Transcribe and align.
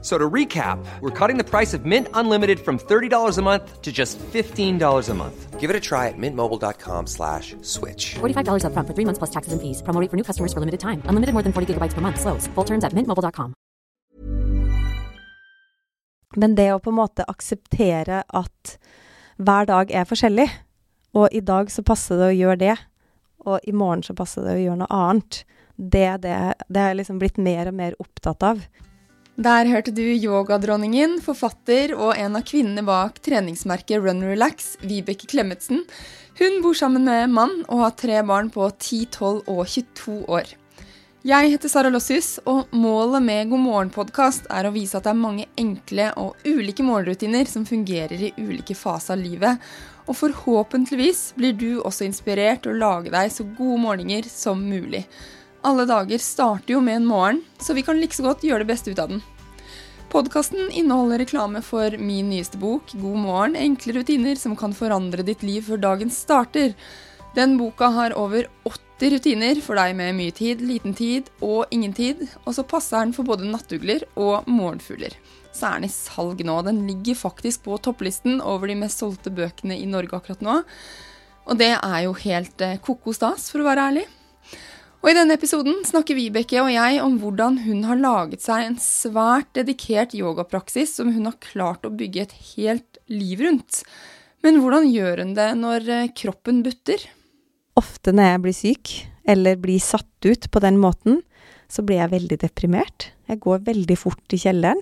So 0.00 0.16
to 0.16 0.30
recap, 0.30 0.78
we're 1.00 1.10
cutting 1.10 1.38
the 1.38 1.44
price 1.44 1.74
of 1.74 1.84
Mint 1.84 2.06
Unlimited 2.14 2.60
from 2.60 2.78
$30 2.78 3.36
a 3.36 3.42
month 3.42 3.82
to 3.82 3.90
just 3.90 4.16
$15 4.18 5.08
a 5.08 5.14
month. 5.14 5.58
Give 5.58 5.70
it 5.70 5.74
a 5.74 5.80
try 5.80 6.06
at 6.06 6.14
mintmobile.com 6.16 7.06
slash 7.08 7.56
switch. 7.62 8.14
$45 8.20 8.62
upfront 8.62 8.86
for 8.86 8.94
three 8.94 9.04
months 9.04 9.18
plus 9.18 9.30
taxes 9.30 9.52
and 9.52 9.60
fees. 9.60 9.82
Promo 9.82 10.00
rate 10.00 10.10
for 10.10 10.16
new 10.16 10.22
customers 10.22 10.52
for 10.52 10.60
limited 10.60 10.78
time. 10.78 11.02
Unlimited 11.10 11.34
more 11.34 11.42
than 11.42 11.52
40 11.52 11.74
gigabytes 11.74 11.94
per 11.94 12.00
month. 12.00 12.20
Slows. 12.20 12.46
Full 12.54 12.64
terms 12.64 12.84
at 12.84 12.94
mintmobile.com. 12.94 13.54
Men 16.36 16.54
det 16.54 16.70
å 16.70 16.78
på 16.78 16.92
en 16.92 17.00
måte 17.00 17.24
akseptere 17.26 18.22
at 18.22 18.78
hver 19.38 19.66
dag 19.66 19.90
er 19.90 20.06
forskjellig, 20.06 20.46
og 21.18 21.32
i 21.34 21.40
dag 21.40 21.70
så 21.72 21.82
passer 21.82 22.20
det 22.20 22.28
å 22.28 22.36
gjøre 22.36 22.58
det, 22.60 22.74
og 23.48 23.64
i 23.66 23.72
morgen 23.72 24.04
så 24.06 24.14
passer 24.14 24.44
det 24.44 24.58
å 24.58 24.60
gjøre 24.60 24.80
noe 24.82 24.92
annet, 24.94 25.40
det, 25.78 26.22
det, 26.22 26.36
det 26.68 26.84
er 26.84 26.98
liksom 26.98 27.18
blitt 27.18 27.38
mer 27.40 27.70
og 27.70 27.78
mer 27.80 27.96
opptatt 28.02 28.44
av. 28.44 28.60
Der 29.38 29.68
hørte 29.70 29.92
du 29.94 30.02
yogadronningen, 30.02 31.20
forfatter 31.22 31.92
og 31.94 32.16
en 32.18 32.34
av 32.34 32.42
kvinnene 32.42 32.82
bak 32.82 33.20
treningsmerket 33.22 34.00
Run 34.02 34.24
Relax, 34.26 34.72
Vibeke 34.82 35.28
Klemetsen. 35.30 35.84
Hun 36.40 36.56
bor 36.64 36.74
sammen 36.74 37.06
med 37.06 37.30
mann 37.30 37.60
og 37.68 37.84
har 37.84 37.94
tre 37.94 38.16
barn 38.26 38.50
på 38.50 38.66
10, 38.66 38.98
12 39.14 39.36
og 39.46 39.62
22 39.62 40.16
år. 40.26 40.50
Jeg 41.22 41.52
heter 41.52 41.70
Sara 41.70 41.94
Lossius, 41.94 42.40
og 42.50 42.74
målet 42.74 43.22
med 43.22 43.52
God 43.52 43.62
morgen-podkast 43.62 44.50
er 44.50 44.66
å 44.66 44.74
vise 44.74 44.98
at 44.98 45.06
det 45.06 45.14
er 45.14 45.22
mange 45.22 45.46
enkle 45.54 46.10
og 46.18 46.42
ulike 46.42 46.82
morgenrutiner 46.82 47.46
som 47.46 47.66
fungerer 47.68 48.18
i 48.18 48.34
ulike 48.42 48.74
faser 48.74 49.14
av 49.14 49.22
livet. 49.22 49.70
Og 50.10 50.18
forhåpentligvis 50.18 51.36
blir 51.38 51.54
du 51.54 51.68
også 51.78 52.10
inspirert 52.10 52.66
til 52.66 52.74
å 52.74 52.82
lage 52.82 53.14
deg 53.14 53.30
så 53.30 53.46
gode 53.54 53.84
morgener 53.86 54.26
som 54.26 54.66
mulig. 54.66 55.06
Alle 55.66 55.88
dager 55.90 56.20
starter 56.22 56.76
jo 56.76 56.80
med 56.84 57.00
en 57.00 57.08
morgen, 57.08 57.42
så 57.58 57.74
vi 57.74 57.82
kan 57.82 57.98
like 57.98 58.14
så 58.14 58.22
godt 58.22 58.44
gjøre 58.46 58.62
det 58.62 58.70
beste 58.70 58.92
ut 58.92 59.00
av 59.02 59.10
den. 59.10 59.22
Podkasten 60.08 60.70
inneholder 60.70 61.18
reklame 61.20 61.60
for 61.66 61.92
min 62.00 62.30
nyeste 62.30 62.60
bok, 62.60 62.94
God 62.94 63.18
morgen 63.20 63.56
enkle 63.58 63.98
rutiner 63.98 64.38
som 64.40 64.54
kan 64.56 64.72
forandre 64.72 65.26
ditt 65.26 65.42
liv 65.44 65.66
før 65.66 65.82
dagen 65.82 66.12
starter. 66.14 66.72
Den 67.36 67.58
boka 67.58 67.90
har 67.92 68.14
over 68.16 68.46
80 68.64 69.12
rutiner 69.16 69.60
for 69.62 69.76
deg 69.76 69.96
med 69.98 70.16
mye 70.16 70.32
tid, 70.32 70.62
liten 70.64 70.94
tid 70.96 71.28
og 71.44 71.68
ingen 71.74 71.92
tid, 71.92 72.22
og 72.46 72.54
så 72.56 72.64
passer 72.64 73.02
den 73.02 73.12
for 73.16 73.28
både 73.28 73.50
nattugler 73.50 74.06
og 74.16 74.48
morgenfugler. 74.48 75.18
Så 75.52 75.68
er 75.68 75.82
den 75.82 75.90
i 75.90 75.92
salg 75.92 76.40
nå. 76.46 76.56
Den 76.64 76.84
ligger 76.86 77.18
faktisk 77.18 77.66
på 77.66 77.76
topplisten 77.82 78.40
over 78.40 78.70
de 78.70 78.78
mest 78.78 79.02
solgte 79.02 79.34
bøkene 79.34 79.76
i 79.76 79.90
Norge 79.90 80.16
akkurat 80.16 80.44
nå. 80.44 80.60
Og 81.48 81.60
det 81.60 81.74
er 81.74 82.00
jo 82.06 82.16
helt 82.24 82.64
eh, 82.64 82.78
koko 82.84 83.12
stas, 83.16 83.50
for 83.52 83.64
å 83.64 83.68
være 83.68 83.90
ærlig. 83.90 84.06
Og 84.98 85.12
I 85.12 85.14
denne 85.14 85.36
episoden 85.38 85.76
snakker 85.86 86.16
Vibeke 86.18 86.58
og 86.58 86.72
jeg 86.72 86.98
om 87.04 87.20
hvordan 87.22 87.60
hun 87.68 87.84
har 87.86 88.00
laget 88.00 88.42
seg 88.42 88.64
en 88.64 88.78
svært 88.82 89.52
dedikert 89.54 90.16
yogapraksis 90.18 90.96
som 90.98 91.12
hun 91.14 91.28
har 91.28 91.38
klart 91.44 91.86
å 91.86 91.94
bygge 91.94 92.24
et 92.24 92.34
helt 92.56 92.98
liv 93.06 93.44
rundt. 93.46 93.84
Men 94.42 94.58
hvordan 94.62 94.90
gjør 94.90 95.22
hun 95.22 95.32
det 95.38 95.48
når 95.60 95.88
eh, 95.94 96.10
kroppen 96.18 96.64
butter? 96.66 97.06
Ofte 97.78 98.14
når 98.14 98.32
jeg 98.32 98.42
blir 98.42 98.58
syk, 98.58 98.94
eller 99.28 99.62
blir 99.62 99.82
satt 99.82 100.26
ut 100.26 100.50
på 100.50 100.62
den 100.66 100.80
måten, 100.82 101.22
så 101.70 101.84
blir 101.86 102.00
jeg 102.02 102.14
veldig 102.16 102.42
deprimert. 102.42 103.10
Jeg 103.30 103.42
går 103.44 103.62
veldig 103.68 103.98
fort 104.00 104.34
i 104.34 104.40
kjelleren, 104.40 104.80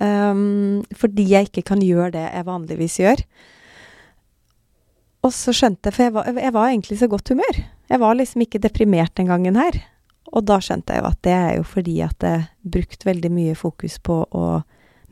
um, 0.00 0.84
fordi 0.96 1.26
jeg 1.28 1.48
ikke 1.48 1.66
kan 1.74 1.82
gjøre 1.84 2.14
det 2.14 2.26
jeg 2.28 2.46
vanligvis 2.48 3.00
gjør. 3.02 3.24
Og 5.26 5.34
så 5.34 5.52
skjønte 5.52 5.90
jeg, 5.90 5.96
for 5.96 6.06
jeg 6.06 6.14
var, 6.14 6.30
jeg 6.40 6.54
var 6.56 6.70
egentlig 6.70 6.96
i 6.96 7.02
så 7.02 7.10
godt 7.10 7.34
humør. 7.34 7.66
Jeg 7.88 8.02
var 8.02 8.18
liksom 8.18 8.44
ikke 8.44 8.60
deprimert 8.60 9.14
den 9.16 9.30
gangen 9.30 9.56
her. 9.56 9.80
Og 10.28 10.44
da 10.44 10.58
skjønte 10.60 10.92
jeg 10.92 11.02
jo 11.02 11.08
at 11.08 11.20
det 11.24 11.34
er 11.34 11.52
jo 11.56 11.64
fordi 11.64 11.96
at 12.04 12.24
jeg 12.24 12.46
brukte 12.76 13.08
veldig 13.08 13.30
mye 13.32 13.54
fokus 13.56 13.96
på 14.04 14.20
å 14.28 14.46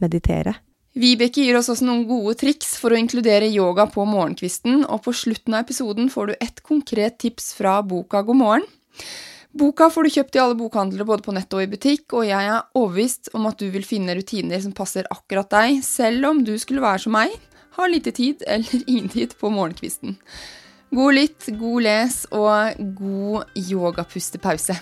meditere. 0.03 0.59
Vibeke 0.97 1.45
gir 1.45 1.59
oss 1.59 1.69
også 1.73 1.85
noen 1.85 2.07
gode 2.09 2.39
triks 2.41 2.75
for 2.81 2.93
å 2.93 2.99
inkludere 3.01 3.49
yoga 3.53 3.85
på 3.93 4.05
morgenkvisten, 4.09 4.85
og 4.89 5.03
på 5.05 5.13
slutten 5.17 5.57
av 5.57 5.67
episoden 5.67 6.09
får 6.13 6.31
du 6.31 6.35
et 6.41 6.63
konkret 6.65 7.19
tips 7.21 7.51
fra 7.59 7.79
boka 7.85 8.23
God 8.25 8.41
morgen. 8.41 8.69
Boka 9.57 9.89
får 9.93 10.05
du 10.05 10.15
kjøpt 10.15 10.37
i 10.37 10.41
alle 10.41 10.57
bokhandlere 10.57 11.07
både 11.09 11.25
på 11.25 11.33
nett 11.37 11.53
og 11.57 11.65
i 11.65 11.69
butikk, 11.69 12.13
og 12.17 12.25
jeg 12.29 12.49
er 12.49 12.65
overbevist 12.77 13.31
om 13.37 13.49
at 13.49 13.61
du 13.61 13.69
vil 13.73 13.85
finne 13.89 14.17
rutiner 14.17 14.61
som 14.61 14.75
passer 14.77 15.09
akkurat 15.13 15.49
deg, 15.53 15.83
selv 15.85 16.31
om 16.31 16.43
du 16.45 16.55
skulle 16.61 16.85
være 16.85 17.05
som 17.07 17.17
meg, 17.17 17.33
ha 17.77 17.89
lite 17.89 18.13
tid 18.17 18.45
eller 18.49 18.85
ingen 18.91 19.13
tid 19.13 19.37
på 19.41 19.53
morgenkvisten. 19.53 20.17
God 20.97 21.15
lytt, 21.19 21.47
god 21.61 21.83
les 21.87 22.19
og 22.33 22.83
god 22.99 23.57
yogapustepause. 23.71 24.77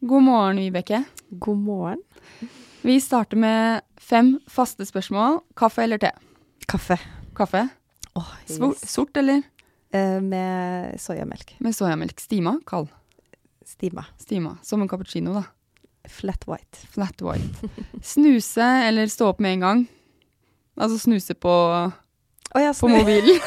God 0.00 0.22
morgen, 0.22 0.56
Vibeke. 0.56 1.04
God 1.30 1.56
morgen. 1.58 2.02
Vi 2.82 3.00
starter 3.00 3.36
med 3.36 3.80
fem 4.00 4.36
faste 4.48 4.86
spørsmål. 4.86 5.40
Kaffe 5.58 5.82
eller 5.82 5.98
te? 5.98 6.10
Kaffe. 6.68 6.98
Kaffe. 7.36 7.68
Svor- 8.46 8.72
yes. 8.76 8.88
Sort 8.90 9.16
eller 9.16 9.42
Eh, 9.94 10.20
med 10.20 11.00
soyamelk. 11.00 11.54
med 11.60 11.72
soyamelk? 11.74 12.20
Stima? 12.20 12.60
Kald? 12.66 12.88
Stima. 13.66 14.04
Stima. 14.22 14.56
Som 14.62 14.82
en 14.84 14.88
cappuccino, 14.88 15.32
da. 15.34 15.44
Flat 16.08 16.44
white. 16.46 16.78
Flat 16.94 17.22
white. 17.26 17.68
Snuse 18.02 18.62
eller 18.86 19.06
stå 19.10 19.32
opp 19.32 19.40
med 19.42 19.56
en 19.56 19.60
gang? 19.66 19.86
Altså 20.78 20.98
snuse 21.00 21.34
på, 21.34 21.48
oh, 21.50 21.90
ja, 22.62 22.70
på 22.76 22.86
snu- 22.86 22.98
mobilen. 22.98 23.40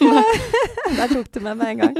Der 0.96 1.08
tok 1.12 1.28
du 1.32 1.40
meg 1.44 1.56
med 1.56 1.66
en 1.72 1.80
gang. 1.80 1.94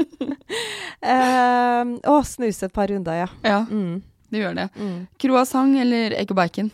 Å, 2.07 2.15
snuse 2.27 2.67
et 2.69 2.73
par 2.75 2.87
runder, 2.91 3.23
ja. 3.23 3.27
ja, 3.45 3.59
Mm. 3.69 4.01
det 4.31 4.41
gjør 4.43 4.55
det. 4.59 4.67
Mm. 4.77 4.99
Croissant 5.19 5.77
eller 5.81 6.15
egg 6.19 6.31
og 6.33 6.37
bacon? 6.39 6.71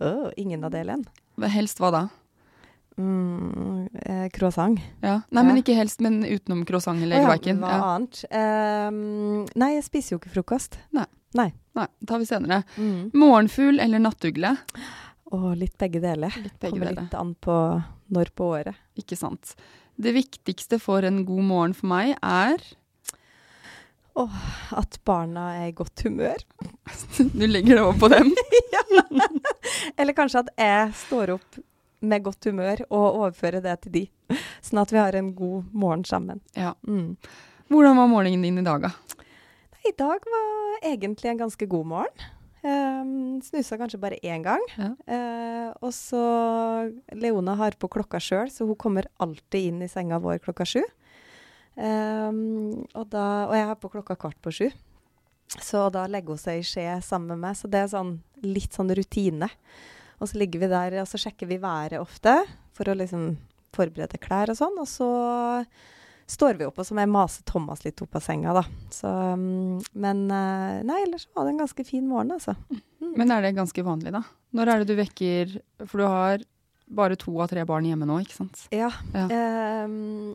Oh, 0.00 0.28
ingen 0.38 0.62
av 0.64 0.70
delene. 0.74 1.04
Helst 1.52 1.78
hva 1.82 1.90
da? 1.94 2.02
Mm, 2.98 3.88
eh, 4.02 4.24
croissant. 4.34 4.80
Ja. 5.04 5.20
Nei, 5.30 5.42
men 5.46 5.60
ikke 5.60 5.76
helst, 5.78 6.00
men 6.02 6.20
utenom 6.26 6.64
croissant 6.66 7.00
eller 7.02 7.20
Å 7.20 7.22
ja. 7.22 7.28
Hva 7.28 7.36
Ja. 7.70 7.94
annet? 7.94 8.24
Eh, 8.30 8.90
nei, 9.62 9.70
jeg 9.76 9.84
spiser 9.86 10.16
jo 10.16 10.18
ikke 10.18 10.34
frokost. 10.34 10.78
Nei, 10.92 11.06
Nei, 11.34 11.52
det 12.00 12.08
tar 12.08 12.18
vi 12.18 12.24
senere. 12.26 12.64
Mm. 12.80 13.10
Morgenfugl 13.14 13.78
eller 13.84 14.00
nattugle? 14.02 14.56
Og 15.30 15.56
litt 15.60 15.76
begge 15.78 16.00
deler. 16.00 16.30
begge 16.58 16.72
Kommer 16.72 16.86
dele. 16.88 17.02
litt 17.04 17.14
an 17.14 17.34
på 17.38 17.84
når 18.10 18.30
på 18.34 18.46
året. 18.56 18.74
Ikke 18.98 19.16
sant. 19.16 19.54
Det 20.00 20.14
viktigste 20.16 20.80
for 20.80 21.04
en 21.04 21.24
god 21.28 21.44
morgen 21.44 21.74
for 21.74 21.86
meg 21.92 22.16
er 22.22 22.56
At 24.74 24.98
barna 25.06 25.52
er 25.60 25.68
i 25.68 25.72
godt 25.76 26.02
humør. 26.02 26.40
Du 27.38 27.46
legger 27.46 27.76
det 27.76 27.82
over 27.84 27.98
på 28.00 28.08
dem. 28.10 28.32
ja. 28.74 28.82
Eller 29.96 30.12
kanskje 30.16 30.40
at 30.42 30.50
jeg 30.58 30.94
står 31.06 31.36
opp 31.36 31.58
med 32.00 32.24
godt 32.26 32.48
humør 32.50 32.84
og 32.88 33.06
overføre 33.06 33.62
det 33.64 33.76
til 33.84 33.94
de. 33.94 34.04
Sånn 34.66 34.82
at 34.82 34.94
vi 34.94 35.00
har 35.00 35.18
en 35.18 35.32
god 35.36 35.68
morgen 35.72 36.04
sammen. 36.08 36.42
Ja. 36.58 36.74
Mm. 36.86 37.16
Hvordan 37.68 38.00
var 38.00 38.10
morgenen 38.10 38.46
din 38.46 38.60
i 38.62 38.66
dag, 38.66 38.88
da? 38.88 38.92
I 39.86 39.94
dag 39.96 40.24
var 40.24 40.82
egentlig 40.82 41.30
en 41.30 41.40
ganske 41.44 41.68
god 41.70 41.88
morgen. 41.94 42.28
Um, 42.58 43.38
snusa 43.44 43.78
kanskje 43.78 44.00
bare 44.02 44.18
én 44.26 44.42
gang. 44.42 44.62
Ja. 44.74 44.90
Uh, 45.06 45.70
og 45.86 45.92
så 45.94 46.22
Leona 47.14 47.54
har 47.60 47.76
på 47.78 47.90
klokka 47.92 48.18
sjøl, 48.22 48.50
så 48.50 48.66
hun 48.66 48.78
kommer 48.78 49.06
alltid 49.22 49.70
inn 49.70 49.84
i 49.84 49.90
senga 49.90 50.18
vår 50.22 50.40
klokka 50.42 50.66
sju. 50.66 50.82
Um, 51.78 52.82
og, 52.96 53.04
da, 53.12 53.24
og 53.46 53.54
jeg 53.54 53.68
har 53.70 53.78
på 53.78 53.92
klokka 53.92 54.18
kvart 54.18 54.40
på 54.42 54.54
sju. 54.54 54.66
Så 55.48 55.86
da 55.94 56.04
legger 56.10 56.34
hun 56.34 56.40
seg 56.42 56.60
i 56.60 56.66
skje 56.66 56.88
sammen 57.04 57.36
med 57.36 57.46
meg. 57.46 57.56
Så 57.56 57.70
det 57.70 57.84
er 57.84 57.92
sånn, 57.92 58.18
litt 58.44 58.74
sånn 58.76 58.90
rutine. 58.92 59.48
Og 60.18 60.28
så 60.30 60.38
ligger 60.40 60.64
vi 60.64 60.70
der, 60.72 60.98
og 61.02 61.08
så 61.10 61.20
sjekker 61.20 61.46
vi 61.50 61.60
været 61.62 62.00
ofte 62.00 62.34
for 62.76 62.90
å 62.90 62.96
liksom 62.98 63.30
forberede 63.76 64.18
klær 64.22 64.50
og 64.52 64.58
sånn. 64.58 64.78
Og 64.82 64.88
så 64.90 65.08
står 66.28 66.58
vi 66.58 66.66
opp, 66.68 66.78
og 66.80 66.86
så 66.86 66.96
må 66.96 67.04
jeg 67.04 67.12
mase 67.12 67.44
Thomas 67.48 67.84
litt 67.86 68.02
opp 68.04 68.18
av 68.18 68.24
senga, 68.24 68.52
da. 68.58 68.64
Så, 68.92 69.08
um, 69.08 69.78
men 69.96 70.26
eh, 70.34 70.80
nei, 70.88 70.98
ellers 71.06 71.28
var 71.36 71.46
det 71.46 71.54
en 71.54 71.62
ganske 71.62 71.86
fin 71.88 72.04
morgen, 72.08 72.34
altså. 72.36 72.56
Mm. 72.68 73.14
Men 73.16 73.32
er 73.32 73.46
det 73.46 73.54
ganske 73.56 73.84
vanlig, 73.86 74.12
da? 74.18 74.24
Når 74.58 74.72
er 74.72 74.80
det 74.82 74.88
du 74.88 74.94
vekker 74.96 75.50
For 75.84 76.00
du 76.00 76.06
har 76.08 76.44
bare 76.88 77.18
to 77.20 77.34
av 77.36 77.50
tre 77.50 77.64
barn 77.68 77.84
hjemme 77.88 78.06
nå, 78.08 78.18
ikke 78.24 78.36
sant? 78.38 78.62
Ja. 78.72 78.88
Ja. 79.12 79.26
ehm, 79.28 80.34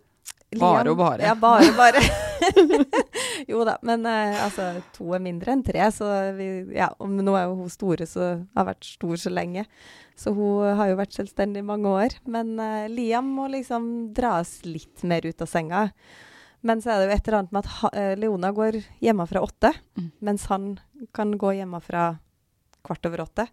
Bare 0.61 0.91
og 0.91 0.99
bare. 0.99 1.25
Ja, 1.25 1.33
bare, 1.33 1.65
og 1.65 1.79
bare. 1.79 2.01
Jo 3.49 3.63
da, 3.67 3.77
men 3.83 4.05
eh, 4.05 4.37
altså, 4.43 4.81
to 4.95 5.11
er 5.15 5.19
mindre 5.23 5.51
enn 5.55 5.63
tre, 5.65 5.81
så 5.91 6.07
vi 6.37 6.47
Ja, 6.77 6.89
og 6.99 7.09
nå 7.09 7.33
er 7.35 7.47
jo 7.49 7.55
hun 7.61 7.69
store, 7.73 8.05
så 8.09 8.45
har 8.55 8.67
vært 8.69 8.83
stor 8.87 9.15
så 9.19 9.31
lenge. 9.33 9.65
Så 10.15 10.33
hun 10.35 10.75
har 10.77 10.91
jo 10.91 10.99
vært 10.99 11.15
selvstendig 11.17 11.63
i 11.63 11.67
mange 11.67 11.89
år. 11.89 12.15
Men 12.29 12.53
eh, 12.59 12.87
Liam 12.91 13.25
må 13.35 13.47
liksom 13.51 14.13
dras 14.15 14.59
litt 14.65 15.03
mer 15.03 15.25
ut 15.25 15.41
av 15.41 15.49
senga. 15.51 15.87
Men 16.63 16.79
så 16.79 16.93
er 16.93 17.01
det 17.01 17.07
jo 17.09 17.15
et 17.17 17.27
eller 17.27 17.39
annet 17.41 17.51
med 17.51 17.65
at 17.65 17.71
ha, 17.81 17.89
eh, 17.99 18.13
Leona 18.15 18.53
går 18.55 18.81
hjemmefra 19.03 19.41
åtte, 19.43 19.73
Mm. 19.97 20.11
mens 20.21 20.45
han 20.47 20.79
kan 21.13 21.33
gå 21.37 21.51
hjemmefra 21.59 22.17
kvart 22.83 23.05
over 23.05 23.25
åtte. 23.25 23.47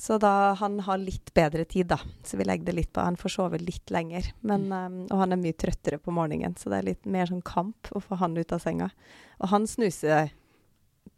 Så 0.00 0.16
da 0.22 0.54
han 0.56 0.78
har 0.86 0.96
litt 0.96 1.28
bedre 1.36 1.66
tid, 1.68 1.90
da. 1.92 1.98
Så 2.24 2.38
vi 2.40 2.44
legger 2.48 2.70
det 2.70 2.72
litt 2.78 2.92
på. 2.96 3.02
Han 3.04 3.18
får 3.20 3.34
sove 3.34 3.58
litt 3.60 3.90
lenger. 3.92 4.30
Men, 4.40 4.62
um, 4.72 4.94
og 5.10 5.18
han 5.20 5.34
er 5.36 5.40
mye 5.42 5.56
trøttere 5.60 5.98
på 6.00 6.14
morgenen, 6.16 6.54
så 6.56 6.72
det 6.72 6.78
er 6.78 6.86
litt 6.88 7.04
mer 7.04 7.28
sånn 7.28 7.42
kamp 7.44 7.90
å 7.92 8.00
få 8.00 8.16
han 8.22 8.38
ut 8.38 8.54
av 8.56 8.62
senga. 8.64 8.88
Og 9.44 9.52
han 9.52 9.68
snuser 9.68 10.32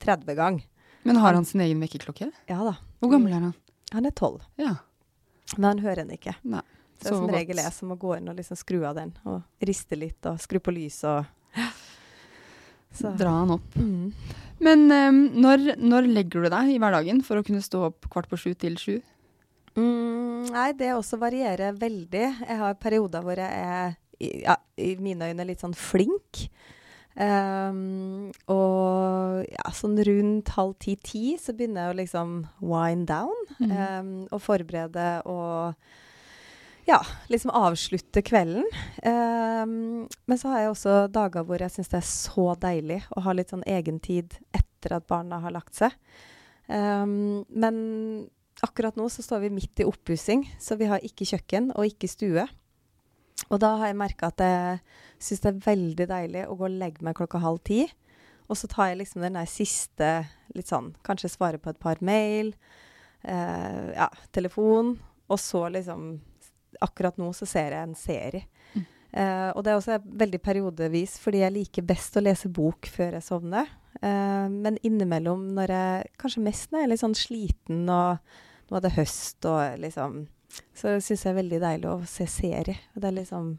30 0.03 0.35
gang. 0.35 0.59
Men 1.07 1.21
har 1.23 1.35
han 1.39 1.47
sin 1.47 1.63
egen 1.63 1.79
vekkerklokke? 1.83 2.33
Ja 2.51 2.59
da. 2.67 2.75
Hvor 2.99 3.15
gammel 3.15 3.37
er 3.37 3.47
han? 3.49 3.55
Han 3.93 4.07
er 4.09 4.15
12, 4.19 4.41
Ja. 4.59 4.75
men 5.57 5.65
han 5.69 5.79
hører 5.85 6.03
den 6.03 6.17
ikke. 6.17 6.35
Nei. 6.43 6.63
Så 7.03 7.09
det 7.09 7.13
er 7.13 7.19
som 7.19 7.33
regel 7.35 7.59
er 7.59 7.71
som 7.75 7.89
må 7.91 7.97
gå 7.99 8.17
inn 8.17 8.29
og 8.31 8.37
liksom 8.39 8.57
skru 8.59 8.85
av 8.87 8.95
den, 8.99 9.15
og 9.27 9.43
riste 9.63 9.99
litt 9.99 10.27
og 10.31 10.39
skru 10.43 10.59
på 10.63 10.75
lyset 10.75 11.05
og 11.11 11.59
så. 12.97 13.13
Dra 13.19 13.33
han 13.41 13.55
opp. 13.57 13.77
Mm. 13.77 14.13
Men 14.63 14.85
um, 14.91 15.23
når, 15.43 15.73
når 15.83 16.11
legger 16.11 16.45
du 16.45 16.53
deg 16.53 16.75
i 16.75 16.79
hverdagen 16.83 17.23
for 17.27 17.41
å 17.41 17.47
kunne 17.47 17.65
stå 17.65 17.89
opp 17.89 18.07
kvart 18.13 18.31
på 18.31 18.39
sju 18.39 18.53
til 18.59 18.79
sju? 18.79 19.01
Mm, 19.73 20.53
nei, 20.53 20.69
det 20.77 20.93
også 20.95 21.19
varierer 21.21 21.75
veldig. 21.79 22.27
Jeg 22.45 22.61
har 22.61 22.79
perioder 22.81 23.25
hvor 23.25 23.41
jeg 23.41 23.49
er, 23.49 23.97
ja, 24.21 24.59
i 24.77 24.95
mine 25.01 25.33
øyne, 25.33 25.49
litt 25.49 25.65
sånn 25.65 25.77
flink. 25.77 26.47
Um, 27.13 28.31
og 28.49 29.43
ja, 29.45 29.73
sånn 29.77 29.99
rundt 30.09 30.53
halv 30.57 30.79
ti-ti 30.81 31.35
så 31.41 31.53
begynner 31.57 31.91
jeg 31.91 31.93
å 31.93 31.99
liksom 31.99 32.39
wind 32.65 33.09
down. 33.11 33.43
Mm. 33.59 33.73
Um, 33.73 34.15
og 34.31 34.45
forberede 34.45 35.09
og 35.29 35.75
ja, 36.89 36.99
liksom 37.31 37.53
avslutte 37.55 38.23
kvelden. 38.23 38.65
Um, 39.05 40.09
men 40.27 40.39
så 40.39 40.53
har 40.53 40.63
jeg 40.63 40.73
også 40.73 40.97
dager 41.13 41.47
hvor 41.47 41.63
jeg 41.63 41.75
syns 41.75 41.93
det 41.93 42.01
er 42.01 42.09
så 42.09 42.47
deilig 42.59 43.01
å 43.15 43.23
ha 43.27 43.35
litt 43.37 43.53
sånn 43.53 43.67
egentid 43.69 44.39
etter 44.55 44.97
at 44.99 45.07
barna 45.11 45.41
har 45.45 45.55
lagt 45.55 45.79
seg. 45.79 45.95
Um, 46.67 47.45
men 47.49 47.77
akkurat 48.63 48.99
nå 48.99 49.09
så 49.11 49.23
står 49.25 49.47
vi 49.47 49.55
midt 49.55 49.83
i 49.83 49.87
oppussing, 49.87 50.45
så 50.61 50.79
vi 50.81 50.91
har 50.91 51.05
ikke 51.07 51.29
kjøkken 51.29 51.71
og 51.77 51.87
ikke 51.89 52.11
stue. 52.11 52.47
Og 53.49 53.59
da 53.63 53.75
har 53.81 53.91
jeg 53.91 53.99
merka 54.01 54.31
at 54.31 54.43
jeg 54.43 54.83
syns 55.23 55.43
det 55.43 55.51
er 55.53 55.65
veldig 55.67 56.07
deilig 56.11 56.47
å 56.49 56.57
gå 56.59 56.67
og 56.69 56.79
legge 56.83 57.05
meg 57.05 57.19
klokka 57.19 57.43
halv 57.43 57.63
ti. 57.67 57.85
Og 58.51 58.59
så 58.59 58.69
tar 58.71 58.91
jeg 58.91 59.01
liksom 59.01 59.23
den 59.25 59.39
der 59.39 59.49
siste 59.49 60.09
litt 60.53 60.69
sånn 60.69 60.91
Kanskje 61.07 61.31
svare 61.33 61.61
på 61.63 61.71
et 61.73 61.81
par 61.81 62.03
mail. 62.05 62.53
Eh, 63.23 63.93
ja, 63.95 64.09
telefon. 64.35 64.97
Og 65.31 65.41
så 65.41 65.65
liksom 65.73 66.19
Akkurat 66.83 67.19
nå 67.21 67.31
så 67.37 67.49
ser 67.49 67.77
jeg 67.77 67.89
en 67.89 67.99
serie. 67.99 68.49
Eh, 69.13 69.51
og 69.53 69.61
det 69.65 69.73
er 69.73 69.79
også 69.79 69.99
veldig 70.03 70.41
periodevis, 70.41 71.19
fordi 71.21 71.43
jeg 71.43 71.53
liker 71.53 71.85
best 71.85 72.17
å 72.17 72.23
lese 72.25 72.49
bok 72.49 72.89
før 72.89 73.19
jeg 73.19 73.27
sovner. 73.27 73.69
Uh, 74.03 74.49
men 74.49 74.79
innimellom, 74.83 75.51
når 75.55 75.71
jeg 75.71 76.07
kanskje 76.19 76.41
mest 76.43 76.71
når 76.73 76.81
jeg 76.81 76.87
er 76.87 76.91
litt 76.91 77.03
sånn 77.03 77.19
sliten 77.19 77.83
og 77.93 78.33
nå 78.71 78.79
er 78.79 78.83
det 78.87 78.95
høst 78.97 79.45
og 79.47 79.83
liksom 79.83 80.23
Så 80.75 80.95
syns 81.05 81.11
jeg 81.11 81.29
det 81.29 81.31
er 81.31 81.37
veldig 81.37 81.61
deilig 81.61 81.91
å 81.91 81.99
se 82.09 82.27
serie. 82.27 82.79
Og 82.95 83.03
det 83.03 83.11
er 83.11 83.19
liksom 83.21 83.53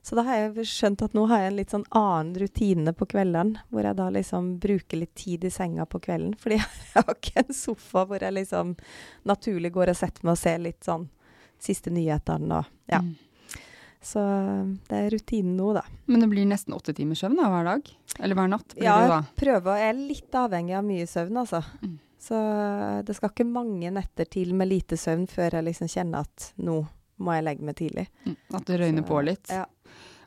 Så 0.00 0.16
da 0.16 0.24
har 0.26 0.40
jeg 0.40 0.66
skjønt 0.70 1.04
at 1.04 1.14
nå 1.14 1.26
har 1.28 1.44
jeg 1.44 1.52
en 1.52 1.58
litt 1.60 1.74
sånn 1.74 1.86
annen 1.90 2.32
rutine 2.40 2.92
på 2.96 3.08
kveldene, 3.12 3.62
hvor 3.68 3.84
jeg 3.84 3.98
da 3.98 4.08
liksom 4.14 4.50
bruker 4.62 5.02
litt 5.02 5.14
tid 5.18 5.44
i 5.44 5.52
senga 5.52 5.86
på 5.86 6.00
kvelden. 6.08 6.34
Fordi 6.40 6.58
jeg 6.62 6.96
har 6.96 7.12
ikke 7.12 7.44
en 7.44 7.60
sofa 7.60 8.06
hvor 8.08 8.24
jeg 8.24 8.36
liksom 8.36 8.74
naturlig 9.28 9.74
går 9.76 9.92
og 9.92 10.00
setter 10.00 10.24
meg 10.24 10.38
og 10.38 10.40
ser 10.40 10.62
litt 10.64 10.88
sånn 10.88 11.08
siste 11.62 11.90
nyhetene 11.94 12.62
og 12.62 12.72
Ja. 12.90 13.00
Mm. 13.02 13.14
Så 14.06 14.20
det 14.86 14.98
er 15.00 15.10
rutinen 15.10 15.56
nå, 15.58 15.72
da. 15.74 15.82
Men 16.06 16.20
det 16.22 16.28
blir 16.30 16.46
nesten 16.46 16.74
åtte 16.76 16.92
timers 16.94 17.24
søvn 17.24 17.34
da, 17.40 17.48
hver 17.50 17.64
dag? 17.66 17.88
Eller 18.20 18.38
hver 18.38 18.50
natt? 18.52 18.74
Ja, 18.78 18.98
det 19.10 19.16
prøver. 19.40 19.80
Jeg 19.82 19.88
er 19.90 19.98
litt 19.98 20.36
avhengig 20.38 20.76
av 20.78 20.84
mye 20.86 21.06
søvn, 21.10 21.40
altså. 21.42 21.62
Mm. 21.82 21.96
Så 22.22 22.38
det 23.06 23.16
skal 23.18 23.32
ikke 23.32 23.46
mange 23.50 23.90
netter 23.90 24.28
til 24.30 24.54
med 24.54 24.70
lite 24.70 24.98
søvn 25.00 25.26
før 25.30 25.58
jeg 25.58 25.66
liksom 25.72 25.90
kjenner 25.90 26.22
at 26.26 26.52
nå 26.62 26.84
må 27.18 27.34
jeg 27.34 27.46
legge 27.48 27.66
meg 27.66 27.76
tidlig. 27.78 28.06
Mm, 28.26 28.36
At 28.54 28.68
det 28.68 28.78
røyner 28.80 29.02
Så, 29.02 29.08
på 29.08 29.20
litt? 29.26 29.50
Ja. 29.50 29.64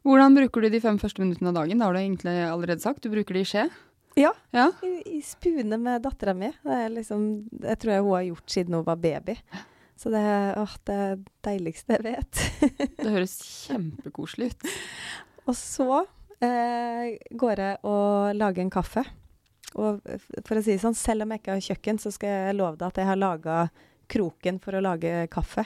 Hvordan 0.04 0.36
bruker 0.36 0.62
du 0.66 0.70
de 0.74 0.80
fem 0.84 1.00
første 1.00 1.22
minuttene 1.24 1.52
av 1.52 1.60
dagen? 1.62 1.80
Det 1.80 1.86
har 1.86 1.94
du 1.96 2.00
egentlig 2.02 2.36
allerede 2.50 2.84
sagt. 2.84 3.04
Du 3.04 3.12
bruker 3.14 3.38
det 3.38 3.46
i 3.46 3.50
skje? 3.52 3.66
Ja. 4.20 4.32
Ja. 4.56 4.70
I, 4.84 5.20
i 5.20 5.22
spune 5.24 5.78
med 5.80 6.02
dattera 6.04 6.34
mi. 6.36 6.50
Det 6.64 6.80
liksom 6.98 7.28
Jeg 7.62 7.80
tror 7.80 7.94
jeg 7.94 8.04
hun 8.04 8.16
har 8.16 8.28
gjort 8.32 8.56
siden 8.56 8.80
hun 8.80 8.88
var 8.88 9.00
baby. 9.00 9.38
Så 10.00 10.12
det 10.14 10.22
er 10.24 10.56
åh, 10.62 10.76
det 10.88 10.96
er 10.96 11.18
det 11.18 11.34
deiligste 11.44 11.98
jeg 11.98 12.06
vet. 12.06 12.42
Det 13.00 13.12
høres 13.12 13.36
kjempekoselig 13.68 14.54
ut. 14.54 14.70
Og 15.50 15.58
så 15.58 15.90
eh, 16.46 17.18
går 17.36 17.62
jeg 17.64 17.80
og 17.90 18.38
lager 18.38 18.64
en 18.64 18.72
kaffe. 18.72 19.04
Og 19.80 20.00
for 20.46 20.60
å 20.60 20.64
si 20.64 20.76
det 20.76 20.82
sånn, 20.84 20.98
selv 20.98 21.26
om 21.26 21.34
jeg 21.34 21.42
ikke 21.42 21.56
har 21.56 21.66
kjøkken, 21.66 22.00
så 22.02 22.12
skal 22.14 22.32
jeg 22.32 22.58
love 22.58 22.78
deg 22.78 22.88
at 22.88 23.02
jeg 23.02 23.10
har 23.10 23.20
laga 23.20 23.58
kroken 24.10 24.60
for 24.62 24.78
å 24.78 24.84
lage 24.84 25.26
kaffe. 25.34 25.66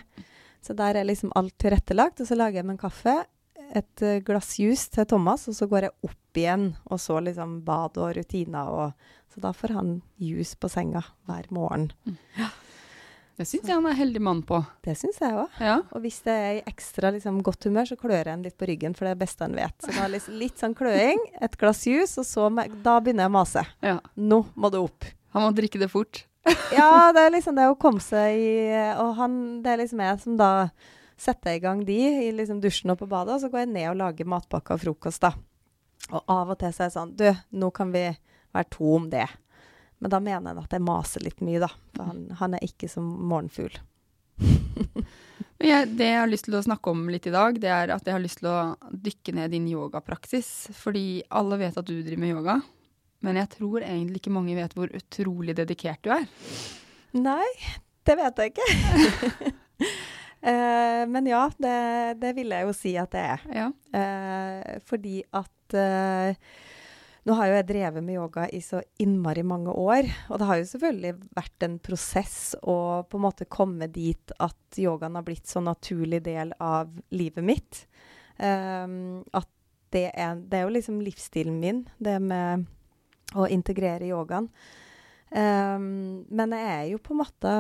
Så 0.64 0.76
der 0.80 0.98
er 1.00 1.08
liksom 1.08 1.34
alt 1.36 1.56
tilrettelagt, 1.60 2.24
og 2.24 2.30
så 2.30 2.38
lager 2.40 2.62
jeg 2.62 2.68
meg 2.68 2.78
en 2.78 2.84
kaffe, 2.86 3.16
et 3.74 4.04
eh, 4.06 4.22
glass 4.26 4.56
juice 4.60 4.90
til 4.94 5.08
Thomas, 5.10 5.48
og 5.52 5.58
så 5.58 5.68
går 5.70 5.90
jeg 5.90 6.10
opp 6.10 6.40
igjen, 6.40 6.68
og 6.90 7.02
så 7.04 7.20
liksom 7.24 7.60
bad 7.68 8.00
og 8.02 8.16
rutiner 8.18 8.72
og 8.72 9.12
Så 9.34 9.42
da 9.42 9.50
får 9.50 9.72
han 9.74 9.88
juice 10.22 10.54
på 10.62 10.70
senga 10.70 11.02
hver 11.26 11.48
morgen. 11.50 11.88
Det 13.38 13.48
syns 13.50 13.66
jeg 13.66 13.74
han 13.74 13.88
er 13.90 13.96
heldig 13.98 14.22
mann 14.22 14.42
på. 14.46 14.60
Det 14.86 14.94
syns 15.00 15.18
jeg 15.22 15.34
òg. 15.34 15.56
Ja. 15.64 15.80
Og 15.96 16.04
hvis 16.04 16.20
det 16.26 16.34
er 16.38 16.52
i 16.60 16.64
ekstra 16.70 17.10
liksom, 17.16 17.40
godt 17.46 17.66
humør, 17.66 17.88
så 17.90 17.98
klør 17.98 18.20
jeg 18.20 18.34
en 18.36 18.44
litt 18.46 18.58
på 18.60 18.68
ryggen, 18.70 18.94
for 18.94 19.08
det 19.08 19.14
er 19.14 19.18
det 19.18 19.24
beste 19.26 19.48
han 19.48 19.56
vet. 19.58 19.74
Så 19.82 19.96
da 19.96 20.06
litt, 20.12 20.28
litt 20.30 20.62
sånn 20.62 20.76
kløing, 20.78 21.24
et 21.42 21.58
glass 21.58 21.82
juice, 21.90 22.14
og 22.22 22.28
så 22.30 22.50
Da 22.84 23.00
begynner 23.02 23.26
jeg 23.26 23.32
å 23.32 23.38
mase. 23.40 23.66
ja. 23.82 23.98
Nå 24.16 24.44
må 24.54 24.70
du 24.70 24.78
opp. 24.84 25.08
Han 25.34 25.48
må 25.48 25.54
drikke 25.58 25.82
det 25.82 25.90
fort. 25.94 26.26
Ja, 26.76 27.12
det 27.16 27.22
er 27.24 27.32
liksom 27.32 27.56
det 27.56 27.70
å 27.72 27.78
komme 27.80 28.02
seg 28.04 28.36
i 28.36 28.50
Og 29.00 29.14
han, 29.16 29.36
det 29.64 29.70
er 29.72 29.78
liksom 29.80 30.02
jeg 30.04 30.20
som 30.20 30.34
da 30.38 30.50
setter 31.16 31.56
i 31.56 31.62
gang 31.64 31.86
de 31.88 31.96
i 32.28 32.32
liksom 32.36 32.60
dusjen 32.60 32.92
og 32.92 33.00
på 33.00 33.08
badet, 33.08 33.38
og 33.38 33.42
så 33.42 33.50
går 33.50 33.64
jeg 33.64 33.72
ned 33.72 33.90
og 33.94 34.00
lager 34.02 34.28
matpakke 34.28 34.76
og 34.76 34.82
frokost, 34.82 35.24
da. 35.24 35.32
Og 36.12 36.22
av 36.28 36.52
og 36.52 36.60
til 36.60 36.74
så 36.76 36.84
er 36.84 36.90
det 36.92 36.96
sånn 36.98 37.14
Du, 37.16 37.30
nå 37.64 37.70
kan 37.72 37.94
vi 37.94 38.04
være 38.54 38.70
to 38.76 38.90
om 38.98 39.06
det. 39.10 39.26
Men 40.04 40.12
da 40.12 40.20
mener 40.20 40.52
jeg 40.52 40.68
at 40.68 40.76
jeg 40.76 40.84
maser 40.84 41.24
litt 41.24 41.40
mye, 41.46 41.62
da. 41.64 41.70
For 41.96 42.10
han, 42.12 42.26
han 42.42 42.58
er 42.58 42.66
ikke 42.68 42.90
som 42.92 43.08
morgenfugl. 43.32 43.78
Jeg, 45.64 45.94
det 45.96 46.10
jeg 46.10 46.20
har 46.20 46.28
lyst 46.28 46.44
til 46.50 46.58
å 46.58 46.64
snakke 46.66 46.92
om 46.92 47.06
litt 47.08 47.24
i 47.30 47.32
dag, 47.32 47.56
det 47.62 47.70
er 47.72 47.92
at 47.94 48.04
jeg 48.04 48.12
har 48.18 48.20
lyst 48.20 48.42
til 48.42 48.50
å 48.52 48.74
dykke 48.92 49.32
ned 49.38 49.54
din 49.54 49.70
yogapraksis. 49.72 50.50
Fordi 50.76 51.22
alle 51.32 51.60
vet 51.62 51.78
at 51.80 51.88
du 51.88 51.94
driver 52.02 52.20
med 52.20 52.34
yoga, 52.34 52.56
men 53.24 53.40
jeg 53.40 53.52
tror 53.54 53.86
egentlig 53.86 54.20
ikke 54.20 54.34
mange 54.36 54.58
vet 54.58 54.76
hvor 54.76 54.92
utrolig 54.92 55.56
dedikert 55.56 56.04
du 56.04 56.12
er. 56.18 56.26
Nei, 57.16 57.48
det 58.04 58.18
vet 58.20 58.42
jeg 58.44 58.52
ikke. 58.52 59.54
uh, 60.52 61.04
men 61.14 61.32
ja, 61.32 61.46
det, 61.56 61.78
det 62.20 62.34
vil 62.36 62.52
jeg 62.58 62.68
jo 62.68 62.76
si 62.76 62.96
at 63.00 63.16
det 63.16 63.24
er. 63.38 63.48
Ja. 63.62 63.70
Uh, 63.96 64.84
fordi 64.84 65.22
at 65.32 65.78
eh, 65.80 66.36
nå 67.24 67.36
har 67.38 67.48
jo 67.48 67.56
jeg 67.56 67.68
drevet 67.70 68.04
med 68.04 68.18
yoga 68.18 68.46
i 68.52 68.60
så 68.64 68.82
innmari 69.00 69.46
mange 69.48 69.72
år. 69.72 70.10
Og 70.28 70.40
det 70.40 70.48
har 70.50 70.60
jo 70.60 70.68
selvfølgelig 70.74 71.14
vært 71.38 71.66
en 71.68 71.78
prosess 71.84 72.38
å 72.60 72.76
på 73.08 73.20
en 73.20 73.24
måte 73.24 73.48
komme 73.48 73.88
dit 73.88 74.34
at 74.44 74.80
yogaen 74.80 75.16
har 75.16 75.24
blitt 75.28 75.48
så 75.48 75.64
naturlig 75.64 76.20
del 76.26 76.52
av 76.60 76.92
livet 77.16 77.48
mitt. 77.48 77.86
Um, 78.36 79.24
at 79.32 79.48
det 79.94 80.10
er, 80.12 80.36
det 80.36 80.60
er 80.60 80.66
jo 80.66 80.74
liksom 80.76 81.00
livsstilen 81.06 81.60
min, 81.62 81.84
det 82.02 82.18
med 82.20 82.66
å 83.38 83.48
integrere 83.48 84.10
yogaen. 84.10 84.50
Um, 85.34 86.26
men 86.28 86.54
jeg 86.58 86.72
er 86.74 86.88
jo 86.92 87.02
på 87.02 87.16
matta 87.18 87.56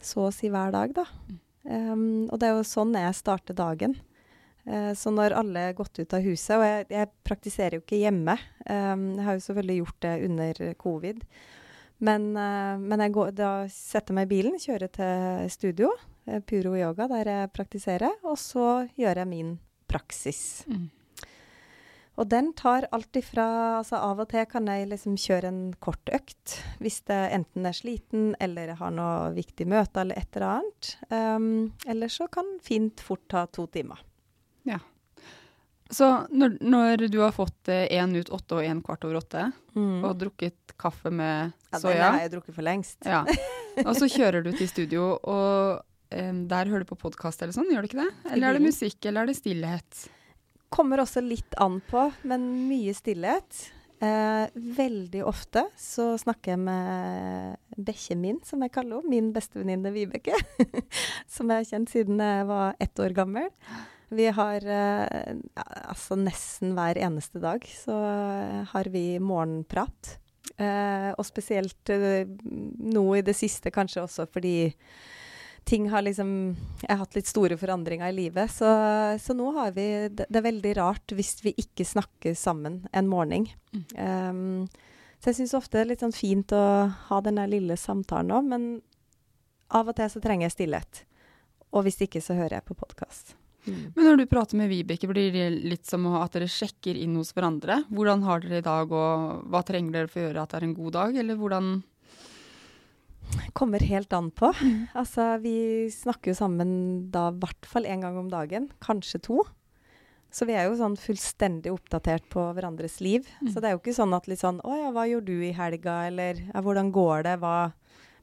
så 0.00 0.28
å 0.28 0.34
si 0.34 0.52
hver 0.52 0.70
dag, 0.72 0.94
da. 0.94 1.08
Um, 1.68 2.28
og 2.30 2.38
det 2.38 2.48
er 2.48 2.54
jo 2.54 2.68
sånn 2.68 2.94
jeg 2.96 3.18
starter 3.18 3.56
dagen. 3.56 3.98
Eh, 4.68 4.92
Så 4.94 5.10
når 5.14 5.36
alle 5.38 5.68
er 5.68 5.76
gått 5.78 5.98
ut 5.98 6.14
av 6.14 6.24
huset 6.24 6.58
Og 6.58 6.64
jeg, 6.66 6.88
jeg 6.92 7.10
praktiserer 7.24 7.78
jo 7.78 7.84
ikke 7.84 8.02
hjemme. 8.02 8.36
Um, 8.68 9.14
jeg 9.16 9.24
har 9.24 9.38
jo 9.38 9.44
selvfølgelig 9.46 9.78
gjort 9.80 10.02
det 10.04 10.16
under 10.28 10.60
covid. 10.82 11.22
Men, 11.98 12.28
eh, 12.36 12.76
men 12.78 13.02
jeg 13.02 13.14
går, 13.16 13.32
da 13.34 13.52
setter 13.72 14.12
jeg 14.12 14.18
meg 14.20 14.28
i 14.28 14.34
bilen, 14.36 14.60
kjører 14.62 14.92
til 14.94 15.48
studio, 15.50 15.90
eh, 16.28 16.38
Puro 16.46 16.76
yoga, 16.78 17.08
der 17.10 17.32
jeg 17.32 17.50
praktiserer, 17.56 18.20
og 18.22 18.38
så 18.38 18.86
gjør 18.98 19.24
jeg 19.24 19.30
min 19.32 19.56
praksis. 19.90 20.62
Mm. 20.70 20.86
Og 22.18 22.26
den 22.26 22.50
tar 22.58 22.88
alt 22.90 23.14
ifra 23.14 23.78
altså 23.78 24.00
Av 24.02 24.18
og 24.18 24.26
til 24.32 24.42
kan 24.50 24.66
jeg 24.66 24.88
liksom 24.90 25.14
kjøre 25.22 25.50
en 25.52 25.60
kort 25.78 26.10
økt 26.10 26.56
hvis 26.82 27.04
det 27.06 27.18
enten 27.36 27.68
er 27.70 27.76
sliten 27.78 28.32
eller 28.42 28.72
har 28.80 28.90
noe 28.90 29.30
viktig 29.36 29.68
møte 29.70 30.02
eller 30.02 30.18
et 30.18 30.34
eller 30.34 30.48
annet. 30.56 30.90
Um, 31.14 31.70
eller 31.86 32.10
så 32.10 32.26
kan 32.26 32.56
fint 32.62 32.98
fort 33.06 33.22
ta 33.30 33.46
to 33.46 33.68
timer. 33.70 34.02
Så 35.90 36.04
når, 36.28 36.58
når 36.60 37.06
du 37.08 37.18
har 37.22 37.32
fått 37.32 37.70
én 37.72 38.10
ut 38.18 38.28
åtte 38.34 38.58
og 38.58 38.66
én 38.66 38.82
kvart 38.84 39.04
over 39.08 39.22
åtte, 39.22 39.46
Mm. 39.78 40.02
og 40.04 40.16
drukket 40.18 40.72
kaffe 40.80 41.10
med 41.14 41.52
Ja, 41.72 41.78
den 41.78 42.00
har 42.02 42.18
jeg 42.24 42.32
drukket 42.32 42.54
for 42.56 42.62
lengst. 42.66 42.98
ja. 43.06 43.20
Og 43.86 43.94
så 43.94 44.08
kjører 44.10 44.42
du 44.42 44.50
til 44.58 44.66
studio, 44.66 45.12
og 45.22 45.84
um, 46.10 46.40
der 46.50 46.66
hører 46.66 46.82
du 46.82 46.88
på 46.90 46.98
podkast 46.98 47.40
eller 47.44 47.54
sånn, 47.54 47.68
gjør 47.70 47.84
du 47.86 47.88
ikke 47.92 48.00
det? 48.02 48.32
Eller 48.32 48.48
er 48.48 48.58
det 48.58 48.64
musikk, 48.66 48.98
eller 49.06 49.22
er 49.22 49.30
det 49.30 49.36
stillhet? 49.38 50.00
Kommer 50.74 50.98
også 51.04 51.22
litt 51.22 51.54
an 51.62 51.78
på, 51.88 52.08
men 52.26 52.48
mye 52.68 52.90
stillhet. 52.96 53.68
Eh, 54.02 54.48
veldig 54.54 55.22
ofte 55.26 55.62
så 55.78 56.12
snakker 56.18 56.52
jeg 56.56 56.60
med 56.62 57.56
bekkjen 57.86 58.20
min, 58.22 58.40
som 58.46 58.60
jeg 58.66 58.70
kaller 58.74 58.98
henne. 59.00 59.10
Min 59.14 59.30
bestevenninne 59.34 59.90
Vibeke. 59.94 60.34
som 61.30 61.48
jeg 61.50 61.62
har 61.62 61.70
kjent 61.70 61.90
siden 61.94 62.18
jeg 62.22 62.46
var 62.50 62.74
ett 62.82 62.98
år 63.02 63.14
gammel. 63.14 63.46
Vi 64.08 64.28
har 64.32 64.64
eh, 64.64 65.36
ja, 65.54 65.66
altså 65.92 66.16
nesten 66.16 66.72
hver 66.76 66.98
eneste 67.00 67.42
dag 67.42 67.64
så 67.68 67.96
eh, 68.08 68.64
har 68.70 68.88
vi 68.92 69.04
morgenprat. 69.20 70.16
Eh, 70.56 71.10
og 71.12 71.26
spesielt 71.28 71.92
eh, 71.92 72.24
nå 72.24 73.04
i 73.18 73.24
det 73.24 73.36
siste 73.36 73.70
kanskje 73.74 74.02
også 74.06 74.24
fordi 74.32 74.72
ting 75.68 75.90
har 75.92 76.00
liksom 76.02 76.30
Jeg 76.80 76.88
har 76.88 77.02
hatt 77.02 77.14
litt 77.18 77.28
store 77.28 77.58
forandringer 77.60 78.08
i 78.08 78.16
livet, 78.16 78.50
så, 78.50 78.70
så 79.20 79.36
nå 79.36 79.50
har 79.58 79.74
vi 79.76 79.84
det, 80.08 80.24
det 80.24 80.40
er 80.40 80.46
veldig 80.46 80.72
rart 80.78 81.12
hvis 81.12 81.34
vi 81.44 81.52
ikke 81.60 81.84
snakker 81.84 82.32
sammen 82.38 82.86
en 82.96 83.10
morgen. 83.10 83.44
Um, 83.92 84.64
så 85.20 85.28
jeg 85.28 85.42
syns 85.42 85.56
ofte 85.58 85.76
det 85.76 85.82
er 85.82 85.90
litt 85.90 86.04
sånn 86.06 86.16
fint 86.16 86.54
å 86.56 86.62
ha 87.10 87.20
den 87.26 87.36
der 87.40 87.50
lille 87.52 87.76
samtalen 87.76 88.32
òg, 88.38 88.48
men 88.48 88.66
av 89.68 89.90
og 89.90 89.98
til 89.98 90.08
så 90.08 90.22
trenger 90.24 90.48
jeg 90.48 90.56
stillhet. 90.56 91.02
Og 91.76 91.84
hvis 91.84 92.00
ikke, 92.06 92.22
så 92.24 92.38
hører 92.38 92.62
jeg 92.62 92.68
på 92.70 92.78
podkast. 92.78 93.36
Men 93.94 94.06
når 94.06 94.20
du 94.20 94.24
prater 94.30 94.58
med 94.60 94.70
Vibeke, 94.72 95.08
blir 95.10 95.30
det 95.34 95.48
litt 95.68 95.86
som 95.88 96.06
at 96.18 96.34
dere 96.36 96.48
sjekker 96.50 96.98
inn 96.98 97.16
hos 97.18 97.34
hverandre? 97.36 97.82
Hvordan 97.92 98.24
har 98.26 98.42
dere 98.44 98.62
i 98.62 98.66
dag, 98.66 98.90
og 98.92 99.46
hva 99.52 99.62
trenger 99.66 99.94
dere 99.94 100.12
for 100.12 100.22
å 100.22 100.26
gjøre 100.28 100.44
at 100.44 100.54
det 100.54 100.60
er 100.60 100.68
en 100.68 100.76
god 100.78 100.98
dag, 100.98 101.22
eller 101.22 101.40
hvordan 101.40 101.78
Kommer 103.52 103.82
helt 103.84 104.12
an 104.16 104.30
på. 104.32 104.48
Altså, 104.96 105.34
vi 105.42 105.88
snakker 105.92 106.32
jo 106.32 106.38
sammen 106.38 106.70
da 107.12 107.26
i 107.28 107.38
hvert 107.42 107.68
fall 107.68 107.84
én 107.84 108.00
gang 108.00 108.16
om 108.16 108.30
dagen, 108.32 108.70
kanskje 108.80 109.20
to. 109.26 109.42
Så 110.32 110.44
vi 110.48 110.54
er 110.56 110.68
jo 110.68 110.76
sånn 110.76 110.96
fullstendig 111.00 111.72
oppdatert 111.72 112.26
på 112.32 112.42
hverandres 112.56 112.98
liv. 113.04 113.28
Så 113.48 113.60
det 113.60 113.70
er 113.70 113.76
jo 113.76 113.80
ikke 113.80 113.96
sånn 113.96 114.12
at 114.16 114.28
litt 114.28 114.42
sånn 114.42 114.60
Å 114.60 114.74
ja, 114.76 114.90
hva 114.92 115.06
gjorde 115.08 115.32
du 115.32 115.44
i 115.46 115.54
helga? 115.56 116.02
Eller 116.10 116.42
ja, 116.50 116.62
hvordan 116.64 116.92
går 116.92 117.24
det? 117.24 117.36
Hva 117.40 117.54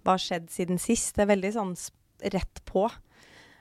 har 0.06 0.22
skjedd 0.22 0.52
siden 0.54 0.82
sist? 0.82 1.16
Det 1.18 1.26
er 1.26 1.34
veldig 1.34 1.54
sånn 1.56 1.74
rett 2.36 2.62
på. 2.70 2.86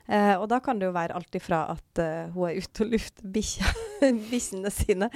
Eh, 0.07 0.35
og 0.37 0.47
da 0.51 0.59
kan 0.61 0.77
det 0.79 0.85
jo 0.89 0.93
være 0.95 1.15
alt 1.17 1.35
ifra 1.37 1.63
at 1.73 1.99
eh, 2.03 2.27
hun 2.35 2.49
er 2.51 2.59
ute 2.61 2.85
og 2.85 2.91
lufter 2.93 3.25
bikkjene 4.29 4.71
sine, 4.73 5.09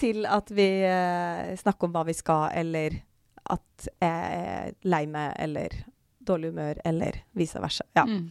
til 0.00 0.24
at 0.26 0.48
vi 0.56 0.68
eh, 0.88 1.52
snakker 1.60 1.88
om 1.88 1.92
hva 1.96 2.06
vi 2.08 2.14
skal, 2.16 2.48
eller 2.56 2.96
at 3.50 3.88
jeg 4.00 4.40
er 4.40 4.72
lei 4.88 5.04
meg, 5.10 5.34
eller 5.42 5.74
dårlig 6.24 6.52
humør, 6.52 6.80
eller 6.86 7.20
vice 7.36 7.60
versa. 7.60 7.84
Ja. 7.96 8.04
Mm. 8.08 8.28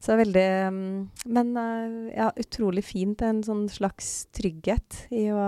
Så 0.00 0.12
det 0.12 0.14
er 0.14 0.20
veldig 0.22 0.44
mm, 0.72 1.00
Men 1.36 1.48
eh, 1.60 2.16
ja, 2.16 2.30
utrolig 2.40 2.84
fint. 2.88 3.20
En 3.20 3.42
sånn 3.44 3.66
slags 3.68 4.28
trygghet 4.32 5.02
i 5.12 5.26
å 5.28 5.42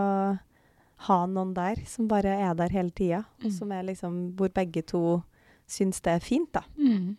ha 1.09 1.19
noen 1.27 1.55
der 1.57 1.81
som 1.89 2.05
bare 2.11 2.35
er 2.51 2.53
der 2.59 2.75
hele 2.75 2.93
tida, 2.93 3.23
og 3.41 3.49
Mm. 3.49 3.55
som 3.57 3.73
er 3.73 3.83
liksom 3.89 4.19
Hvor 4.37 4.53
begge 4.53 4.83
to 4.87 5.23
syns 5.67 6.03
det 6.05 6.13
er 6.19 6.21
fint, 6.21 6.53
da. 6.53 6.61
Mm. 6.77 7.17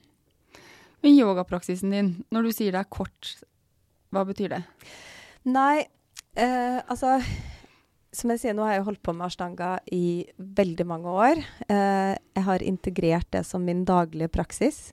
Men 1.04 1.18
yogapraksisen 1.20 1.92
din, 1.94 2.14
når 2.32 2.48
du 2.48 2.54
sier 2.56 2.76
det 2.76 2.84
er 2.84 2.94
kort, 2.94 3.34
hva 4.14 4.24
betyr 4.28 4.56
det? 4.56 4.62
Nei, 5.50 5.84
eh, 6.40 6.80
altså 6.88 7.18
Som 8.14 8.30
jeg 8.30 8.44
sier, 8.44 8.54
nå 8.54 8.62
har 8.62 8.78
jeg 8.78 8.86
holdt 8.86 9.02
på 9.02 9.14
med 9.18 9.26
ashtanga 9.26 9.72
i 9.90 10.22
veldig 10.38 10.86
mange 10.86 11.10
år. 11.10 11.40
Eh, 11.66 12.14
jeg 12.14 12.44
har 12.46 12.62
integrert 12.62 13.32
det 13.34 13.42
som 13.50 13.64
min 13.66 13.82
daglige 13.90 14.30
praksis. 14.30 14.92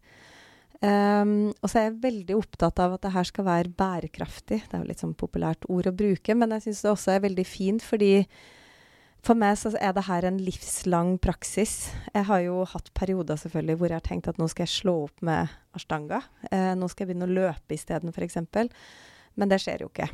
Um, 0.81 1.51
og 1.61 1.69
så 1.69 1.77
er 1.77 1.83
jeg 1.91 1.99
veldig 2.01 2.37
opptatt 2.39 2.81
av 2.81 2.95
at 2.95 3.03
det 3.05 3.13
her 3.13 3.27
skal 3.29 3.45
være 3.45 3.73
bærekraftig. 3.77 4.63
Det 4.65 4.73
er 4.73 4.81
jo 4.81 4.89
litt 4.89 5.03
sånn 5.03 5.13
populært 5.13 5.67
ord 5.69 5.91
å 5.91 5.93
bruke, 5.93 6.33
men 6.33 6.55
jeg 6.57 6.65
syns 6.65 6.81
det 6.87 6.93
også 6.95 7.13
er 7.13 7.27
veldig 7.27 7.45
fint 7.45 7.85
fordi 7.85 8.15
for 9.27 9.37
meg 9.37 9.57
så 9.61 9.73
er 9.81 9.93
det 9.97 10.07
her 10.07 10.25
en 10.25 10.39
livslang 10.41 11.19
praksis. 11.23 11.91
Jeg 12.15 12.25
har 12.29 12.41
jo 12.47 12.63
hatt 12.65 12.89
perioder 12.97 13.37
selvfølgelig 13.41 13.77
hvor 13.81 13.93
jeg 13.93 13.99
har 14.01 14.07
tenkt 14.09 14.29
at 14.31 14.41
nå 14.41 14.49
skal 14.49 14.65
jeg 14.67 14.73
slå 14.79 14.95
opp 15.05 15.23
med 15.27 15.53
ashtanga. 15.77 16.23
Eh, 16.51 16.73
nå 16.79 16.89
skal 16.89 17.05
jeg 17.05 17.13
begynne 17.13 17.29
å 17.29 17.37
løpe 17.37 17.77
isteden, 17.77 18.15
f.eks. 18.15 18.41
Men 19.37 19.53
det 19.53 19.61
skjer 19.63 19.85
jo 19.85 19.91
ikke. 19.93 20.09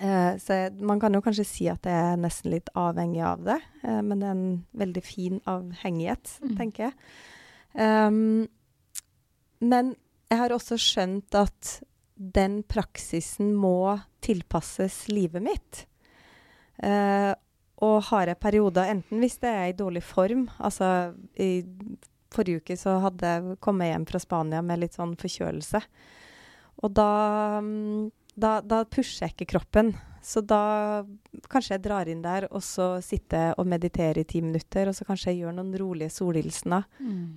Eh, 0.00 0.36
så 0.40 0.56
jeg, 0.62 0.76
man 0.86 1.00
kan 1.02 1.12
jo 1.16 1.20
kanskje 1.24 1.44
si 1.48 1.66
at 1.72 1.84
jeg 1.88 1.96
er 2.12 2.20
nesten 2.20 2.52
litt 2.54 2.70
avhengig 2.78 3.20
av 3.26 3.42
det, 3.44 3.58
eh, 3.84 4.00
men 4.04 4.20
det 4.22 4.28
er 4.28 4.36
en 4.36 4.64
veldig 4.84 5.02
fin 5.04 5.40
avhengighet, 5.50 6.36
Mm. 6.44 6.56
tenker 6.56 6.86
jeg. 6.88 6.94
Um, 7.74 8.48
men 9.60 9.94
jeg 10.30 10.38
har 10.40 10.50
også 10.54 10.78
skjønt 10.80 11.34
at 11.38 11.80
den 12.16 12.62
praksisen 12.68 13.52
må 13.56 14.00
tilpasses 14.24 15.06
livet 15.08 15.42
mitt. 15.44 15.84
Eh, 16.82 17.34
og 17.80 17.96
har 18.10 18.28
jeg 18.28 18.40
perioder, 18.42 18.92
enten 18.92 19.22
hvis 19.22 19.38
det 19.40 19.50
er 19.50 19.70
i 19.70 19.76
dårlig 19.76 20.02
form 20.04 20.48
Altså 20.58 21.14
i 21.40 21.62
forrige 22.30 22.60
uke 22.60 22.76
så 22.78 22.98
hadde 23.04 23.30
jeg 23.32 23.56
kommet 23.64 23.90
hjem 23.90 24.06
fra 24.08 24.20
Spania 24.22 24.60
med 24.62 24.82
litt 24.82 24.96
sånn 24.98 25.16
forkjølelse. 25.18 25.80
Og 26.84 26.92
da, 26.96 27.10
mm, 27.64 28.06
da, 28.38 28.60
da 28.62 28.84
pusher 28.88 29.26
jeg 29.26 29.34
ikke 29.34 29.52
kroppen. 29.56 29.92
Så 30.22 30.42
da 30.44 31.02
kanskje 31.48 31.74
jeg 31.74 31.84
drar 31.86 32.08
inn 32.12 32.20
der, 32.22 32.46
og 32.52 32.62
så 32.64 32.92
sitter 33.04 33.54
og 33.58 33.68
mediterer 33.68 34.20
i 34.20 34.28
ti 34.28 34.42
minutter. 34.44 34.90
Og 34.90 34.96
så 34.96 35.06
kanskje 35.08 35.32
jeg 35.32 35.42
gjør 35.42 35.56
noen 35.56 35.72
rolige 35.80 36.12
solhilsener. 36.12 36.86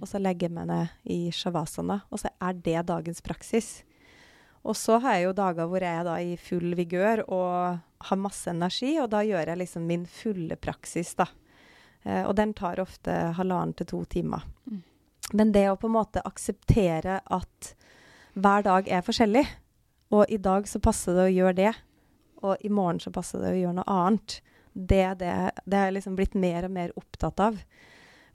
Og 0.04 0.10
så 0.12 0.22
legger 0.22 0.50
jeg 0.50 0.58
meg 0.58 0.70
ned 0.70 1.10
i 1.16 1.20
shavasana. 1.34 2.02
Og 2.12 2.22
så 2.22 2.32
er 2.44 2.60
det 2.60 2.86
dagens 2.92 3.24
praksis. 3.26 3.72
Og 4.64 4.78
så 4.80 4.98
har 5.04 5.18
jeg 5.18 5.28
jo 5.28 5.36
dager 5.36 5.68
hvor 5.68 5.84
jeg 5.84 6.00
er 6.00 6.08
da 6.08 6.18
i 6.24 6.36
full 6.40 6.76
vigør 6.80 7.26
og 7.28 7.80
har 8.08 8.20
masse 8.20 8.52
energi, 8.52 8.96
og 9.02 9.10
da 9.12 9.24
gjør 9.26 9.52
jeg 9.52 9.60
liksom 9.60 9.88
min 9.88 10.06
fulle 10.08 10.56
praksis, 10.60 11.14
da. 11.20 11.28
Eh, 12.04 12.24
og 12.24 12.36
den 12.40 12.54
tar 12.56 12.82
ofte 12.84 13.16
halvannen 13.38 13.76
til 13.80 13.90
to 13.92 14.04
timer. 14.12 14.46
Mm. 14.68 14.82
Men 15.34 15.52
det 15.56 15.66
å 15.72 15.78
på 15.80 15.90
en 15.90 15.98
måte 15.98 16.24
akseptere 16.28 17.20
at 17.24 17.74
hver 18.34 18.66
dag 18.66 18.88
er 18.92 19.04
forskjellig, 19.06 19.44
og 20.14 20.32
i 20.32 20.40
dag 20.42 20.68
så 20.70 20.82
passer 20.84 21.16
det 21.18 21.28
å 21.28 21.34
gjøre 21.34 21.58
det, 21.60 21.74
og 22.44 22.64
i 22.64 22.72
morgen 22.72 23.00
så 23.00 23.12
passer 23.14 23.44
det 23.44 23.54
å 23.54 23.60
gjøre 23.60 23.78
noe 23.80 24.00
annet, 24.00 24.40
det, 24.74 25.06
det, 25.22 25.34
det 25.70 25.78
har 25.78 25.90
jeg 25.90 25.98
liksom 26.00 26.18
blitt 26.18 26.36
mer 26.40 26.68
og 26.68 26.74
mer 26.76 26.94
opptatt 27.00 27.40
av. 27.46 27.60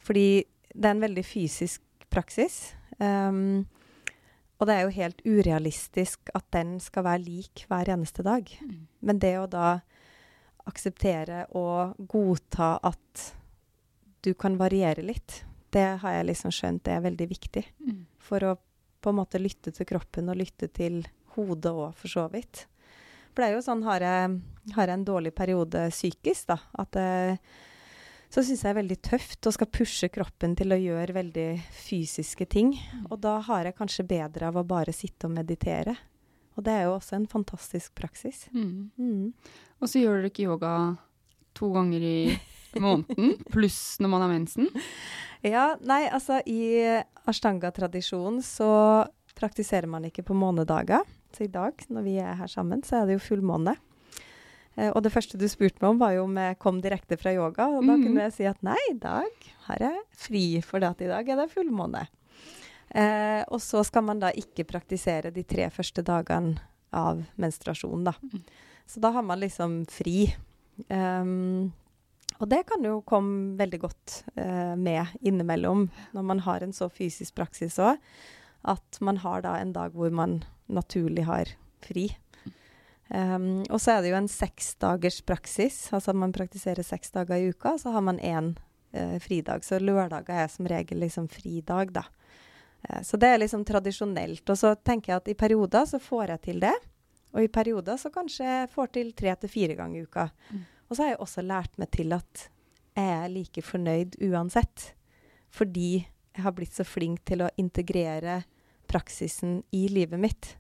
Fordi 0.04 0.28
det 0.73 0.87
er 0.87 0.94
en 0.94 1.02
veldig 1.02 1.25
fysisk 1.26 1.82
praksis. 2.12 2.61
Um, 2.99 3.66
og 4.58 4.66
det 4.66 4.74
er 4.74 4.84
jo 4.84 4.94
helt 4.96 5.20
urealistisk 5.22 6.32
at 6.34 6.46
den 6.54 6.78
skal 6.82 7.06
være 7.06 7.22
lik 7.22 7.64
hver 7.70 7.90
eneste 7.94 8.24
dag. 8.26 8.48
Men 9.00 9.20
det 9.22 9.36
å 9.38 9.46
da 9.50 9.78
akseptere 10.68 11.44
og 11.56 11.98
godta 12.10 12.74
at 12.84 13.28
du 14.26 14.32
kan 14.34 14.58
variere 14.58 15.04
litt, 15.06 15.44
det 15.70 15.86
har 16.02 16.16
jeg 16.16 16.26
liksom 16.32 16.52
skjønt 16.54 16.90
er 16.90 17.04
veldig 17.04 17.28
viktig. 17.30 17.62
Mm. 17.86 18.02
For 18.18 18.44
å 18.44 18.56
på 18.98 19.12
en 19.12 19.20
måte 19.20 19.38
lytte 19.38 19.70
til 19.70 19.86
kroppen 19.86 20.30
og 20.32 20.40
lytte 20.40 20.66
til 20.74 21.04
hodet 21.36 21.70
òg, 21.70 21.94
for 21.94 22.10
så 22.10 22.26
vidt. 22.32 22.64
For 23.30 23.44
det 23.44 23.48
er 23.52 23.54
jo 23.54 23.62
sånn, 23.62 23.84
har 23.86 24.02
jeg, 24.02 24.38
har 24.74 24.90
jeg 24.90 24.98
en 24.98 25.06
dårlig 25.06 25.30
periode 25.38 25.84
psykisk, 25.94 26.48
da, 26.50 26.58
at 26.82 26.98
eh, 26.98 27.38
så 28.28 28.44
syns 28.44 28.62
jeg 28.64 28.75
er 28.75 28.78
veldig 28.82 28.99
tøft 29.08 29.49
og 29.49 29.54
skal 29.56 29.70
pushe 29.73 30.11
kroppen 30.12 30.54
til 30.58 30.75
å 30.75 30.78
gjøre 30.80 31.16
veldig 31.16 31.49
fysiske 31.73 32.44
ting. 32.52 32.75
Og 33.08 33.16
da 33.25 33.38
har 33.47 33.68
jeg 33.68 33.78
kanskje 33.78 34.06
bedre 34.08 34.50
av 34.50 34.61
å 34.61 34.66
bare 34.68 34.92
sitte 34.92 35.30
og 35.30 35.37
meditere. 35.38 35.97
Og 36.58 36.64
det 36.66 36.75
er 36.75 36.87
jo 36.88 36.97
også 36.99 37.16
en 37.16 37.28
fantastisk 37.30 37.94
praksis. 37.97 38.47
Mm. 38.52 38.90
Mm. 38.99 39.32
Og 39.80 39.88
så 39.88 40.02
gjør 40.02 40.18
dere 40.18 40.32
ikke 40.32 40.49
yoga 40.49 40.73
to 41.56 41.70
ganger 41.73 42.04
i 42.04 42.18
måneden, 42.76 43.38
pluss 43.54 43.97
når 44.02 44.12
man 44.12 44.26
har 44.26 44.32
mensen. 44.35 44.68
Ja, 45.47 45.70
nei, 45.87 46.02
altså 46.11 46.42
i 46.50 46.82
ashtanga-tradisjonen 47.30 48.42
så 48.44 48.70
praktiserer 49.38 49.88
man 49.88 50.08
ikke 50.08 50.26
på 50.26 50.37
månedager. 50.37 51.06
Så 51.32 51.47
i 51.47 51.52
dag, 51.52 51.78
når 51.88 52.04
vi 52.04 52.18
er 52.20 52.37
her 52.40 52.50
sammen, 52.50 52.82
så 52.85 53.00
er 53.00 53.08
det 53.08 53.18
jo 53.18 53.26
fullmåne. 53.30 53.76
Eh, 54.78 54.92
og 54.92 55.02
det 55.04 55.12
første 55.14 55.40
du 55.40 55.47
spurte 55.50 55.82
meg 55.82 55.90
om, 55.90 56.00
var 56.00 56.14
jo 56.14 56.28
om 56.28 56.38
jeg 56.38 56.61
kom 56.62 56.78
direkte 56.85 57.18
fra 57.20 57.35
yoga. 57.35 57.66
Og 57.75 57.82
da 57.82 57.97
mm. 57.97 58.06
kunne 58.06 58.28
jeg 58.28 58.37
si 58.37 58.47
at 58.49 58.62
nei, 58.66 58.78
i 58.92 58.97
dag 59.02 59.50
har 59.66 59.85
jeg 59.88 60.06
fri, 60.26 60.44
for 60.64 60.82
det 60.82 60.92
at 60.94 61.04
i 61.04 61.11
dag 61.11 61.35
er 61.35 61.42
det 61.42 61.50
fullmåne. 61.52 62.06
Eh, 62.88 63.42
og 63.52 63.61
så 63.61 63.82
skal 63.85 64.06
man 64.06 64.23
da 64.23 64.32
ikke 64.32 64.68
praktisere 64.68 65.35
de 65.35 65.44
tre 65.44 65.68
første 65.75 66.04
dagene 66.06 66.56
av 66.97 67.20
menstruasjon, 67.37 68.06
da. 68.06 68.14
Så 68.88 69.02
da 69.04 69.11
har 69.12 69.25
man 69.26 69.42
liksom 69.42 69.82
fri. 69.92 70.30
Um, 70.88 71.68
og 72.38 72.49
det 72.49 72.62
kan 72.68 72.85
jo 72.87 73.02
komme 73.04 73.58
veldig 73.58 73.80
godt 73.82 74.14
eh, 74.38 74.73
med 74.78 75.11
innimellom, 75.20 75.88
når 76.14 76.26
man 76.30 76.40
har 76.47 76.64
en 76.64 76.73
så 76.73 76.88
fysisk 76.88 77.35
praksis 77.37 77.76
òg, 77.82 77.99
at 78.68 79.00
man 79.04 79.20
har 79.20 79.42
da 79.44 79.58
en 79.58 79.75
dag 79.75 79.92
hvor 79.92 80.14
man 80.14 80.38
naturlig 80.70 81.26
har 81.28 81.50
fri. 81.85 82.08
Um, 83.08 83.62
og 83.72 83.80
så 83.80 83.94
er 83.94 84.02
det 84.04 84.10
jo 84.12 84.18
en 84.18 84.28
seksdagers 84.28 85.22
praksis, 85.24 85.76
altså 85.96 86.12
man 86.12 86.34
praktiserer 86.36 86.84
seks 86.84 87.14
dager 87.14 87.40
i 87.40 87.48
uka, 87.48 87.78
så 87.80 87.94
har 87.94 88.04
man 88.04 88.20
én 88.20 88.50
uh, 88.52 89.16
fridag. 89.24 89.64
Så 89.64 89.80
lørdager 89.80 90.44
er 90.44 90.50
som 90.52 90.68
regel 90.68 91.00
liksom 91.00 91.30
fridag, 91.32 91.94
da. 91.96 92.04
Uh, 92.84 93.00
så 93.06 93.16
det 93.20 93.32
er 93.32 93.40
liksom 93.40 93.64
tradisjonelt. 93.68 94.44
Og 94.44 94.60
så 94.60 94.74
tenker 94.76 95.14
jeg 95.14 95.22
at 95.22 95.32
i 95.32 95.38
perioder 95.38 95.88
så 95.88 96.02
får 96.02 96.34
jeg 96.34 96.44
til 96.50 96.60
det. 96.66 96.74
Og 97.32 97.44
i 97.44 97.52
perioder 97.52 97.96
så 98.00 98.12
kanskje 98.12 98.44
jeg 98.44 98.70
får 98.72 98.92
til 98.92 99.10
tre 99.16 99.34
til 99.40 99.52
fire 99.52 99.78
ganger 99.78 100.00
i 100.00 100.04
uka. 100.04 100.28
Mm. 100.52 100.62
Og 100.88 100.96
så 100.96 101.02
har 101.02 101.12
jeg 101.12 101.20
også 101.24 101.44
lært 101.44 101.80
meg 101.80 101.90
til 101.92 102.14
at 102.16 102.46
jeg 102.98 103.16
er 103.18 103.28
like 103.32 103.62
fornøyd 103.62 104.16
uansett. 104.28 104.92
Fordi 105.54 105.90
jeg 106.00 106.44
har 106.44 106.54
blitt 106.56 106.76
så 106.76 106.84
flink 106.84 107.24
til 107.28 107.44
å 107.44 107.52
integrere 107.60 108.42
praksisen 108.88 109.60
i 109.76 109.86
livet 109.92 110.20
mitt. 110.20 110.56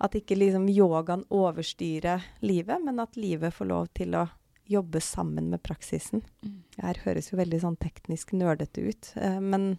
At 0.00 0.12
ikke 0.18 0.36
liksom 0.36 0.66
yogaen 0.68 1.24
overstyrer 1.32 2.22
livet, 2.44 2.82
men 2.84 3.00
at 3.00 3.16
livet 3.16 3.54
får 3.56 3.66
lov 3.70 3.86
til 3.96 4.14
å 4.18 4.26
jobbe 4.68 5.00
sammen 5.00 5.48
med 5.52 5.62
praksisen. 5.62 6.22
Mm. 6.44 6.56
Her 6.82 6.98
høres 7.04 7.30
jo 7.30 7.38
veldig 7.38 7.60
sånn 7.62 7.76
teknisk 7.80 8.32
nerdete 8.36 8.82
ut. 8.90 9.12
Eh, 9.16 9.38
men 9.40 9.76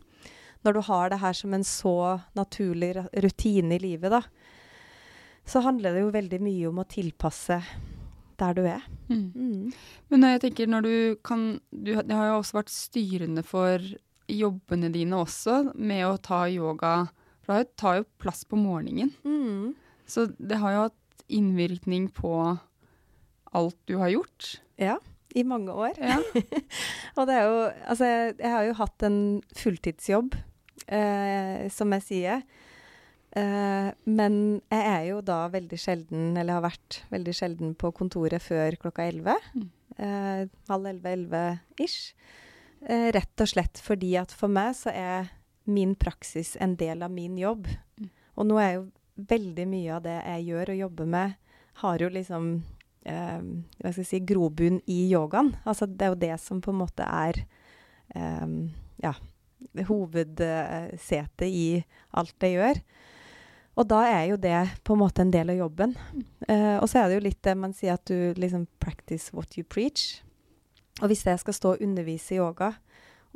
når 0.65 0.73
du 0.73 0.81
har 0.87 1.09
det 1.11 1.19
her 1.21 1.33
som 1.37 1.53
en 1.53 1.63
så 1.67 1.93
naturlig 2.39 2.93
rutine 3.13 3.75
i 3.75 3.79
livet, 3.83 4.09
da, 4.15 4.21
så 5.47 5.61
handler 5.63 5.93
det 5.95 6.01
jo 6.05 6.11
veldig 6.15 6.39
mye 6.43 6.67
om 6.71 6.79
å 6.81 6.87
tilpasse 6.89 7.59
der 8.37 8.53
du 8.57 8.63
er. 8.69 8.83
Mm. 9.09 9.27
Mm. 9.35 9.73
Men 10.11 10.25
jeg 10.31 10.41
tenker 10.43 10.67
når 10.69 10.81
du 10.87 10.95
kan 11.25 11.45
du, 11.71 11.93
har- 11.95 12.03
Det 12.03 12.15
har 12.15 12.27
jo 12.31 12.39
også 12.41 12.57
vært 12.59 12.73
styrende 12.73 13.43
for 13.45 13.79
jobbene 14.27 14.89
dine 14.91 15.15
også, 15.23 15.73
med 15.75 16.03
å 16.05 16.17
ta 16.21 16.45
yoga. 16.51 17.07
For 17.45 17.59
det 17.61 17.75
tar 17.79 18.01
jo 18.01 18.07
plass 18.19 18.43
på 18.43 18.57
morgenen. 18.59 19.13
Mm. 19.23 19.75
Så 20.07 20.29
det 20.37 20.59
har 20.61 20.73
jo 20.73 20.85
hatt 20.87 21.27
innvirkning 21.27 22.07
på 22.15 22.31
alt 23.57 23.77
du 23.89 23.97
har 23.99 24.11
gjort. 24.13 24.57
Ja, 24.79 24.97
i 25.35 25.43
mange 25.43 25.73
år. 25.73 25.97
Ja. 25.99 26.19
Og 27.17 27.27
det 27.27 27.35
er 27.35 27.47
jo 27.47 27.57
Altså, 27.87 28.05
jeg, 28.07 28.51
har 28.53 28.63
jo 28.67 28.77
hatt 28.79 29.05
en 29.07 29.19
fulltidsjobb, 29.57 30.37
eh, 30.87 31.67
som 31.73 31.93
jeg 31.97 32.05
sier. 32.07 32.45
Eh, 33.37 33.89
men 34.07 34.37
jeg 34.71 34.83
er 34.93 35.07
jo 35.11 35.21
da 35.25 35.43
veldig 35.53 35.79
sjelden, 35.81 36.31
eller 36.37 36.57
har 36.57 36.67
vært 36.69 37.01
veldig 37.11 37.35
sjelden 37.35 37.73
på 37.77 37.91
kontoret 37.95 38.43
før 38.43 38.77
klokka 38.81 39.07
11. 39.11 39.49
Mm. 39.55 39.67
Eh, 39.97 40.43
halv 40.71 40.91
11-11 40.93 41.83
ish. 41.83 42.13
Eh, 42.85 43.09
rett 43.15 43.43
og 43.43 43.49
slett 43.49 43.81
fordi 43.81 44.13
at 44.19 44.33
for 44.33 44.51
meg 44.53 44.75
så 44.77 44.93
er 44.93 45.33
min 45.67 45.95
praksis 45.99 46.55
en 46.61 46.77
del 46.79 47.03
av 47.03 47.11
min 47.11 47.37
jobb. 47.39 47.67
Mm. 47.99 48.09
Og 48.37 48.47
nå 48.47 48.59
er 48.61 48.69
jeg 48.69 48.79
jo 48.79 48.85
veldig 49.17 49.67
mye 49.69 49.93
av 49.97 50.03
det 50.05 50.17
jeg 50.17 50.47
gjør 50.51 50.73
og 50.73 50.81
jobber 50.83 51.09
med, 51.13 51.37
har 51.81 52.01
jo 52.01 52.09
liksom 52.13 52.49
eh, 53.05 53.41
hva 53.81 53.91
skal 53.91 54.03
jeg 54.03 54.09
si, 54.11 54.21
grobunn 54.27 54.79
i 54.89 54.99
yogaen. 55.11 55.53
Altså 55.65 55.89
det 55.89 56.05
er 56.05 56.13
jo 56.13 56.21
det 56.25 56.35
som 56.43 56.61
på 56.63 56.73
en 56.73 56.81
måte 56.81 57.05
er 57.05 57.41
eh, 58.15 58.47
ja, 59.03 59.13
hovedsetet 59.89 61.47
i 61.47 61.67
alt 62.17 62.47
jeg 62.47 62.57
gjør. 62.57 62.81
Og 63.77 63.85
da 63.85 63.99
er 64.09 64.23
jo 64.31 64.39
det 64.41 64.57
på 64.85 64.95
en 64.95 65.03
måte 65.03 65.21
en 65.21 65.33
del 65.33 65.53
av 65.53 65.59
jobben. 65.59 65.93
Eh, 66.49 66.77
og 66.79 66.87
så 66.89 67.03
er 67.03 67.09
det 67.09 67.19
jo 67.19 67.27
litt 67.27 67.43
det 67.45 67.53
man 67.59 67.75
sier 67.77 67.93
at 67.93 68.09
du 68.09 68.33
liksom 68.37 68.65
practice 68.81 69.29
what 69.37 69.53
you 69.57 69.65
preach. 69.65 70.23
Og 71.03 71.11
hvis 71.11 71.27
jeg 71.27 71.37
skal 71.43 71.53
stå 71.53 71.75
og 71.75 71.83
undervise 71.85 72.39
yoga 72.39 72.71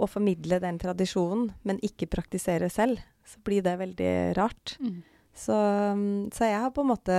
og 0.02 0.10
formidle 0.10 0.58
den 0.64 0.80
tradisjonen, 0.82 1.52
men 1.62 1.82
ikke 1.86 2.10
praktisere 2.10 2.72
selv, 2.74 2.98
så 3.22 3.38
blir 3.46 3.62
det 3.62 3.78
veldig 3.78 4.14
rart. 4.40 4.80
Mm. 4.82 5.04
Så, 5.34 5.56
mm, 5.98 6.32
så 6.34 6.50
jeg 6.50 6.64
har 6.64 6.74
på 6.76 6.84
en 6.84 6.92
måte 6.92 7.18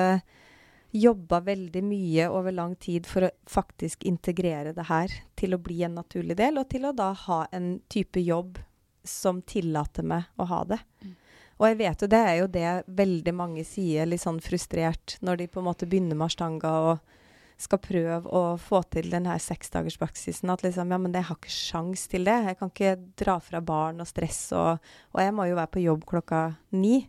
jobba 0.93 1.41
veldig 1.41 1.81
mye 1.85 2.27
over 2.29 2.53
lang 2.53 2.75
tid 2.77 3.09
for 3.09 3.25
å 3.25 3.33
faktisk 3.49 4.05
integrere 4.05 4.75
det 4.77 4.85
her 4.91 5.15
til 5.41 5.57
å 5.57 5.61
bli 5.63 5.81
en 5.87 5.97
naturlig 5.97 6.37
del, 6.37 6.61
og 6.61 6.69
til 6.69 6.85
å 6.85 6.93
da 6.97 7.13
ha 7.17 7.47
en 7.53 7.79
type 7.89 8.21
jobb 8.21 8.61
som 9.03 9.41
tillater 9.43 10.05
meg 10.07 10.29
å 10.37 10.47
ha 10.51 10.61
det. 10.69 10.79
Mm. 11.01 11.17
Og 11.63 11.69
jeg 11.69 11.79
vet 11.79 12.03
jo, 12.03 12.11
det 12.11 12.21
er 12.27 12.37
jo 12.41 12.51
det 12.51 12.71
veldig 13.01 13.35
mange 13.39 13.65
sier, 13.67 14.07
litt 14.09 14.23
sånn 14.23 14.41
frustrert, 14.43 15.17
når 15.25 15.41
de 15.41 15.49
på 15.49 15.63
en 15.63 15.69
måte 15.71 15.89
begynner 15.89 16.19
med 16.19 16.29
ashtanga 16.29 16.73
og 16.91 17.19
skal 17.63 17.79
prøve 17.79 18.31
å 18.35 18.57
få 18.59 18.81
til 18.91 19.11
den 19.13 19.29
her 19.31 19.39
seksdagerspraksisen. 19.43 20.51
At 20.51 20.65
liksom, 20.67 20.91
ja, 20.91 20.99
men 20.99 21.15
jeg 21.15 21.29
har 21.29 21.39
ikke 21.39 21.55
sjans 21.55 22.09
til 22.11 22.27
det. 22.27 22.35
Jeg 22.49 22.59
kan 22.59 22.73
ikke 22.73 22.97
dra 23.21 23.37
fra 23.45 23.61
barn 23.63 24.03
og 24.03 24.09
stress, 24.11 24.41
og, 24.59 24.83
og 25.15 25.23
jeg 25.23 25.37
må 25.37 25.47
jo 25.49 25.59
være 25.61 25.73
på 25.77 25.85
jobb 25.85 26.03
klokka 26.09 26.43
ni. 26.75 27.05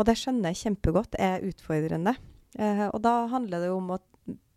Og 0.00 0.08
det 0.08 0.16
skjønner 0.16 0.54
jeg 0.54 0.62
kjempegodt 0.64 1.18
er 1.20 1.44
utfordrende. 1.44 2.14
Eh, 2.56 2.86
og 2.88 3.02
da 3.04 3.26
handler 3.30 3.60
det 3.60 3.68
jo 3.68 3.76
om 3.76 3.92
å 3.94 4.00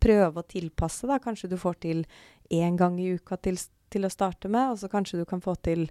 prøve 0.00 0.40
å 0.40 0.48
tilpasse. 0.48 1.06
da. 1.10 1.20
Kanskje 1.20 1.50
du 1.52 1.58
får 1.60 1.78
til 1.84 2.04
én 2.52 2.78
gang 2.80 2.96
i 3.00 3.12
uka 3.18 3.36
til, 3.36 3.60
til 3.92 4.08
å 4.08 4.12
starte 4.12 4.48
med, 4.48 4.72
og 4.72 4.80
så 4.80 4.88
kanskje 4.92 5.20
du 5.20 5.28
kan 5.28 5.44
få 5.44 5.56
til 5.64 5.86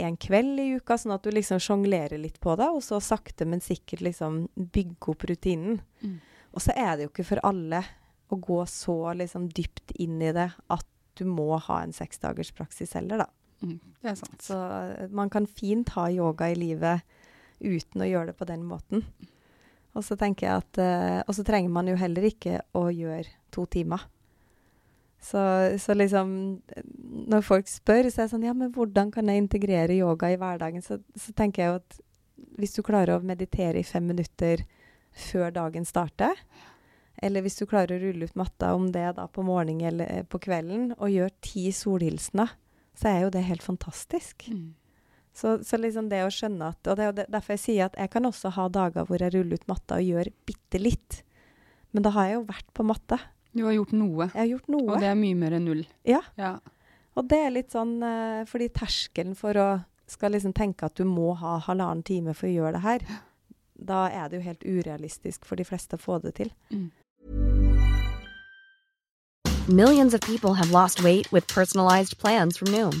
en 0.00 0.16
kveld 0.16 0.60
i 0.60 0.68
uka, 0.78 0.96
sånn 0.96 1.12
at 1.12 1.24
du 1.24 1.32
liksom 1.32 1.60
sjonglerer 1.60 2.20
litt 2.20 2.38
på 2.40 2.54
det, 2.56 2.68
og 2.68 2.80
så 2.84 3.00
sakte, 3.02 3.44
men 3.48 3.60
sikkert 3.64 4.04
liksom 4.04 4.46
bygge 4.56 5.10
opp 5.12 5.26
rutinen. 5.28 5.82
Mm. 6.00 6.16
Og 6.52 6.64
så 6.64 6.72
er 6.76 6.96
det 6.96 7.06
jo 7.06 7.12
ikke 7.12 7.28
for 7.28 7.42
alle 7.48 7.82
å 8.32 8.38
gå 8.40 8.62
så 8.68 8.96
liksom 9.16 9.50
dypt 9.52 9.92
inn 10.00 10.20
i 10.24 10.32
det 10.32 10.48
at 10.72 10.88
du 11.20 11.26
må 11.28 11.58
ha 11.60 11.82
en 11.82 11.92
seksdagers 11.92 12.54
praksis 12.56 12.94
heller, 12.96 13.26
da. 13.26 13.28
Mm. 13.62 13.76
Det 14.00 14.10
er 14.10 14.16
sant. 14.18 14.40
Så 14.42 14.56
eh, 14.56 15.12
man 15.12 15.30
kan 15.30 15.46
fint 15.46 15.92
ha 15.96 16.08
yoga 16.10 16.48
i 16.50 16.56
livet 16.56 17.04
uten 17.62 18.04
å 18.04 18.08
gjøre 18.08 18.32
det 18.32 18.38
på 18.38 18.48
den 18.48 18.64
måten. 18.66 19.04
Og 19.92 20.04
så 20.06 20.16
tenker 20.16 20.46
jeg 20.46 20.62
at 20.62 20.78
eh, 20.80 21.20
Og 21.28 21.36
så 21.36 21.44
trenger 21.44 21.72
man 21.72 21.88
jo 21.90 21.98
heller 22.00 22.24
ikke 22.24 22.62
å 22.78 22.86
gjøre 22.88 23.28
to 23.52 23.66
timer. 23.68 24.06
Så, 25.22 25.38
så 25.78 25.94
liksom 25.94 26.32
Når 27.28 27.44
folk 27.46 27.68
spør, 27.70 28.08
så 28.10 28.22
er 28.22 28.26
det 28.26 28.32
sånn 28.32 28.46
Ja, 28.48 28.54
men 28.56 28.72
hvordan 28.74 29.12
kan 29.14 29.28
jeg 29.28 29.44
integrere 29.44 29.98
yoga 30.00 30.32
i 30.32 30.38
hverdagen? 30.40 30.84
Så, 30.84 30.98
så 31.14 31.34
tenker 31.36 31.62
jeg 31.62 31.72
jo 31.72 31.82
at 31.82 32.00
hvis 32.58 32.74
du 32.74 32.82
klarer 32.84 33.16
å 33.16 33.24
meditere 33.24 33.80
i 33.80 33.86
fem 33.86 34.04
minutter 34.08 34.64
før 35.14 35.52
dagen 35.54 35.84
starter, 35.86 36.34
eller 37.22 37.44
hvis 37.44 37.58
du 37.60 37.66
klarer 37.70 37.96
å 37.96 38.02
rulle 38.02 38.26
ut 38.26 38.36
matta, 38.36 38.72
om 38.74 38.88
det 38.92 39.04
da 39.16 39.28
på 39.30 39.44
morgenen 39.46 39.86
eller 39.92 40.10
eh, 40.10 40.24
på 40.26 40.40
kvelden, 40.42 40.90
og 40.98 41.12
gjør 41.12 41.30
ti 41.44 41.68
solhilsener, 41.76 42.50
så 42.98 43.12
er 43.12 43.18
jo 43.24 43.32
det 43.32 43.44
helt 43.46 43.64
fantastisk. 43.64 44.48
Mm. 44.50 44.72
Så, 45.32 45.58
så 45.64 45.78
liksom 45.80 46.10
det 46.10 46.18
å 46.26 46.32
skjønne 46.32 46.66
at 46.74 46.88
Og 46.92 46.96
det 46.98 47.04
er 47.06 47.30
derfor 47.32 47.54
jeg 47.54 47.62
sier 47.62 47.86
at 47.86 47.94
jeg 47.96 48.10
kan 48.12 48.26
også 48.28 48.50
ha 48.52 48.66
dager 48.68 49.06
hvor 49.08 49.22
jeg 49.22 49.32
ruller 49.32 49.56
ut 49.56 49.70
matta 49.70 49.96
og 49.96 50.04
gjør 50.04 50.28
bitte 50.44 50.80
litt. 50.82 51.22
Men 51.96 52.04
da 52.04 52.12
har 52.12 52.28
jeg 52.28 52.36
jo 52.36 52.42
vært 52.50 52.68
på 52.76 52.84
matta. 52.84 53.18
Du 53.52 53.64
har 53.64 53.72
gjort 53.76 53.94
noe, 53.96 54.28
Jeg 54.32 54.40
har 54.40 54.50
gjort 54.50 54.68
noe. 54.72 54.90
og 54.92 55.00
det 55.00 55.08
er 55.08 55.16
mye 55.16 55.38
mer 55.40 55.56
enn 55.56 55.64
null. 55.68 55.82
Ja. 56.08 56.20
Ja. 56.36 56.58
Og 57.16 57.28
det 57.28 57.40
er 57.44 57.50
litt 57.52 57.72
sånn 57.72 57.98
eh, 58.04 58.44
Fordi 58.48 58.68
terskelen 58.72 59.34
for 59.36 59.56
å 59.60 59.68
skal 60.12 60.32
liksom 60.34 60.52
tenke 60.52 60.84
at 60.84 60.96
du 60.96 61.04
må 61.08 61.32
ha 61.40 61.58
halvannen 61.64 62.02
time 62.04 62.34
for 62.36 62.48
å 62.48 62.52
gjøre 62.52 62.76
det 62.76 62.82
her, 62.84 63.04
da 63.72 64.06
er 64.12 64.28
det 64.28 64.38
jo 64.40 64.44
helt 64.44 64.64
urealistisk 64.66 65.46
for 65.48 65.56
de 65.56 65.64
fleste 65.64 65.96
å 65.96 66.02
få 66.02 66.18
det 66.20 66.34
til. 66.36 66.50
Mm. 66.68 66.90
Millions 69.68 70.12
of 70.12 70.20
people 70.20 70.54
have 70.54 70.70
lost 70.70 71.02
weight 71.02 71.30
with 71.32 71.46
personalized 71.48 72.18
plans 72.18 72.58
from 72.58 72.68
Noom, 72.72 73.00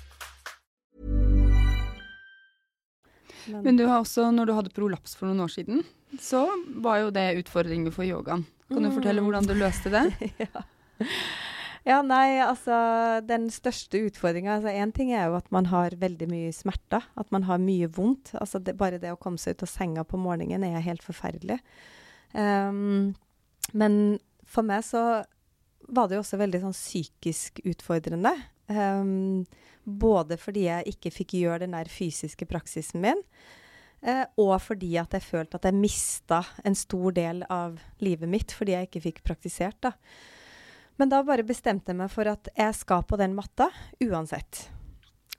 Men, 3.51 3.63
Men 3.67 3.79
du 3.79 3.85
har 3.87 4.01
også, 4.01 4.29
når 4.33 4.49
du 4.49 4.55
hadde 4.57 4.73
prolaps 4.75 5.15
for 5.19 5.29
noen 5.29 5.43
år 5.45 5.51
siden, 5.53 5.83
så 6.21 6.45
var 6.83 7.03
jo 7.03 7.13
det 7.15 7.27
utfordringer 7.43 7.93
for 7.95 8.07
yogaen. 8.07 8.45
Kan 8.71 8.85
du 8.87 8.91
fortelle 8.93 9.23
hvordan 9.23 9.47
du 9.47 9.55
løste 9.57 9.91
det? 9.91 10.05
ja. 10.45 10.63
ja, 11.87 11.97
nei, 12.05 12.39
altså 12.45 12.75
Den 13.27 13.49
største 13.51 13.99
utfordringa 14.07 14.53
altså, 14.59 14.71
Én 14.71 14.93
ting 14.95 15.11
er 15.11 15.27
jo 15.27 15.35
at 15.39 15.49
man 15.51 15.67
har 15.71 15.97
veldig 15.99 16.29
mye 16.31 16.53
smerter. 16.55 17.03
At 17.19 17.31
man 17.35 17.47
har 17.49 17.59
mye 17.63 17.89
vondt. 17.91 18.33
Altså, 18.39 18.61
det, 18.63 18.77
bare 18.79 19.01
det 19.01 19.11
å 19.11 19.19
komme 19.19 19.41
seg 19.41 19.57
ut 19.57 19.65
av 19.67 19.73
senga 19.73 20.07
på 20.07 20.19
morgenen 20.21 20.63
er 20.67 20.87
helt 20.87 21.03
forferdelig. 21.03 21.59
Um, 22.31 23.11
men 23.75 23.97
for 24.47 24.67
meg 24.67 24.85
så 24.87 25.23
var 25.91 26.07
det 26.07 26.17
jo 26.17 26.23
også 26.23 26.39
veldig 26.39 26.63
sånn 26.63 26.75
psykisk 26.75 27.59
utfordrende. 27.67 28.33
Ehm, 28.69 29.45
både 29.83 30.37
fordi 30.37 30.67
jeg 30.67 30.93
ikke 30.93 31.13
fikk 31.13 31.35
gjøre 31.39 31.63
den 31.65 31.73
der 31.73 31.89
fysiske 31.89 32.45
praksisen 32.49 33.01
min, 33.01 33.23
uh, 34.05 34.25
og 34.37 34.53
fordi 34.61 34.93
at 35.01 35.15
jeg 35.17 35.25
følte 35.25 35.57
at 35.57 35.65
jeg 35.65 35.77
mista 35.77 36.43
en 36.65 36.77
stor 36.77 37.15
del 37.17 37.41
av 37.49 37.79
livet 38.03 38.29
mitt 38.29 38.53
fordi 38.53 38.75
jeg 38.75 38.89
ikke 38.89 39.05
fikk 39.07 39.23
praktisert. 39.25 39.79
da. 39.81 39.95
Men 41.01 41.09
da 41.09 41.23
bare 41.25 41.47
bestemte 41.47 41.89
jeg 41.89 41.97
meg 41.97 42.11
for 42.13 42.29
at 42.29 42.51
jeg 42.53 42.77
skal 42.77 43.01
på 43.09 43.17
den 43.17 43.33
matta 43.33 43.71
uansett. 44.05 44.67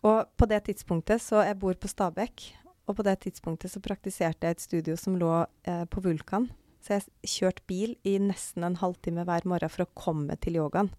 Og 0.03 0.27
på 0.35 0.49
det 0.51 0.65
tidspunktet 0.67 1.23
så 1.23 1.45
jeg 1.47 1.61
bor 1.63 1.79
på 1.79 1.91
Stabekk, 1.91 2.49
og 2.91 2.97
på 2.99 3.05
det 3.07 3.21
tidspunktet 3.23 3.71
så 3.71 3.83
praktiserte 3.83 4.49
jeg 4.49 4.57
et 4.57 4.65
studio 4.65 4.97
som 4.99 5.15
lå 5.21 5.45
eh, 5.71 5.85
på 5.87 6.03
Vulkan. 6.03 6.49
Så 6.83 6.97
jeg 6.97 7.31
kjørte 7.37 7.63
bil 7.71 7.95
i 8.03 8.17
nesten 8.19 8.67
en 8.67 8.81
halvtime 8.81 9.23
hver 9.29 9.47
morgen 9.47 9.71
for 9.71 9.85
å 9.85 9.93
komme 9.95 10.35
til 10.43 10.59
yogaen. 10.59 10.91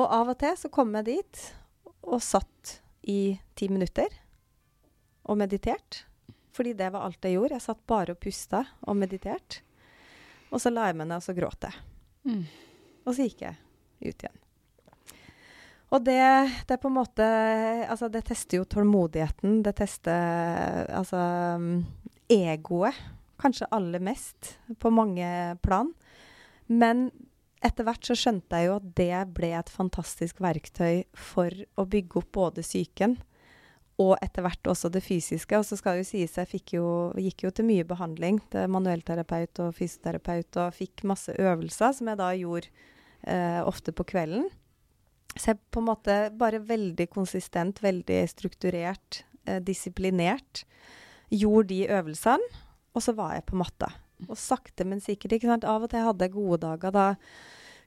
Og 0.00 0.06
av 0.06 0.32
og 0.32 0.38
til 0.40 0.56
så 0.58 0.70
kom 0.72 0.94
jeg 0.98 1.08
dit 1.10 1.42
og 2.02 2.22
satt 2.24 2.78
i 3.08 3.34
ti 3.58 3.68
minutter 3.68 4.08
og 5.28 5.38
meditert. 5.38 6.04
Fordi 6.52 6.74
det 6.76 6.90
var 6.92 7.06
alt 7.06 7.24
jeg 7.24 7.36
gjorde. 7.36 7.56
Jeg 7.56 7.64
satt 7.64 7.82
bare 7.88 8.14
og 8.14 8.20
pusta 8.20 8.62
og 8.84 8.96
mediterte. 8.98 9.62
Og 10.52 10.60
så 10.60 10.72
la 10.72 10.90
jeg 10.90 10.98
meg 11.00 11.08
ned 11.08 11.22
og 11.22 11.24
så 11.24 11.34
gråt 11.36 11.68
jeg. 11.68 11.76
Mm. 12.28 12.44
Og 13.06 13.14
så 13.16 13.26
gikk 13.26 13.44
jeg 13.46 13.56
ut 14.02 14.24
igjen. 14.24 14.38
Og 15.92 16.04
det, 16.04 16.20
det 16.68 16.78
på 16.80 16.88
en 16.88 16.96
måte 16.96 17.24
Altså, 17.84 18.08
det 18.12 18.24
tester 18.28 18.60
jo 18.60 18.68
tålmodigheten. 18.68 19.60
Det 19.64 19.74
tester 19.80 20.88
altså 20.92 21.20
egoet. 22.32 23.00
Kanskje 23.42 23.68
aller 23.74 24.00
mest, 24.00 24.54
på 24.78 24.92
mange 24.94 25.26
plan. 25.64 25.90
Men 26.70 27.08
etter 27.62 27.86
hvert 27.86 28.06
så 28.06 28.16
skjønte 28.18 28.58
jeg 28.58 28.68
jo 28.68 28.78
at 28.78 28.88
det 28.98 29.18
ble 29.36 29.52
et 29.56 29.70
fantastisk 29.70 30.40
verktøy 30.42 31.04
for 31.14 31.54
å 31.78 31.86
bygge 31.88 32.22
opp 32.22 32.32
både 32.34 32.64
psyken 32.66 33.18
og 34.00 34.16
etter 34.24 34.44
hvert 34.44 34.70
også 34.72 34.90
det 34.92 35.02
fysiske. 35.04 35.58
Og 35.58 35.66
så 35.66 35.76
skal 35.78 35.96
det 35.96 36.04
jo 36.04 36.08
sies 36.10 36.38
jeg 36.38 36.62
jo, 36.74 36.86
gikk 37.18 37.46
jo 37.46 37.52
til 37.54 37.68
mye 37.68 37.86
behandling. 37.86 38.40
til 38.50 38.70
manuellterapeut 38.72 39.62
og 39.66 39.76
fysioterapeut 39.76 40.58
og 40.64 40.74
fikk 40.74 41.04
masse 41.04 41.34
øvelser 41.38 41.92
som 41.92 42.10
jeg 42.10 42.20
da 42.20 42.32
gjorde 42.34 42.72
eh, 43.26 43.60
ofte 43.62 43.92
på 43.92 44.06
kvelden. 44.08 44.48
Så 45.36 45.52
jeg 45.52 45.62
på 45.72 45.80
en 45.80 45.88
måte 45.88 46.16
bare 46.36 46.60
veldig 46.60 47.08
konsistent, 47.10 47.82
veldig 47.82 48.20
strukturert, 48.28 49.24
eh, 49.46 49.60
disiplinert 49.60 50.64
gjorde 51.32 51.68
de 51.72 51.86
øvelsene, 51.88 52.60
og 52.92 53.00
så 53.00 53.14
var 53.16 53.38
jeg 53.38 53.46
på 53.48 53.56
matta. 53.56 53.88
Og 54.28 54.38
sakte, 54.38 54.86
men 54.88 55.02
sikkert. 55.02 55.36
ikke 55.36 55.50
sant? 55.50 55.66
Av 55.68 55.82
og 55.82 55.90
til 55.92 56.04
hadde 56.06 56.28
jeg 56.28 56.34
gode 56.36 56.60
dager. 56.64 56.94
Da 56.94 57.06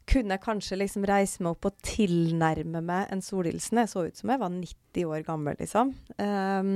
kunne 0.10 0.36
jeg 0.36 0.44
kanskje 0.46 0.80
liksom 0.80 1.06
reise 1.10 1.42
meg 1.44 1.56
opp 1.56 1.70
og 1.70 1.78
tilnærme 1.86 2.82
meg 2.86 3.12
en 3.14 3.24
solhilsen. 3.26 3.82
Jeg 3.82 3.92
så 3.92 4.06
ut 4.08 4.20
som 4.20 4.34
jeg 4.34 4.42
var 4.42 4.54
90 4.54 5.10
år 5.10 5.26
gammel, 5.28 5.58
liksom. 5.62 5.96
Um, 6.20 6.76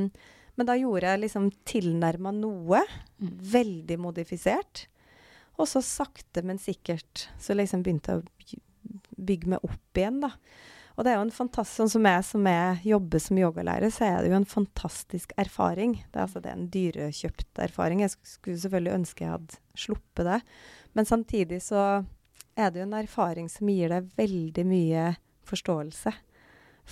men 0.59 0.67
da 0.67 0.75
gjorde 0.75 1.11
jeg 1.13 1.23
liksom 1.23 1.51
tilnærma 1.69 2.33
noe. 2.35 2.81
Veldig 3.19 3.99
modifisert. 4.01 4.87
Og 5.59 5.67
så 5.67 5.83
sakte, 5.83 6.43
men 6.43 6.59
sikkert 6.61 7.27
så 7.39 7.55
liksom 7.55 7.83
begynte 7.83 8.15
jeg 8.15 8.23
å 8.23 8.59
bygge 9.29 9.55
meg 9.55 9.63
opp 9.67 9.99
igjen, 9.99 10.21
da. 10.23 10.33
Og 10.99 11.05
det 11.07 11.13
er 11.13 11.15
jo 11.15 11.27
en 11.29 11.31
fantastisk, 11.31 11.77
sånn 11.79 11.91
som 11.93 12.07
jeg 12.09 12.23
som 12.27 12.47
jeg 12.49 12.79
jobber 12.89 13.21
som 13.23 13.37
yogalærer, 13.39 13.91
så 13.95 14.03
er 14.03 14.17
det 14.19 14.33
jo 14.33 14.39
en 14.41 14.49
fantastisk 14.51 15.31
erfaring. 15.39 15.93
Det 16.11 16.17
er, 16.19 16.25
altså, 16.25 16.41
det 16.43 16.49
er 16.51 16.57
en 16.57 16.71
dyrekjøpt 16.73 17.61
erfaring. 17.63 18.01
Jeg 18.03 18.11
skulle 18.27 18.59
selvfølgelig 18.59 18.97
ønske 18.97 19.23
jeg 19.23 19.31
hadde 19.31 19.61
sluppet 19.79 20.27
det. 20.27 20.39
Men 20.99 21.07
samtidig 21.07 21.61
så 21.63 21.85
er 22.59 22.73
det 22.73 22.81
jo 22.81 22.87
en 22.89 22.97
erfaring 22.99 23.47
som 23.47 23.71
gir 23.71 23.93
deg 23.93 24.11
veldig 24.19 24.65
mye 24.67 25.05
forståelse 25.47 26.13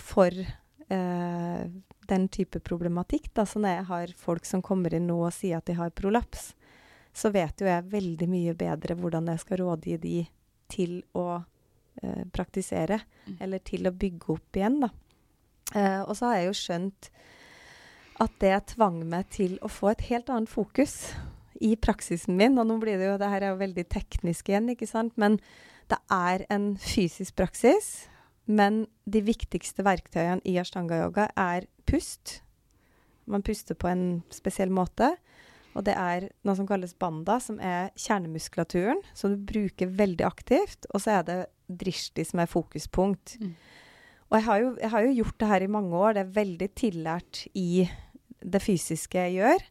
for 0.07 0.39
eh, 0.39 1.67
den 2.07 2.29
type 2.31 2.63
problematikk. 2.63 3.27
Da. 3.35 3.43
Så 3.43 3.59
når 3.59 3.75
jeg 3.75 3.89
har 3.91 4.15
folk 4.23 4.47
som 4.47 4.63
kommer 4.63 4.95
inn 4.95 5.11
nå 5.11 5.19
og 5.19 5.35
sier 5.35 5.59
at 5.59 5.67
de 5.67 5.75
har 5.75 5.91
prolaps, 5.91 6.53
så 7.11 7.35
vet 7.35 7.59
jo 7.59 7.67
jeg 7.67 7.91
veldig 7.91 8.31
mye 8.31 8.55
bedre 8.55 8.95
hvordan 8.95 9.27
jeg 9.33 9.43
skal 9.43 9.65
rådgi 9.65 9.99
de 9.99 10.17
til 10.71 11.01
å 11.11 11.41
eh, 12.03 12.23
praktisere, 12.33 12.99
eller 13.39 13.63
til 13.65 13.87
å 13.87 13.95
bygge 13.95 14.33
opp 14.35 14.59
igjen, 14.59 14.81
da. 14.85 14.91
Eh, 15.75 16.01
og 16.03 16.13
så 16.15 16.29
har 16.29 16.39
jeg 16.39 16.49
jo 16.49 16.59
skjønt 16.61 17.09
at 18.23 18.37
det 18.41 18.53
tvang 18.73 19.01
meg 19.09 19.27
til 19.33 19.57
å 19.61 19.69
få 19.69 19.91
et 19.91 20.05
helt 20.09 20.29
annet 20.33 20.49
fokus 20.49 21.11
i 21.61 21.75
praksisen 21.79 22.37
min. 22.37 22.57
Og 22.57 22.67
nå 22.69 22.77
blir 22.81 22.97
det 22.97 23.09
jo 23.11 23.17
Det 23.21 23.29
her 23.29 23.43
er 23.43 23.53
jo 23.53 23.61
veldig 23.61 23.85
teknisk 23.93 24.49
igjen, 24.49 24.71
ikke 24.73 24.89
sant. 24.89 25.13
Men 25.17 25.37
det 25.91 25.99
er 26.11 26.45
en 26.53 26.75
fysisk 26.81 27.35
praksis. 27.37 28.07
Men 28.47 28.85
de 29.05 29.21
viktigste 29.21 29.83
verktøyene 29.83 30.41
i 30.47 30.55
ashtanga-yoga 30.57 31.29
er 31.35 31.67
pust. 31.85 32.41
Man 33.27 33.43
puster 33.43 33.75
på 33.75 33.89
en 33.91 34.23
spesiell 34.31 34.71
måte. 34.71 35.17
Og 35.77 35.85
det 35.85 35.93
er 35.93 36.29
noe 36.47 36.57
som 36.57 36.67
kalles 36.67 36.95
banda, 36.97 37.37
som 37.43 37.59
er 37.61 37.91
kjernemuskulaturen, 37.99 39.03
som 39.17 39.33
du 39.33 39.43
bruker 39.51 39.91
veldig 39.93 40.25
aktivt. 40.25 40.89
Og 40.89 41.03
så 41.03 41.19
er 41.19 41.27
det 41.27 41.37
drishti, 41.67 42.25
som 42.25 42.41
er 42.41 42.49
fokuspunkt. 42.49 43.35
Mm. 43.41 43.53
Og 44.27 44.39
jeg 44.39 44.45
har, 44.47 44.61
jo, 44.63 44.71
jeg 44.81 44.91
har, 44.91 45.05
jo, 45.05 45.15
gjort 45.21 45.39
det 45.39 45.49
her 45.51 45.63
i 45.63 45.71
mange 45.71 45.95
år. 45.95 46.15
Det 46.15 46.23
er 46.23 46.37
veldig 46.41 46.69
tillært 46.75 47.43
i 47.53 47.69
det 48.41 48.61
fysiske 48.63 49.27
jeg 49.27 49.37
gjør. 49.37 49.67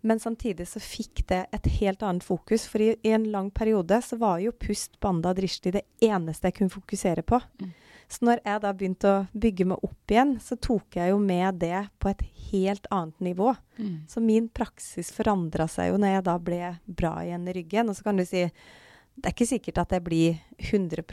Men 0.00 0.22
samtidig 0.22 0.64
så 0.70 0.80
fikk 0.80 1.26
det 1.28 1.42
et 1.52 1.68
helt 1.76 2.02
annet 2.06 2.24
fokus. 2.24 2.64
For 2.70 2.80
i, 2.82 2.94
i 3.04 3.12
en 3.12 3.28
lang 3.30 3.50
periode 3.52 4.00
så 4.02 4.16
var 4.20 4.40
jo 4.40 4.56
pust, 4.56 4.96
banda, 5.02 5.34
og 5.34 5.38
drishti 5.42 5.74
det 5.76 5.84
eneste 6.02 6.48
jeg 6.48 6.56
kunne 6.56 6.72
fokusere 6.72 7.26
på. 7.26 7.40
Mm. 7.60 7.74
Så 8.10 8.26
når 8.26 8.40
jeg 8.42 8.62
da 8.64 8.70
begynte 8.74 9.10
å 9.10 9.18
bygge 9.38 9.68
meg 9.70 9.84
opp 9.86 10.12
igjen, 10.12 10.34
så 10.42 10.56
tok 10.58 10.98
jeg 10.98 11.12
jo 11.12 11.18
med 11.22 11.60
det 11.62 11.84
på 12.02 12.10
et 12.10 12.24
helt 12.50 12.88
annet 12.90 13.22
nivå. 13.22 13.52
Mm. 13.78 13.96
Så 14.10 14.22
min 14.24 14.48
praksis 14.50 15.12
forandra 15.14 15.68
seg 15.70 15.92
jo 15.92 16.00
når 16.02 16.16
jeg 16.16 16.24
da 16.26 16.34
ble 16.42 16.60
bra 16.84 17.12
igjen 17.22 17.46
i 17.46 17.54
ryggen. 17.60 17.92
Og 17.92 17.98
så 17.98 18.08
kan 18.08 18.18
du 18.18 18.26
si 18.26 18.48
det 18.50 19.28
er 19.28 19.36
ikke 19.36 19.50
sikkert 19.52 19.82
at 19.84 19.94
jeg 19.94 20.04
blir 20.06 20.40
100 20.58 21.04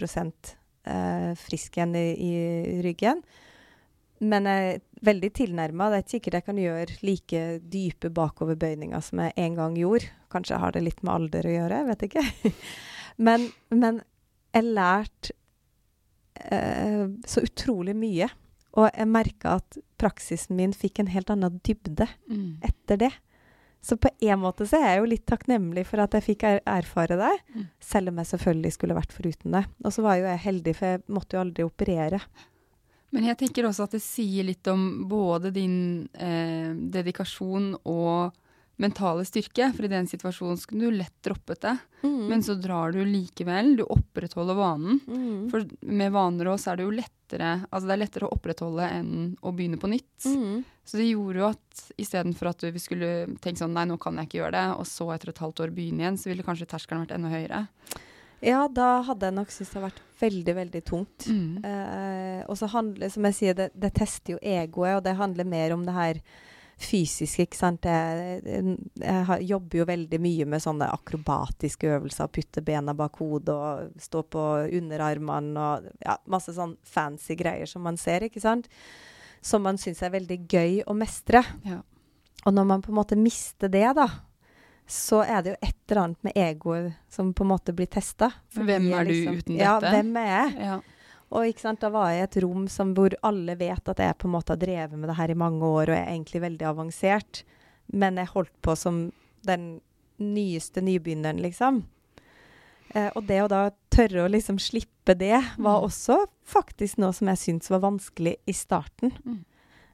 eh, 0.88 1.32
frisk 1.38 1.78
igjen 1.78 1.94
i, 2.00 2.08
i 2.18 2.82
ryggen. 2.86 3.22
Men 4.18 4.50
jeg 4.50 4.74
er 4.74 4.84
veldig 5.06 5.32
tilnærma. 5.38 5.92
Det 5.92 5.98
er 5.98 6.06
ikke 6.06 6.16
sikkert 6.16 6.38
jeg 6.40 6.48
kan 6.50 6.62
gjøre 6.62 7.00
like 7.06 7.42
dype 7.62 8.10
bakoverbøyninger 8.10 9.04
som 9.06 9.22
jeg 9.22 9.36
en 9.38 9.58
gang 9.60 9.78
gjorde. 9.78 10.10
Kanskje 10.34 10.56
jeg 10.56 10.66
har 10.66 10.74
det 10.74 10.86
litt 10.88 11.04
med 11.04 11.14
alder 11.14 11.46
å 11.46 11.58
gjøre, 11.60 11.82
jeg 11.82 11.90
vet 11.92 12.08
ikke. 12.08 12.54
men, 13.28 13.52
men 13.70 14.02
jeg 14.56 14.72
lærte 14.72 15.38
eh, 16.52 17.08
så 17.26 17.42
utrolig 17.46 17.96
mye. 17.96 18.30
Og 18.78 18.90
jeg 18.94 19.08
merka 19.10 19.56
at 19.58 19.78
praksisen 19.98 20.56
min 20.60 20.74
fikk 20.74 21.00
en 21.02 21.08
helt 21.14 21.30
annen 21.34 21.60
dybde 21.66 22.08
Mm. 22.30 22.58
etter 22.62 22.98
det. 22.98 23.12
Så 23.82 23.96
på 23.98 24.10
en 24.22 24.40
måte 24.40 24.66
så 24.68 24.78
er 24.82 24.96
jeg 24.96 25.00
jo 25.00 25.10
litt 25.12 25.26
takknemlig 25.26 25.86
for 25.86 26.02
at 26.04 26.12
jeg 26.18 26.24
fikk 26.24 26.44
er 26.44 26.60
erfare 26.66 27.16
det, 27.18 27.40
Mm. 27.56 27.68
selv 27.80 28.10
om 28.10 28.18
jeg 28.18 28.26
selvfølgelig 28.26 28.74
skulle 28.74 28.96
vært 28.96 29.14
foruten 29.14 29.52
det. 29.52 29.66
Og 29.86 29.92
så 29.94 30.02
var 30.04 30.16
jo 30.18 30.26
jeg 30.26 30.40
heldig, 30.40 30.76
for 30.76 30.86
jeg 30.86 31.02
måtte 31.08 31.34
jo 31.38 31.40
aldri 31.44 31.64
operere. 31.64 32.22
Men 33.12 33.24
jeg 33.24 33.38
tenker 33.38 33.64
også 33.64 33.84
at 33.84 33.92
det 33.92 34.02
sier 34.02 34.44
litt 34.44 34.68
om 34.68 35.08
både 35.08 35.52
din 35.54 36.10
eh, 36.14 36.74
dedikasjon 36.74 37.78
og 37.86 38.34
mentale 38.78 39.26
styrke. 39.26 39.72
For 39.76 39.86
i 39.88 39.92
den 39.92 40.08
situasjonen 40.10 40.58
skulle 40.62 40.88
du 40.88 40.98
lett 41.00 41.16
droppet 41.26 41.62
det, 41.66 41.76
men 42.02 42.44
så 42.46 42.56
drar 42.62 42.94
du 42.96 43.04
likevel. 43.06 43.76
Du 43.80 43.84
opprettholder 43.84 44.58
vanen. 44.58 45.00
Mm. 45.08 45.46
For 45.52 45.68
med 45.82 46.14
vaner 46.16 46.52
òg 46.54 46.60
så 46.62 46.74
er 46.74 46.80
det 46.80 46.88
jo 46.88 46.96
lettere 46.96 47.14
Altså 47.28 47.90
det 47.90 47.96
er 47.98 48.00
lettere 48.00 48.28
å 48.30 48.36
opprettholde 48.38 48.86
enn 48.88 49.16
å 49.44 49.52
begynne 49.52 49.80
på 49.82 49.90
nytt. 49.92 50.28
Mm. 50.30 50.62
Så 50.88 51.00
det 51.00 51.10
gjorde 51.10 51.42
jo 51.42 51.50
at 51.50 51.82
istedenfor 52.00 52.54
at 52.54 52.64
vi 52.70 52.80
skulle 52.80 53.10
tenke 53.44 53.60
sånn 53.60 53.74
nei, 53.76 53.84
nå 53.90 53.98
kan 54.00 54.16
jeg 54.16 54.30
ikke 54.30 54.40
gjøre 54.40 54.56
det, 54.56 54.68
og 54.80 54.88
så 54.88 55.10
etter 55.12 55.34
et 55.34 55.42
halvt 55.44 55.66
år 55.66 55.74
begynne 55.76 56.06
igjen, 56.06 56.20
så 56.22 56.32
ville 56.32 56.46
kanskje 56.48 56.70
terskelen 56.72 57.04
vært 57.04 57.18
enda 57.18 57.34
høyere. 57.34 57.66
Ja, 58.46 58.68
da 58.70 59.02
hadde 59.04 59.28
jeg 59.28 59.36
nok 59.36 59.52
syntes 59.52 59.74
det 59.74 59.80
har 59.80 59.88
vært 59.88 60.04
veldig, 60.22 60.54
veldig 60.60 60.82
tungt. 60.86 61.28
Mm. 61.28 61.66
Eh, 61.66 62.42
og 62.46 62.58
så 62.60 62.70
handler, 62.70 63.10
som 63.12 63.26
jeg 63.28 63.38
sier, 63.38 63.58
det, 63.58 63.72
det 63.74 63.92
tester 63.98 64.36
jo 64.36 64.42
egoet, 64.42 65.00
og 65.00 65.04
det 65.08 65.18
handler 65.18 65.50
mer 65.50 65.74
om 65.74 65.86
det 65.88 65.96
her 65.98 66.22
fysiske, 66.78 67.48
ikke 67.48 67.58
sant. 67.58 67.88
Jeg, 67.90 68.42
jeg, 68.46 68.78
jeg 69.02 69.48
jobber 69.50 69.80
jo 69.80 69.88
veldig 69.90 70.20
mye 70.22 70.48
med 70.50 70.64
sånne 70.64 70.90
akrobatiske 70.94 71.90
øvelser. 71.96 72.30
Putte 72.34 72.64
bena 72.66 72.94
bak 72.98 73.18
hodet 73.22 73.56
og 73.56 74.02
stå 74.02 74.24
på 74.30 74.46
underarmene 74.78 75.64
og 75.64 75.90
ja, 76.06 76.18
masse 76.30 76.54
sånn 76.58 76.78
fancy 76.86 77.38
greier 77.40 77.70
som 77.70 77.86
man 77.88 77.98
ser, 78.00 78.28
ikke 78.30 78.44
sant. 78.44 78.70
Som 79.42 79.66
man 79.66 79.80
syns 79.82 80.04
er 80.06 80.14
veldig 80.14 80.40
gøy 80.46 80.80
å 80.86 80.96
mestre. 80.98 81.44
Ja. 81.66 81.82
Og 82.46 82.54
når 82.54 82.70
man 82.70 82.84
på 82.86 82.94
en 82.94 83.00
måte 83.00 83.18
mister 83.20 83.72
det, 83.74 83.88
da, 83.98 84.08
så 84.88 85.24
er 85.26 85.42
det 85.44 85.56
jo 85.56 85.58
et 85.68 85.76
eller 85.90 86.04
annet 86.04 86.30
med 86.30 86.38
egoet 86.40 86.94
som 87.12 87.34
på 87.36 87.44
en 87.44 87.52
måte 87.52 87.74
blir 87.76 87.90
testa. 87.92 88.30
Hvem 88.56 88.92
er 88.94 89.10
du 89.10 89.16
uten 89.16 89.58
dette? 89.58 89.60
Ja, 89.60 89.80
hvem 89.82 90.14
er 90.22 90.30
jeg? 90.30 90.54
Ja. 90.70 90.78
Og 91.36 91.60
sant, 91.60 91.82
da 91.84 91.90
var 91.92 92.12
jeg 92.14 92.22
i 92.22 92.26
et 92.28 92.40
rom 92.46 92.68
som, 92.72 92.94
hvor 92.96 93.12
alle 93.28 93.58
vet 93.60 93.90
at 93.92 94.00
jeg 94.00 94.16
på 94.20 94.30
en 94.30 94.36
måte 94.38 94.56
har 94.56 94.62
drevet 94.62 94.96
med 94.96 95.10
det 95.10 95.18
her 95.18 95.34
i 95.34 95.40
mange 95.40 95.66
år, 95.66 95.90
og 95.90 95.98
er 95.98 96.14
egentlig 96.14 96.42
veldig 96.46 96.70
avansert. 96.70 97.44
Men 97.92 98.20
jeg 98.20 98.32
holdt 98.32 98.56
på 98.64 98.76
som 98.80 99.02
den 99.48 99.82
nyeste 100.24 100.82
nybegynneren, 100.82 101.42
liksom. 101.44 101.84
Eh, 102.96 103.10
og 103.16 103.28
det 103.28 103.42
å 103.44 103.50
da 103.52 103.66
tørre 103.92 104.24
å 104.24 104.32
liksom 104.32 104.60
slippe 104.62 105.16
det, 105.18 105.36
var 105.58 105.82
Mm. 105.82 105.88
også 105.90 106.28
faktisk 106.46 106.98
noe 106.98 107.14
som 107.14 107.28
jeg 107.28 107.38
syntes 107.38 107.70
var 107.70 107.84
vanskelig 107.84 108.38
i 108.48 108.54
starten. 108.54 109.12
Mm. 109.26 109.44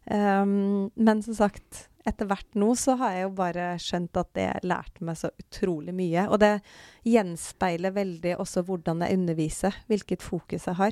Um, 0.05 0.91
men 0.95 1.23
som 1.23 1.33
sagt, 1.33 1.87
etter 2.05 2.27
hvert 2.27 2.55
nå 2.59 2.75
så 2.75 2.97
har 2.99 3.13
jeg 3.15 3.23
jo 3.23 3.29
bare 3.37 3.67
skjønt 3.79 4.17
at 4.19 4.33
det 4.35 4.49
lærte 4.63 5.01
meg 5.01 5.15
så 5.15 5.31
utrolig 5.39 5.93
mye. 5.95 6.27
Og 6.29 6.39
det 6.39 6.61
gjenspeiler 7.07 7.95
veldig 7.95 8.35
også 8.37 8.65
hvordan 8.67 9.01
jeg 9.01 9.17
underviser, 9.17 9.73
hvilket 9.87 10.21
fokus 10.21 10.67
jeg 10.67 10.75
har. 10.75 10.91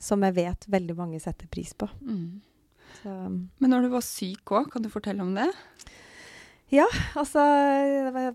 Som 0.00 0.22
jeg 0.26 0.34
vet 0.36 0.66
veldig 0.68 0.96
mange 0.98 1.20
setter 1.22 1.46
pris 1.48 1.72
på. 1.74 1.88
Mm. 2.02 2.40
Så, 3.02 3.10
Men 3.60 3.70
når 3.70 3.82
du 3.82 3.88
var 3.94 4.04
syk 4.06 4.44
òg, 4.54 4.70
kan 4.72 4.82
du 4.82 4.88
fortelle 4.92 5.22
om 5.24 5.34
det? 5.34 5.50
ja, 6.74 6.86
altså 7.14 7.42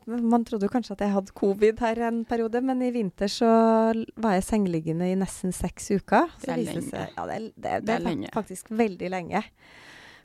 Man 0.07 0.45
trodde 0.47 0.69
kanskje 0.71 0.93
at 0.95 1.01
jeg 1.03 1.11
hadde 1.11 1.33
covid 1.35 1.79
her 1.83 1.99
en 2.07 2.21
periode, 2.29 2.61
men 2.63 2.81
i 2.85 2.91
vinter 2.95 3.27
så 3.31 3.49
var 4.21 4.37
jeg 4.37 4.45
sengeliggende 4.47 5.09
i 5.11 5.17
nesten 5.19 5.51
seks 5.55 5.89
uker. 5.97 6.29
Så 6.39 6.45
Det 6.47 6.53
er 6.53 6.63
lenge. 6.63 6.83
Seg, 6.89 7.13
ja, 7.17 7.25
det 7.27 7.39
det, 7.39 7.53
det 7.63 7.85
Det 7.87 7.95
er 7.97 8.05
lenge. 8.05 8.29
faktisk 8.33 8.69
veldig 8.71 9.09
lenge. 9.11 9.43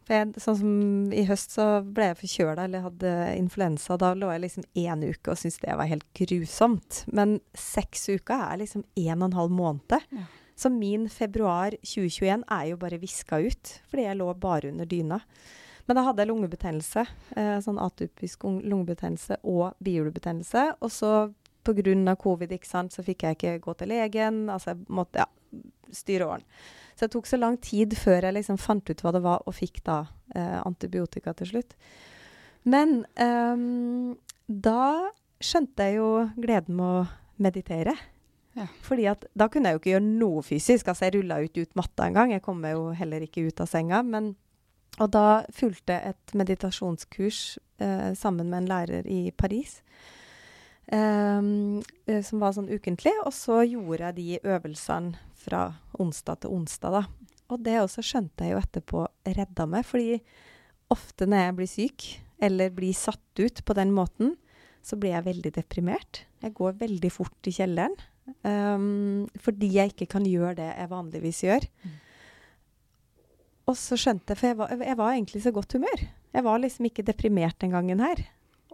For 0.05 0.13
jeg, 0.19 0.35
sånn 0.45 0.59
som 0.61 1.13
I 1.17 1.25
høst 1.25 1.55
så 1.57 1.67
ble 1.83 2.11
jeg 2.11 2.19
forkjøla 2.21 2.67
eller 2.69 2.85
hadde 2.85 3.13
influensa. 3.41 3.97
Da 3.99 4.13
lå 4.15 4.31
jeg 4.35 4.43
liksom 4.45 4.65
én 4.77 5.05
uke 5.09 5.33
og 5.33 5.39
syntes 5.41 5.59
det 5.65 5.75
var 5.81 5.89
helt 5.89 6.07
grusomt. 6.15 7.05
Men 7.11 7.39
seks 7.57 8.09
uker 8.13 8.37
er 8.53 8.61
liksom 8.61 8.85
en 9.01 9.23
og 9.23 9.31
en 9.31 9.39
halv 9.41 9.51
måned. 9.51 9.97
Ja. 10.13 10.27
Så 10.55 10.71
min 10.71 11.09
februar 11.11 11.75
2021 11.83 12.45
er 12.47 12.65
jo 12.71 12.79
bare 12.79 13.01
viska 13.03 13.41
ut, 13.43 13.77
fordi 13.91 14.07
jeg 14.07 14.19
lå 14.21 14.29
bare 14.39 14.71
under 14.71 14.87
dyna. 14.87 15.21
Men 15.87 15.99
da 15.99 16.05
hadde 16.07 16.23
jeg 16.23 16.31
lungebetennelse, 16.31 17.05
eh, 17.37 17.57
sånn 17.61 17.81
atypisk 17.83 18.47
lungebetennelse 18.47 19.41
og 19.43 19.75
bihulebetennelse. 19.85 20.77
Og 20.81 20.93
så 20.93 21.11
pga. 21.65 22.17
covid 22.17 22.53
ikke 22.53 22.69
sant, 22.69 22.93
så 22.93 23.03
fikk 23.03 23.23
jeg 23.23 23.37
ikke 23.37 23.59
gå 23.61 23.75
til 23.75 23.89
legen. 23.89 24.49
Altså 24.49 24.73
jeg 24.73 24.87
måtte 24.89 25.25
ja, 25.25 25.27
styre 25.93 26.27
åren. 26.27 26.47
Så 26.95 27.07
det 27.07 27.13
tok 27.13 27.27
så 27.27 27.37
lang 27.37 27.59
tid 27.59 27.97
før 27.99 28.23
jeg 28.23 28.35
liksom 28.35 28.59
fant 28.59 28.89
ut 28.89 29.03
hva 29.03 29.13
det 29.13 29.23
var, 29.25 29.43
og 29.47 29.55
fikk 29.55 29.83
da 29.85 30.07
eh, 30.35 30.61
antibiotika 30.65 31.35
til 31.35 31.51
slutt. 31.51 31.75
Men 32.65 33.05
eh, 33.17 34.17
da 34.47 35.11
skjønte 35.43 35.89
jeg 35.89 35.99
jo 35.99 36.11
gleden 36.37 36.79
med 36.79 36.87
å 36.87 37.07
meditere. 37.43 37.97
Ja. 38.55 38.69
Fordi 38.87 39.07
at 39.11 39.27
da 39.35 39.49
kunne 39.51 39.71
jeg 39.71 39.77
jo 39.77 39.83
ikke 39.83 39.93
gjøre 39.97 40.07
noe 40.07 40.43
fysisk. 40.47 40.89
Altså 40.91 41.09
jeg 41.09 41.17
rulla 41.17 41.41
jo 41.43 41.65
ut 41.65 41.79
matta 41.79 42.07
engang. 42.07 42.35
Jeg 42.35 42.45
kom 42.45 42.63
jo 42.67 42.91
heller 42.95 43.25
ikke 43.27 43.49
ut 43.49 43.63
av 43.63 43.71
senga. 43.71 44.03
Men, 44.07 44.35
og 45.03 45.11
da 45.15 45.43
fulgte 45.55 45.97
et 46.13 46.35
meditasjonskurs 46.39 47.41
eh, 47.83 48.13
sammen 48.19 48.53
med 48.53 48.63
en 48.63 48.71
lærer 48.71 49.11
i 49.11 49.27
Paris. 49.37 49.81
ehm, 50.93 51.83
eh, 52.07 52.23
som 52.23 52.41
var 52.41 52.55
sånn 52.55 52.71
ukentlig. 52.71 53.15
Og 53.27 53.35
så 53.35 53.63
gjorde 53.67 54.11
jeg 54.11 54.19
de 54.21 54.41
øvelsene 54.55 55.19
fra 55.45 55.67
onsdag 55.99 56.45
til 56.45 56.55
onsdag, 56.55 57.01
da. 57.01 57.31
Og 57.53 57.61
det 57.61 57.81
også 57.81 58.03
skjønte 58.05 58.47
jeg 58.47 58.55
jo 58.55 58.63
etterpå 58.63 59.07
redda 59.27 59.67
meg. 59.67 59.85
Fordi 59.85 60.21
ofte 60.95 61.27
når 61.27 61.43
jeg 61.43 61.59
blir 61.59 61.71
syk, 61.75 62.09
eller 62.45 62.73
blir 62.75 62.95
satt 62.97 63.41
ut 63.41 63.65
på 63.65 63.77
den 63.77 63.93
måten, 63.95 64.37
så 64.85 64.97
blir 65.01 65.17
jeg 65.17 65.27
veldig 65.27 65.55
deprimert. 65.57 66.25
Jeg 66.45 66.55
går 66.55 66.77
veldig 66.81 67.11
fort 67.13 67.49
i 67.49 67.55
kjelleren. 67.57 67.97
Ehm, 68.47 69.25
fordi 69.41 69.71
jeg 69.75 69.95
ikke 69.95 70.11
kan 70.17 70.27
gjøre 70.29 70.57
det 70.61 70.71
jeg 70.71 70.91
vanligvis 70.91 71.43
gjør. 71.47 71.69
Og 73.71 73.79
så 73.81 73.97
skjønte 73.97 74.35
jeg, 74.35 74.41
for 74.41 74.51
jeg 74.51 74.59
var, 74.61 74.73
jeg 74.91 74.99
var 75.01 75.13
egentlig 75.15 75.41
i 75.41 75.47
så 75.47 75.53
godt 75.57 75.77
humør. 75.77 76.05
Jeg 76.35 76.45
var 76.45 76.61
liksom 76.61 76.89
ikke 76.89 77.07
deprimert 77.07 77.61
den 77.63 77.73
gangen 77.73 78.03
her. 78.05 78.21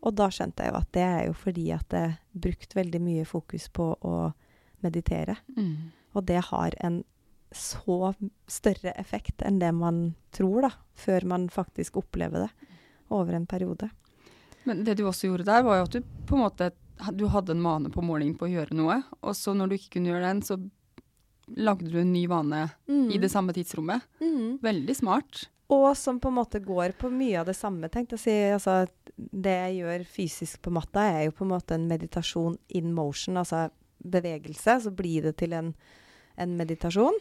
Og 0.01 0.17
da 0.17 0.31
skjønte 0.33 0.65
jeg 0.65 0.73
jo 0.73 0.81
at 0.81 0.93
det 0.97 1.05
er 1.05 1.23
jo 1.29 1.37
fordi 1.37 1.67
at 1.77 1.95
jeg 1.95 2.17
brukte 2.33 2.79
veldig 2.79 3.01
mye 3.05 3.27
fokus 3.29 3.69
på 3.73 3.93
å 4.01 4.15
meditere. 4.85 5.37
Mm. 5.57 5.93
Og 6.17 6.27
det 6.27 6.41
har 6.49 6.75
en 6.81 7.03
så 7.55 8.13
større 8.51 8.95
effekt 8.99 9.43
enn 9.43 9.59
det 9.61 9.71
man 9.75 10.15
tror, 10.35 10.69
da. 10.69 10.73
Før 10.95 11.27
man 11.29 11.49
faktisk 11.53 11.99
opplever 12.01 12.47
det 12.47 12.77
over 13.11 13.37
en 13.37 13.49
periode. 13.51 13.91
Men 14.69 14.85
det 14.85 14.99
du 14.99 15.07
også 15.09 15.31
gjorde 15.31 15.49
der, 15.49 15.65
var 15.67 15.81
jo 15.81 15.87
at 15.89 15.97
du 15.97 16.27
på 16.29 16.37
en 16.37 16.45
måte 16.45 16.71
du 17.13 17.27
hadde 17.33 17.55
en 17.57 17.65
vane 17.65 17.91
på 17.93 18.03
morgenen 18.05 18.37
på 18.39 18.49
å 18.49 18.53
gjøre 18.53 18.77
noe, 18.77 19.01
og 19.21 19.37
så 19.37 19.55
når 19.57 19.71
du 19.71 19.77
ikke 19.79 19.95
kunne 19.97 20.13
gjøre 20.13 20.27
den, 20.27 20.43
så 20.45 20.59
lagde 21.57 21.91
du 21.91 21.99
en 22.01 22.13
ny 22.13 22.27
vane 22.31 22.67
i 22.87 23.19
det 23.19 23.31
samme 23.33 23.55
tidsrommet. 23.57 24.05
Mm. 24.23 24.61
Veldig 24.63 24.97
smart. 24.97 25.49
Og 25.71 25.93
som 25.99 26.19
på 26.23 26.31
en 26.31 26.39
måte 26.41 26.61
går 26.63 26.97
på 26.99 27.11
mye 27.15 27.41
av 27.41 27.51
det 27.51 27.57
samme, 27.59 27.91
jeg 27.91 28.09
å 28.15 28.19
si. 28.19 28.37
Altså, 28.55 28.85
det 29.15 29.55
jeg 29.55 29.77
gjør 29.81 30.07
fysisk 30.09 30.63
på 30.65 30.73
matta, 30.75 31.05
er 31.07 31.29
jo 31.29 31.35
på 31.37 31.47
en 31.47 31.53
måte 31.53 31.77
en 31.77 31.87
meditasjon 31.91 32.57
in 32.79 32.95
motion, 32.95 33.39
altså 33.39 33.69
bevegelse. 34.03 34.81
Så 34.87 34.95
blir 34.95 35.29
det 35.29 35.37
til 35.43 35.55
en, 35.55 35.75
en 36.41 36.57
meditasjon. 36.59 37.19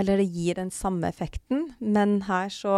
Eller 0.00 0.20
det 0.20 0.28
gir 0.34 0.58
den 0.58 0.72
samme 0.74 1.08
effekten, 1.08 1.70
men 1.78 2.22
her 2.28 2.50
så 2.52 2.76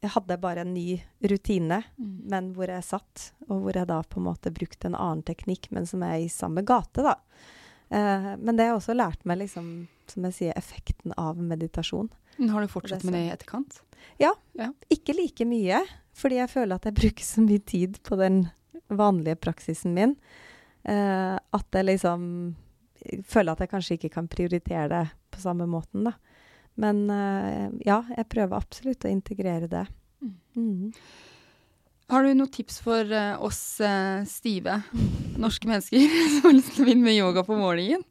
jeg 0.00 0.10
hadde 0.14 0.36
bare 0.38 0.62
en 0.62 0.74
ny 0.74 1.00
rutine, 1.26 1.80
men 1.98 2.52
hvor 2.54 2.70
jeg 2.70 2.84
satt, 2.86 3.32
og 3.48 3.64
hvor 3.64 3.74
jeg 3.76 3.88
da 3.90 4.00
på 4.06 4.20
en 4.20 4.28
måte 4.28 4.52
brukte 4.54 4.86
en 4.86 4.94
annen 4.98 5.24
teknikk, 5.26 5.70
men 5.74 5.86
som 5.90 6.04
er 6.06 6.20
i 6.22 6.28
samme 6.30 6.62
gate, 6.66 7.02
da. 7.02 7.16
Eh, 7.90 8.28
men 8.38 8.54
det 8.54 8.66
har 8.66 8.74
jeg 8.74 8.78
også 8.82 8.94
lært 8.98 9.24
meg, 9.26 9.40
liksom, 9.42 9.72
som 10.06 10.28
jeg 10.28 10.36
sier, 10.36 10.52
effekten 10.60 11.16
av 11.18 11.40
meditasjon. 11.42 12.10
Har 12.38 12.62
du 12.62 12.70
fortsatt 12.70 13.02
Det 13.02 13.10
med 13.10 13.16
det 13.18 13.24
i 13.26 13.32
etterkant? 13.34 13.80
Ja, 14.22 14.32
Ja. 14.54 14.70
ikke 14.90 15.16
like 15.18 15.44
mye, 15.44 15.82
fordi 16.14 16.38
jeg 16.38 16.50
føler 16.50 16.74
at 16.78 16.84
jeg 16.86 16.94
bruker 16.94 17.24
så 17.24 17.42
mye 17.42 17.64
tid 17.66 17.98
på 18.06 18.16
den 18.20 18.44
vanlige 18.88 19.36
praksisen 19.36 19.94
min, 19.94 20.14
eh, 20.84 21.34
at 21.38 21.66
jeg 21.74 21.84
liksom 21.84 22.54
føler 23.26 23.52
at 23.52 23.60
jeg 23.66 23.70
kanskje 23.70 23.98
ikke 23.98 24.12
kan 24.14 24.28
prioritere 24.30 24.88
det 24.88 25.10
på 25.34 25.40
samme 25.42 25.66
måten, 25.66 26.04
da. 26.06 26.12
Men 26.78 27.04
uh, 27.10 27.68
ja, 27.86 28.02
jeg 28.14 28.28
prøver 28.30 28.58
absolutt 28.60 29.06
å 29.06 29.10
integrere 29.10 29.66
det. 29.70 29.84
Mm. 30.58 30.92
Har 32.08 32.24
du 32.24 32.30
noen 32.32 32.50
tips 32.54 32.78
for 32.80 33.10
uh, 33.12 33.36
oss 33.44 33.80
uh, 33.84 34.22
stive 34.26 34.78
norske 35.38 35.68
mennesker 35.68 36.06
som 36.38 36.48
har 36.48 36.56
lyst 36.56 36.72
til 36.76 36.84
å 36.84 36.88
begynne 36.88 37.08
med 37.10 37.18
yoga 37.18 37.44
på 37.46 37.58
morgenen? 37.58 38.06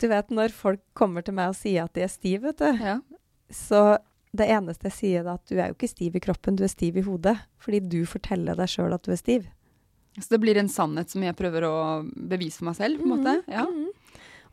Du 0.00 0.08
vet, 0.10 0.30
når 0.34 0.54
folk 0.54 0.80
kommer 0.96 1.22
til 1.26 1.36
meg 1.36 1.52
og 1.52 1.58
sier 1.58 1.84
at 1.86 1.94
de 1.94 2.02
er 2.06 2.10
stive, 2.12 2.50
vet 2.50 2.62
du, 2.62 2.82
Ja. 2.82 2.96
så 3.50 3.84
det 4.34 4.48
eneste 4.50 4.88
jeg 4.90 4.96
sier 4.96 5.20
er 5.22 5.34
at 5.36 5.44
du 5.46 5.54
er 5.60 5.70
jo 5.70 5.76
ikke 5.76 5.90
stiv 5.92 6.16
i 6.18 6.22
kroppen, 6.24 6.56
du 6.58 6.64
er 6.66 6.72
stiv 6.72 6.96
i 6.98 7.04
hodet. 7.06 7.36
Fordi 7.62 7.78
du 7.86 8.00
forteller 8.10 8.58
deg 8.58 8.70
sjøl 8.72 8.96
at 8.96 9.04
du 9.06 9.12
er 9.14 9.20
stiv. 9.20 9.44
Så 10.18 10.26
det 10.32 10.40
blir 10.42 10.58
en 10.58 10.70
sannhet 10.70 11.10
som 11.10 11.22
jeg 11.22 11.36
prøver 11.38 11.66
å 11.68 11.76
bevise 12.02 12.58
for 12.58 12.70
meg 12.70 12.78
selv, 12.78 12.98
på 12.98 13.06
en 13.06 13.14
måte? 13.14 13.36
Ja. 13.50 13.66
Mhm. 13.70 13.92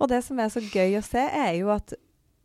Og 0.02 0.10
det 0.10 0.24
som 0.26 0.40
er 0.42 0.50
så 0.54 0.62
gøy 0.66 0.96
å 0.98 1.04
se, 1.06 1.22
er 1.22 1.52
jo 1.60 1.70
at 1.74 1.94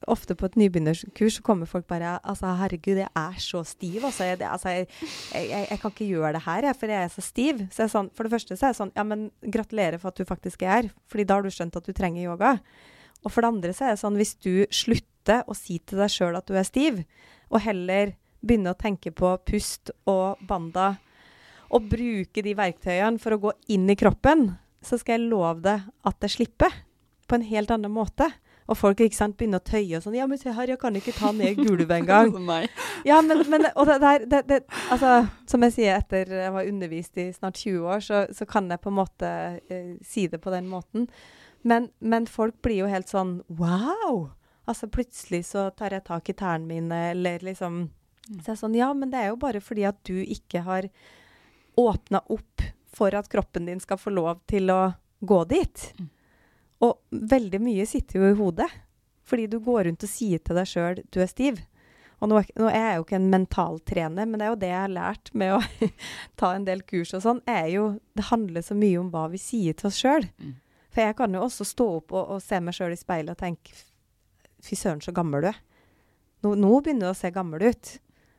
ofte 0.07 0.37
på 0.37 0.49
et 0.49 0.59
nybegynnerkurs 0.61 1.39
så 1.39 1.45
kommer 1.45 1.69
folk 1.69 1.87
bare 1.89 2.17
Altså, 2.21 2.51
herregud, 2.61 3.01
jeg 3.01 3.09
er 3.09 3.39
så 3.43 3.63
stiv. 3.65 4.05
Altså, 4.05 4.25
jeg, 4.29 4.41
altså, 4.45 4.75
jeg, 4.75 4.89
jeg, 5.33 5.49
jeg, 5.51 5.69
jeg 5.71 5.81
kan 5.81 5.95
ikke 5.95 6.11
gjøre 6.11 6.33
det 6.37 6.43
her, 6.45 6.69
jeg, 6.69 6.77
for 6.77 6.93
jeg 6.93 7.05
er 7.05 7.15
så 7.15 7.25
stiv. 7.25 7.63
Så 7.73 7.83
jeg 7.85 7.95
sånn, 7.95 8.11
for 8.15 8.27
det 8.27 8.35
første 8.37 8.59
så 8.59 8.69
er 8.69 8.75
det 8.75 8.81
sånn 8.81 8.93
Ja, 8.97 9.07
men 9.09 9.31
gratulerer 9.41 10.03
for 10.03 10.13
at 10.13 10.21
du 10.21 10.29
faktisk 10.29 10.67
er 10.67 10.75
her, 10.75 10.93
fordi 11.11 11.27
da 11.29 11.39
har 11.39 11.47
du 11.47 11.55
skjønt 11.55 11.79
at 11.81 11.89
du 11.89 11.97
trenger 11.97 12.27
yoga. 12.27 12.57
Og 13.25 13.33
for 13.33 13.43
det 13.43 13.53
andre 13.55 13.73
så 13.75 13.87
er 13.87 13.95
det 13.95 14.03
sånn, 14.03 14.21
hvis 14.21 14.37
du 14.45 14.53
slutter 14.75 15.43
å 15.49 15.57
si 15.57 15.81
til 15.83 16.03
deg 16.03 16.13
sjøl 16.13 16.39
at 16.39 16.47
du 16.47 16.55
er 16.59 16.69
stiv, 16.69 17.03
og 17.51 17.63
heller 17.65 18.15
begynner 18.47 18.77
å 18.77 18.79
tenke 18.79 19.11
på 19.17 19.33
pust 19.49 19.91
og 20.07 20.43
banda, 20.47 20.97
og 21.75 21.89
bruke 21.91 22.45
de 22.47 22.55
verktøyene 22.55 23.19
for 23.19 23.35
å 23.35 23.41
gå 23.43 23.53
inn 23.75 23.89
i 23.91 23.99
kroppen, 23.99 24.53
så 24.85 24.99
skal 25.01 25.17
jeg 25.17 25.31
love 25.33 25.65
deg 25.65 25.89
at 26.07 26.21
det 26.23 26.31
slipper. 26.31 26.83
På 27.27 27.35
en 27.35 27.47
helt 27.49 27.73
annen 27.75 27.91
måte. 27.91 28.29
Og 28.67 28.79
folk 28.79 29.01
ikke 29.01 29.17
sant, 29.17 29.37
begynner 29.39 29.63
å 29.63 29.67
tøye 29.67 29.97
og 29.99 30.03
sånn 30.03 30.17
'Ja, 30.17 30.27
men 30.27 30.39
se 30.39 30.51
her, 30.51 30.67
jeg 30.67 30.79
kan 30.79 30.97
ikke 30.99 31.15
ta 31.15 31.33
ned 31.33 31.57
gulvet 31.67 32.01
engang.' 32.01 32.35
Ja, 33.09 33.21
men, 33.23 33.45
men 33.51 33.67
og 33.75 33.87
det 33.87 34.01
der 34.03 34.27
det, 34.27 34.43
det, 34.49 34.61
Altså, 34.91 35.29
som 35.47 35.63
jeg 35.63 35.73
sier, 35.73 35.99
etter 36.01 36.27
jeg 36.27 36.53
var 36.53 36.67
undervist 36.67 37.19
i 37.19 37.31
snart 37.33 37.61
20 37.63 37.87
år, 37.87 38.01
så, 38.01 38.27
så 38.35 38.47
kan 38.47 38.71
jeg 38.71 38.81
på 38.81 38.91
en 38.91 38.99
måte 38.99 39.61
eh, 39.71 39.95
si 40.03 40.27
det 40.27 40.41
på 40.43 40.51
den 40.51 40.69
måten. 40.69 41.07
Men, 41.63 41.91
men 42.01 42.27
folk 42.27 42.61
blir 42.63 42.85
jo 42.85 42.91
helt 42.91 43.09
sånn 43.09 43.43
Wow! 43.49 44.31
Altså, 44.67 44.89
plutselig 44.91 45.45
så 45.47 45.71
tar 45.71 45.95
jeg 45.95 46.07
tak 46.07 46.29
i 46.29 46.35
tærne 46.35 46.67
mine, 46.67 47.11
eller 47.13 47.39
liksom 47.43 47.89
Så 48.27 48.51
jeg 48.51 48.55
er 48.57 48.63
sånn 48.65 48.75
Ja, 48.79 48.91
men 48.95 49.11
det 49.11 49.23
er 49.23 49.31
jo 49.31 49.39
bare 49.39 49.63
fordi 49.63 49.87
at 49.87 50.03
du 50.07 50.19
ikke 50.23 50.65
har 50.67 50.89
åpna 51.77 52.23
opp 52.33 52.63
for 52.97 53.15
at 53.15 53.29
kroppen 53.29 53.67
din 53.69 53.81
skal 53.81 54.01
få 54.01 54.11
lov 54.11 54.41
til 54.49 54.71
å 54.73 54.95
gå 55.21 55.45
dit. 55.51 55.83
Og 56.85 56.99
veldig 57.11 57.61
mye 57.63 57.87
sitter 57.89 58.21
jo 58.21 58.29
i 58.33 58.37
hodet. 58.39 58.69
Fordi 59.27 59.47
du 59.51 59.57
går 59.65 59.85
rundt 59.89 60.05
og 60.07 60.11
sier 60.11 60.39
til 60.45 60.55
deg 60.59 60.69
sjøl 60.71 61.01
du 61.11 61.21
er 61.23 61.31
stiv. 61.31 61.57
Og 62.21 62.31
nå, 62.31 62.39
er- 62.41 62.53
nå 62.57 62.69
er 62.71 62.85
jeg 62.91 62.97
jo 63.01 63.05
ikke 63.05 63.17
en 63.19 63.31
mentaltrener, 63.33 64.25
men 64.29 64.39
det 64.41 64.47
er 64.47 64.53
jo 64.53 64.61
det 64.61 64.69
jeg 64.71 64.81
har 64.85 64.93
lært 64.95 65.33
med 65.37 65.57
å 65.57 65.89
ta 66.41 66.53
en 66.57 66.65
del 66.65 66.81
kurs 66.89 67.13
og 67.19 67.25
sånn, 67.25 67.41
er 67.51 67.67
jo 67.75 67.89
Det 68.17 68.29
handler 68.31 68.63
så 68.65 68.77
mye 68.79 69.01
om 69.03 69.11
hva 69.13 69.27
vi 69.33 69.41
sier 69.43 69.75
til 69.77 69.91
oss 69.91 69.99
sjøl. 70.01 70.25
For 70.95 71.03
jeg 71.05 71.17
kan 71.19 71.35
jo 71.37 71.43
også 71.45 71.67
stå 71.69 71.87
opp 71.99 72.15
og, 72.17 72.31
og 72.37 72.41
se 72.41 72.61
meg 72.65 72.73
sjøl 72.79 72.95
i 72.95 73.01
speilet 73.01 73.35
og 73.35 73.43
tenke 73.43 73.75
Fy 74.65 74.75
søren, 74.79 75.03
så 75.05 75.13
gammel 75.15 75.45
du 75.45 75.51
er. 75.51 75.59
Nå, 76.43 76.55
nå 76.59 76.71
begynner 76.81 77.11
du 77.11 77.13
å 77.13 77.19
se 77.19 77.29
gammel 77.31 77.67
ut. 77.69 77.91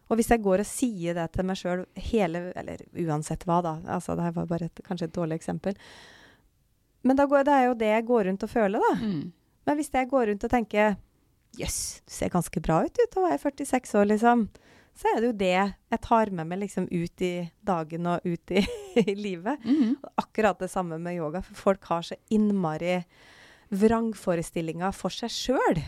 Og 0.09 0.17
hvis 0.17 0.31
jeg 0.33 0.41
går 0.43 0.63
og 0.63 0.67
sier 0.67 1.13
det 1.19 1.27
til 1.35 1.45
meg 1.47 1.59
sjøl 1.59 1.83
hele 2.09 2.41
Eller 2.57 2.81
uansett 3.05 3.43
hva, 3.47 3.59
da. 3.63 3.75
Altså, 3.85 4.15
det 4.17 4.25
her 4.25 4.33
var 4.39 4.47
bare 4.49 4.67
et, 4.71 4.81
kanskje 4.87 5.07
et 5.11 5.15
dårlig 5.15 5.37
eksempel. 5.37 5.77
Men 7.05 7.19
da 7.19 7.25
går, 7.29 7.45
det 7.47 7.53
er 7.55 7.67
jo 7.67 7.75
det 7.77 7.91
jeg 7.91 8.05
går 8.07 8.29
rundt 8.29 8.45
og 8.45 8.51
føler, 8.51 8.83
da. 8.83 8.93
Mm. 9.01 9.19
Men 9.67 9.77
hvis 9.79 9.91
jeg 9.93 10.09
går 10.09 10.31
rundt 10.31 10.47
og 10.47 10.53
tenker 10.53 10.95
Jøss, 11.57 12.01
du 12.05 12.13
ser 12.13 12.29
ganske 12.29 12.61
bra 12.61 12.81
ut 12.85 12.93
du 12.93 13.03
til 13.07 13.21
å 13.21 13.27
være 13.29 13.39
46 13.41 13.95
år, 13.97 14.09
liksom. 14.11 14.43
så 14.97 15.09
er 15.09 15.21
det 15.21 15.29
jo 15.29 15.37
det 15.39 15.53
jeg 15.55 16.01
tar 16.03 16.29
med 16.35 16.49
meg 16.49 16.59
liksom 16.65 16.85
ut 16.91 17.23
i 17.25 17.31
dagen 17.65 18.09
og 18.11 18.27
ut 18.27 18.53
i, 18.53 18.61
i 19.03 19.15
livet. 19.17 19.63
Mhm. 19.65 19.95
Akkurat 20.21 20.59
det 20.61 20.69
samme 20.73 20.99
med 21.01 21.17
yoga, 21.17 21.41
for 21.45 21.63
folk 21.69 21.89
har 21.89 22.05
så 22.05 22.19
innmari 22.29 22.99
vrangforestillinger 23.73 24.93
for 24.95 25.11
seg 25.11 25.33
sjøl 25.33 25.81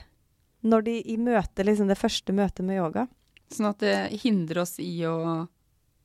når 0.67 0.83
de 0.83 0.95
i 1.13 1.15
møte, 1.15 1.63
liksom 1.63 1.87
det 1.87 1.99
første 1.99 2.33
møtet 2.35 2.65
med 2.67 2.81
yoga. 2.81 3.05
Sånn 3.53 3.69
at 3.69 3.79
det 3.79 3.95
hindrer 4.25 4.65
oss 4.65 4.75
i 4.83 4.91
å 5.07 5.47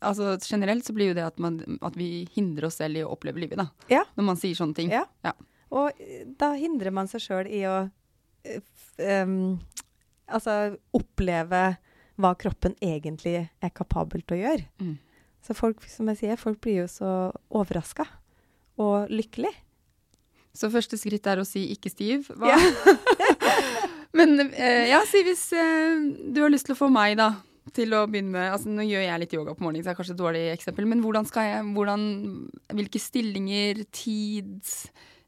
Altså 0.05 0.35
generelt 0.45 0.85
så 0.87 0.93
blir 0.97 1.11
jo 1.13 1.17
det 1.19 1.25
at, 1.27 1.39
man, 1.43 1.59
at 1.83 1.97
vi 1.99 2.27
hindrer 2.35 2.69
oss 2.69 2.77
selv 2.81 3.01
i 3.01 3.05
å 3.05 3.11
oppleve 3.15 3.41
livet, 3.43 3.59
da. 3.61 3.69
Ja. 3.91 4.03
Når 4.19 4.29
man 4.31 4.37
sier 4.41 4.55
sånne 4.59 4.77
ting. 4.79 4.91
Ja. 4.93 5.05
Ja. 5.25 5.33
Og 5.75 5.91
eh, 6.01 6.25
da 6.39 6.53
hindrer 6.59 6.93
man 6.95 7.09
seg 7.11 7.25
sjøl 7.25 7.49
i 7.51 7.65
å 7.67 7.79
f- 8.45 9.01
altså 10.31 10.55
oppleve 10.95 11.63
hva 12.21 12.31
kroppen 12.39 12.77
egentlig 12.85 13.41
er 13.43 13.73
kapabel 13.75 14.23
til 14.23 14.37
å 14.37 14.43
gjøre. 14.45 14.69
Mm. 14.81 14.95
Så 15.45 15.57
folk, 15.59 15.83
som 15.91 16.09
jeg 16.13 16.21
sier, 16.23 16.39
folk 16.41 16.61
blir 16.65 16.85
jo 16.85 16.87
så 16.89 17.09
overraska 17.53 18.07
og 18.81 19.11
lykkelig. 19.13 19.51
Så 20.55 20.71
første 20.71 20.97
skritt 21.01 21.27
er 21.27 21.41
å 21.43 21.45
si 21.49 21.65
'ikke 21.75 21.91
stiv'. 21.91 22.31
Hva? 22.39 22.55
Ja. 22.55 22.59
Men 24.19 24.39
eh, 24.53 24.87
ja, 24.93 25.01
si 25.11 25.25
hvis 25.27 25.49
eh, 25.53 25.99
du 26.31 26.39
har 26.45 26.51
lyst 26.55 26.69
til 26.69 26.77
å 26.77 26.79
få 26.79 26.89
meg, 26.93 27.17
da, 27.19 27.33
til 27.73 27.97
å 27.97 28.05
begynne 28.11 28.35
med 28.35 28.53
altså 28.53 28.69
Nå 28.73 28.85
gjør 28.85 29.07
jeg 29.07 29.23
litt 29.23 29.37
yoga 29.37 29.55
på 29.57 29.65
morgenen, 29.65 29.85
så 29.85 29.89
det 29.89 29.95
er 29.95 29.99
kanskje 30.01 30.17
et 30.17 30.21
dårlig 30.21 30.45
eksempel, 30.53 30.89
men 30.91 31.01
hvordan 31.05 31.29
skal 31.29 31.49
jeg 31.49 31.73
hvordan, 31.77 32.05
Hvilke 32.77 33.01
stillinger, 33.01 33.85
tid 33.95 34.61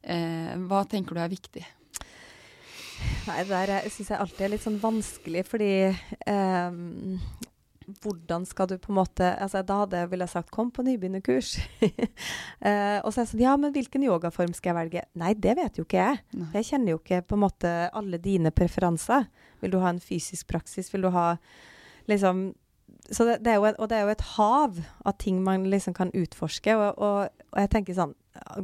eh, 0.02 0.52
Hva 0.68 0.84
tenker 0.90 1.16
du 1.16 1.24
er 1.24 1.32
viktig? 1.32 1.64
Nei, 3.26 3.42
det 3.44 3.64
der 3.70 3.90
syns 3.92 4.12
jeg 4.12 4.20
alltid 4.20 4.46
er 4.46 4.54
litt 4.54 4.64
sånn 4.64 4.80
vanskelig, 4.80 5.42
fordi 5.48 5.72
eh, 5.90 6.78
hvordan 8.02 8.46
skal 8.48 8.66
du 8.70 8.76
på 8.82 8.90
en 8.90 8.98
måte 8.98 9.28
altså 9.42 9.62
Da 9.66 9.82
hadde 9.82 10.00
jeg 10.00 10.10
ville 10.10 10.26
sagt 10.26 10.50
'kom 10.50 10.70
på 10.70 10.82
nybegynnerkurs'. 10.82 11.58
Eh, 12.66 12.98
og 13.04 13.12
så 13.12 13.20
er 13.20 13.24
jeg 13.24 13.30
sånn 13.30 13.44
Ja, 13.44 13.56
men 13.56 13.72
hvilken 13.72 14.02
yogaform 14.02 14.54
skal 14.56 14.72
jeg 14.72 14.78
velge? 14.80 15.02
Nei, 15.14 15.34
det 15.34 15.56
vet 15.56 15.76
jo 15.76 15.84
ikke 15.84 16.00
jeg. 16.00 16.18
Nei. 16.32 16.48
Jeg 16.54 16.64
kjenner 16.64 16.90
jo 16.90 16.98
ikke 16.98 17.20
på 17.22 17.36
en 17.36 17.44
måte 17.44 17.70
alle 17.92 18.18
dine 18.18 18.50
preferanser. 18.50 19.28
Vil 19.60 19.70
du 19.70 19.78
ha 19.78 19.90
en 19.92 20.00
fysisk 20.00 20.48
praksis? 20.48 20.88
Vil 20.92 21.04
du 21.04 21.10
ha 21.10 21.36
liksom 22.10 22.48
så 23.10 23.24
det, 23.24 23.36
det 23.46 23.54
et, 23.54 23.76
og 23.78 23.88
det 23.90 23.96
er 23.96 24.06
jo 24.06 24.14
et 24.16 24.28
hav 24.34 24.78
av 25.06 25.14
ting 25.22 25.38
man 25.44 25.68
liksom 25.70 25.94
kan 25.94 26.10
utforske. 26.10 26.74
Og, 26.74 26.98
og, 26.98 27.42
og 27.52 27.60
jeg 27.62 27.70
tenker 27.74 27.98
sånn 27.98 28.14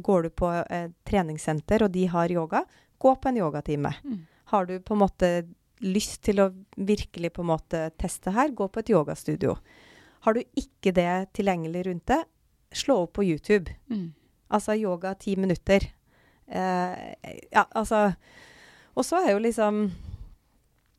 Går 0.05 0.27
du 0.27 0.29
på 0.37 0.51
et 0.53 0.91
treningssenter, 1.09 1.81
og 1.81 1.93
de 1.95 2.03
har 2.11 2.29
yoga, 2.29 2.59
gå 3.01 3.13
på 3.17 3.29
en 3.31 3.39
yogatime. 3.39 3.89
Mm. 4.05 4.19
Har 4.51 4.67
du 4.69 4.75
på 4.85 4.93
en 4.93 5.01
måte 5.01 5.29
lyst 5.81 6.21
til 6.27 6.43
å 6.43 6.51
virkelig 6.77 7.31
på 7.33 7.41
en 7.41 7.49
måte 7.49 7.87
teste 7.97 8.35
her, 8.35 8.53
gå 8.53 8.67
på 8.69 8.83
et 8.83 8.91
yogastudio. 8.93 9.55
Har 10.27 10.37
du 10.37 10.43
ikke 10.59 10.93
det 10.93 11.33
tilgjengelig 11.33 11.87
rundt 11.87 12.05
deg, 12.13 12.27
slå 12.73 12.99
opp 13.07 13.15
på 13.17 13.25
YouTube. 13.25 13.73
Mm. 13.89 14.11
Altså 14.53 14.77
yoga 14.77 15.15
ti 15.19 15.33
minutter. 15.41 15.89
Eh, 16.45 17.13
ja, 17.49 17.65
altså 17.71 18.11
Og 18.93 19.05
så 19.07 19.23
er 19.23 19.31
jo 19.31 19.41
liksom 19.41 19.87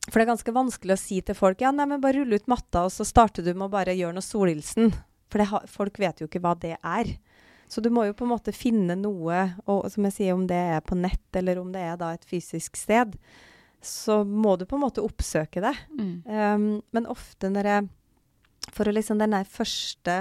For 0.05 0.19
det 0.19 0.27
er 0.27 0.33
ganske 0.35 0.55
vanskelig 0.55 0.95
å 0.95 1.01
si 1.01 1.21
til 1.25 1.37
folk 1.39 1.63
ja, 1.65 1.71
nei, 1.73 1.87
men 1.89 2.03
bare 2.03 2.21
rulle 2.21 2.37
ut 2.37 2.51
matta, 2.51 2.85
og 2.87 2.93
så 2.93 3.07
starter 3.09 3.45
du 3.45 3.55
med 3.55 3.69
å 3.69 3.73
bare 3.73 3.97
gjøre 3.97 4.17
noe 4.17 4.25
solhilsen. 4.25 4.93
For 5.33 5.45
ha, 5.49 5.63
folk 5.71 5.99
vet 6.03 6.21
jo 6.21 6.29
ikke 6.29 6.43
hva 6.45 6.53
det 6.61 6.77
er. 6.77 7.15
Så 7.73 7.81
du 7.81 7.89
må 7.91 8.05
jo 8.07 8.15
på 8.17 8.27
en 8.27 8.35
måte 8.35 8.53
finne 8.55 8.97
noe, 9.01 9.47
og 9.65 9.89
som 9.91 10.05
jeg 10.07 10.17
sier, 10.19 10.37
om 10.37 10.45
det 10.47 10.61
er 10.77 10.85
på 10.85 10.99
nett, 10.99 11.27
eller 11.35 11.59
om 11.59 11.73
det 11.75 11.83
er 11.83 11.97
da 12.01 12.13
et 12.15 12.27
fysisk 12.29 12.77
sted, 12.79 13.17
så 13.85 14.21
må 14.25 14.55
du 14.61 14.67
på 14.69 14.77
en 14.79 14.85
måte 14.85 15.05
oppsøke 15.05 15.63
det. 15.65 15.75
Mm. 15.97 16.15
Um, 16.29 16.69
men 16.97 17.11
ofte 17.11 17.51
når 17.53 17.71
jeg 17.73 17.93
For 18.73 18.89
å 18.89 18.95
liksom 18.97 19.19
den 19.21 19.35
der 19.37 19.45
første 19.45 20.15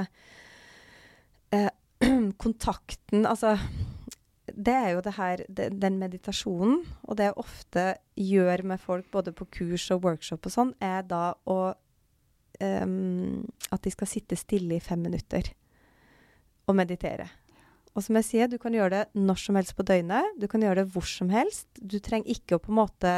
eh, 1.55 1.69
kontakten 2.43 3.23
Altså 3.23 3.53
det 4.51 4.73
er 4.75 4.89
jo 4.91 5.03
det 5.03 5.13
her, 5.15 5.43
den 5.47 5.99
meditasjonen, 6.01 6.81
og 7.07 7.17
det 7.17 7.29
jeg 7.29 7.39
ofte 7.39 7.85
gjør 8.19 8.65
med 8.73 8.81
folk 8.81 9.07
både 9.11 9.31
på 9.35 9.47
kurs 9.59 9.85
og 9.95 10.03
workshop 10.03 10.49
og 10.49 10.55
sånn, 10.55 10.73
er 10.83 11.05
da 11.07 11.29
å 11.47 11.59
um, 12.59 13.45
At 13.71 13.85
de 13.85 13.93
skal 13.93 14.09
sitte 14.09 14.37
stille 14.37 14.77
i 14.77 14.83
fem 14.83 15.01
minutter 15.01 15.47
og 16.67 16.75
meditere. 16.77 17.29
Og 17.93 18.01
som 18.01 18.17
jeg 18.17 18.25
sier, 18.25 18.49
du 18.49 18.57
kan 18.61 18.73
gjøre 18.73 18.89
det 18.95 19.21
når 19.21 19.37
som 19.37 19.57
helst 19.57 19.75
på 19.77 19.85
døgnet. 19.85 20.37
Du 20.41 20.47
kan 20.49 20.63
gjøre 20.65 20.81
det 20.81 20.93
hvor 20.95 21.05
som 21.05 21.29
helst. 21.29 21.67
Du 21.77 21.99
trenger 22.01 22.31
ikke 22.33 22.57
å 22.57 22.61
på 22.61 22.71
en 22.71 22.79
måte 22.79 23.11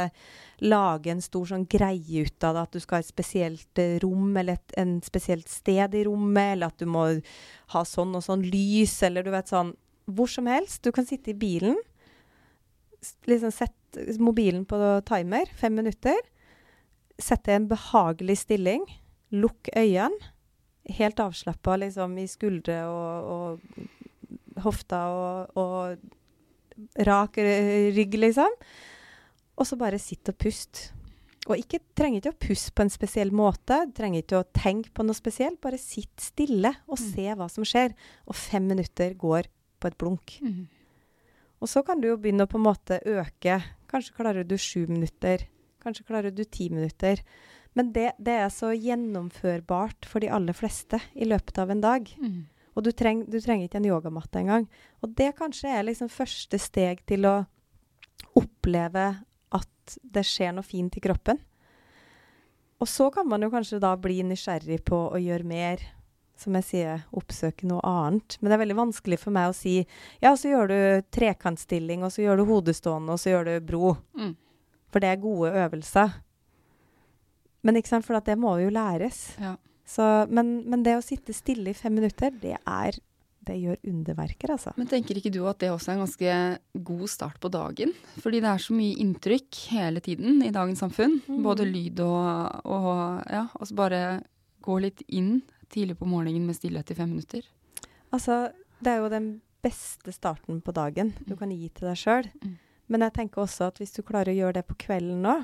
lage 0.63 1.13
en 1.13 1.23
stor 1.23 1.47
sånn 1.51 1.63
greie 1.71 2.25
ut 2.27 2.47
av 2.47 2.57
det, 2.57 2.65
at 2.65 2.75
du 2.75 2.83
skal 2.83 2.99
ha 2.99 3.05
et 3.05 3.11
spesielt 3.11 3.81
eh, 3.81 3.95
rom 4.03 4.35
eller 4.35 4.59
et 4.59 4.75
en 4.81 4.97
spesielt 5.05 5.47
sted 5.51 5.95
i 5.95 6.03
rommet, 6.07 6.57
eller 6.57 6.73
at 6.73 6.83
du 6.83 6.91
må 6.91 7.07
ha 7.71 7.85
sånn 7.87 8.17
og 8.19 8.25
sånn 8.25 8.43
lys, 8.43 8.97
eller 9.07 9.23
du 9.23 9.31
vet 9.35 9.51
sånn 9.51 9.71
Hvor 10.05 10.29
som 10.29 10.47
helst. 10.49 10.83
Du 10.85 10.91
kan 10.93 11.05
sitte 11.07 11.31
i 11.31 11.37
bilen, 11.37 11.77
liksom 13.25 13.51
sett 13.53 13.99
mobilen 14.19 14.65
på 14.65 14.77
timer, 15.07 15.49
fem 15.55 15.75
minutter. 15.75 16.17
Sette 17.21 17.55
en 17.55 17.67
behagelig 17.71 18.41
stilling. 18.43 18.85
Lukk 19.35 19.69
øynene. 19.75 20.31
Helt 20.85 21.17
avslappa 21.17 21.79
liksom 21.81 22.13
i 22.21 22.27
skuldre 22.29 22.75
og, 22.85 23.29
og 23.33 24.61
hofta 24.61 24.99
og, 25.09 25.55
og 25.57 26.99
rak 27.07 27.39
rygg, 27.95 28.19
liksom. 28.21 28.59
Og 29.55 29.65
så 29.65 29.79
bare 29.79 29.97
sitt 30.01 30.29
og 30.29 30.37
pust. 30.37 30.89
Og 31.45 31.57
ikke, 31.61 31.79
trenger 31.97 32.21
ikke 32.21 32.33
å 32.33 32.43
puste 32.47 32.73
på 32.75 32.85
en 32.85 32.93
spesiell 32.93 33.31
måte. 33.35 33.77
Trenger 33.97 34.23
ikke 34.23 34.41
å 34.41 34.47
tenke 34.55 34.91
på 34.93 35.05
noe 35.05 35.17
spesielt. 35.17 35.61
Bare 35.63 35.79
sitt 35.81 36.21
stille 36.21 36.73
og 36.85 37.01
se 37.01 37.27
hva 37.37 37.47
som 37.51 37.65
skjer. 37.67 37.93
Og 38.25 38.37
fem 38.37 38.65
minutter 38.69 39.13
går 39.17 39.49
på 39.85 39.91
et 39.91 39.99
blunk. 40.01 40.37
Mm. 40.41 40.65
Og 41.61 41.71
så 41.71 41.83
kan 41.85 42.01
du 42.01 42.09
jo 42.09 42.17
begynne 42.21 42.45
å 42.45 42.51
på 42.51 42.59
en 42.59 42.65
måte 42.65 42.99
øke. 43.05 43.59
Kanskje 43.91 44.17
klarer 44.17 44.47
du 44.47 44.57
sju 44.59 44.87
minutter. 44.89 45.45
Kanskje 45.83 46.07
klarer 46.07 46.33
du 46.33 46.43
ti 46.43 46.67
minutter. 46.73 47.21
Men 47.77 47.91
det, 47.95 48.13
det 48.17 48.35
er 48.39 48.51
så 48.53 48.71
gjennomførbart 48.73 50.07
for 50.07 50.23
de 50.23 50.31
aller 50.31 50.55
fleste 50.55 50.99
i 51.13 51.27
løpet 51.27 51.59
av 51.61 51.71
en 51.73 51.83
dag. 51.83 52.11
Mm. 52.19 52.45
Og 52.75 52.83
du, 52.83 52.91
treng, 52.91 53.23
du 53.31 53.37
trenger 53.39 53.69
ikke 53.69 53.79
en 53.79 53.89
yogamatte 53.89 54.41
engang. 54.41 54.67
Og 55.03 55.15
det 55.15 55.33
kanskje 55.39 55.71
er 55.71 55.87
liksom 55.87 56.11
første 56.11 56.59
steg 56.59 57.03
til 57.07 57.27
å 57.27 57.35
oppleve 58.35 59.09
at 59.55 59.97
det 60.01 60.25
skjer 60.27 60.55
noe 60.55 60.67
fint 60.67 60.95
i 60.97 61.03
kroppen. 61.03 61.39
Og 62.83 62.89
så 62.91 63.07
kan 63.13 63.27
man 63.27 63.43
jo 63.43 63.51
kanskje 63.53 63.79
da 63.83 63.93
bli 63.99 64.19
nysgjerrig 64.27 64.81
på 64.87 64.97
å 65.07 65.21
gjøre 65.21 65.47
mer. 65.47 65.83
Som 66.35 66.57
jeg 66.59 66.67
sier, 66.67 67.03
oppsøke 67.15 67.67
noe 67.69 67.79
annet. 67.87 68.35
Men 68.41 68.51
det 68.51 68.57
er 68.57 68.63
veldig 68.65 68.79
vanskelig 68.81 69.21
for 69.21 69.35
meg 69.35 69.51
å 69.51 69.55
si 69.55 69.77
ja, 70.23 70.33
så 70.35 70.51
gjør 70.51 70.71
du 70.71 70.79
trekantstilling, 71.15 72.03
og 72.03 72.11
så 72.11 72.25
gjør 72.25 72.41
du 72.41 72.49
hodestående, 72.49 73.15
og 73.15 73.21
så 73.21 73.31
gjør 73.31 73.47
du 73.47 73.53
bro. 73.69 73.93
Mm. 74.19 74.33
For 74.91 75.03
det 75.03 75.13
er 75.13 75.23
gode 75.23 75.53
øvelser. 75.63 76.17
Men 77.65 77.79
ikke 77.79 77.95
sant, 77.95 78.05
for 78.05 78.19
det 78.21 78.37
må 78.39 78.57
jo 78.61 78.69
læres. 78.73 79.29
Ja. 79.41 79.55
Så, 79.85 80.03
men, 80.33 80.59
men 80.69 80.83
det 80.85 80.97
å 80.97 81.03
sitte 81.05 81.33
stille 81.35 81.71
i 81.71 81.77
fem 81.77 81.93
minutter, 81.97 82.33
det 82.41 82.57
er 82.57 83.01
Det 83.45 83.53
gjør 83.61 83.75
underverker, 83.85 84.55
altså. 84.55 84.71
Men 84.73 84.87
tenker 84.89 85.19
ikke 85.19 85.29
du 85.29 85.43
at 85.45 85.59
det 85.61 85.67
også 85.69 85.91
er 85.91 85.93
en 85.93 86.01
ganske 86.01 86.37
god 86.87 87.09
start 87.13 87.35
på 87.37 87.51
dagen? 87.53 87.91
Fordi 88.17 88.39
det 88.41 88.49
er 88.49 88.63
så 88.63 88.73
mye 88.73 88.95
inntrykk 89.03 89.59
hele 89.75 90.01
tiden 90.01 90.39
i 90.41 90.49
dagens 90.49 90.81
samfunn. 90.81 91.19
Mm. 91.27 91.43
Både 91.45 91.67
lyd 91.69 92.01
og, 92.01 92.65
og 92.65 92.87
ja, 93.29 93.43
altså 93.53 93.77
bare 93.77 93.99
gå 94.65 94.79
litt 94.81 95.03
inn 95.13 95.43
tidlig 95.71 95.97
på 95.99 96.07
morgenen 96.09 96.45
med 96.47 96.57
stillhet 96.57 96.91
i 96.91 96.97
fem 96.97 97.11
minutter. 97.11 97.47
Altså, 98.13 98.51
det 98.79 98.91
er 98.93 99.03
jo 99.03 99.11
den 99.11 99.29
beste 99.65 100.13
starten 100.13 100.61
på 100.61 100.73
dagen 100.75 101.13
du 101.25 101.35
kan 101.39 101.51
gi 101.51 101.69
til 101.69 101.89
deg 101.89 101.99
sjøl. 101.99 102.29
Mm. 102.43 102.55
Men 102.91 103.05
jeg 103.07 103.15
tenker 103.15 103.41
også 103.41 103.71
at 103.71 103.81
hvis 103.81 103.95
du 103.95 104.03
klarer 104.05 104.31
å 104.31 104.39
gjøre 104.39 104.59
det 104.59 104.67
på 104.69 104.77
kvelden 104.85 105.23
nå, 105.25 105.39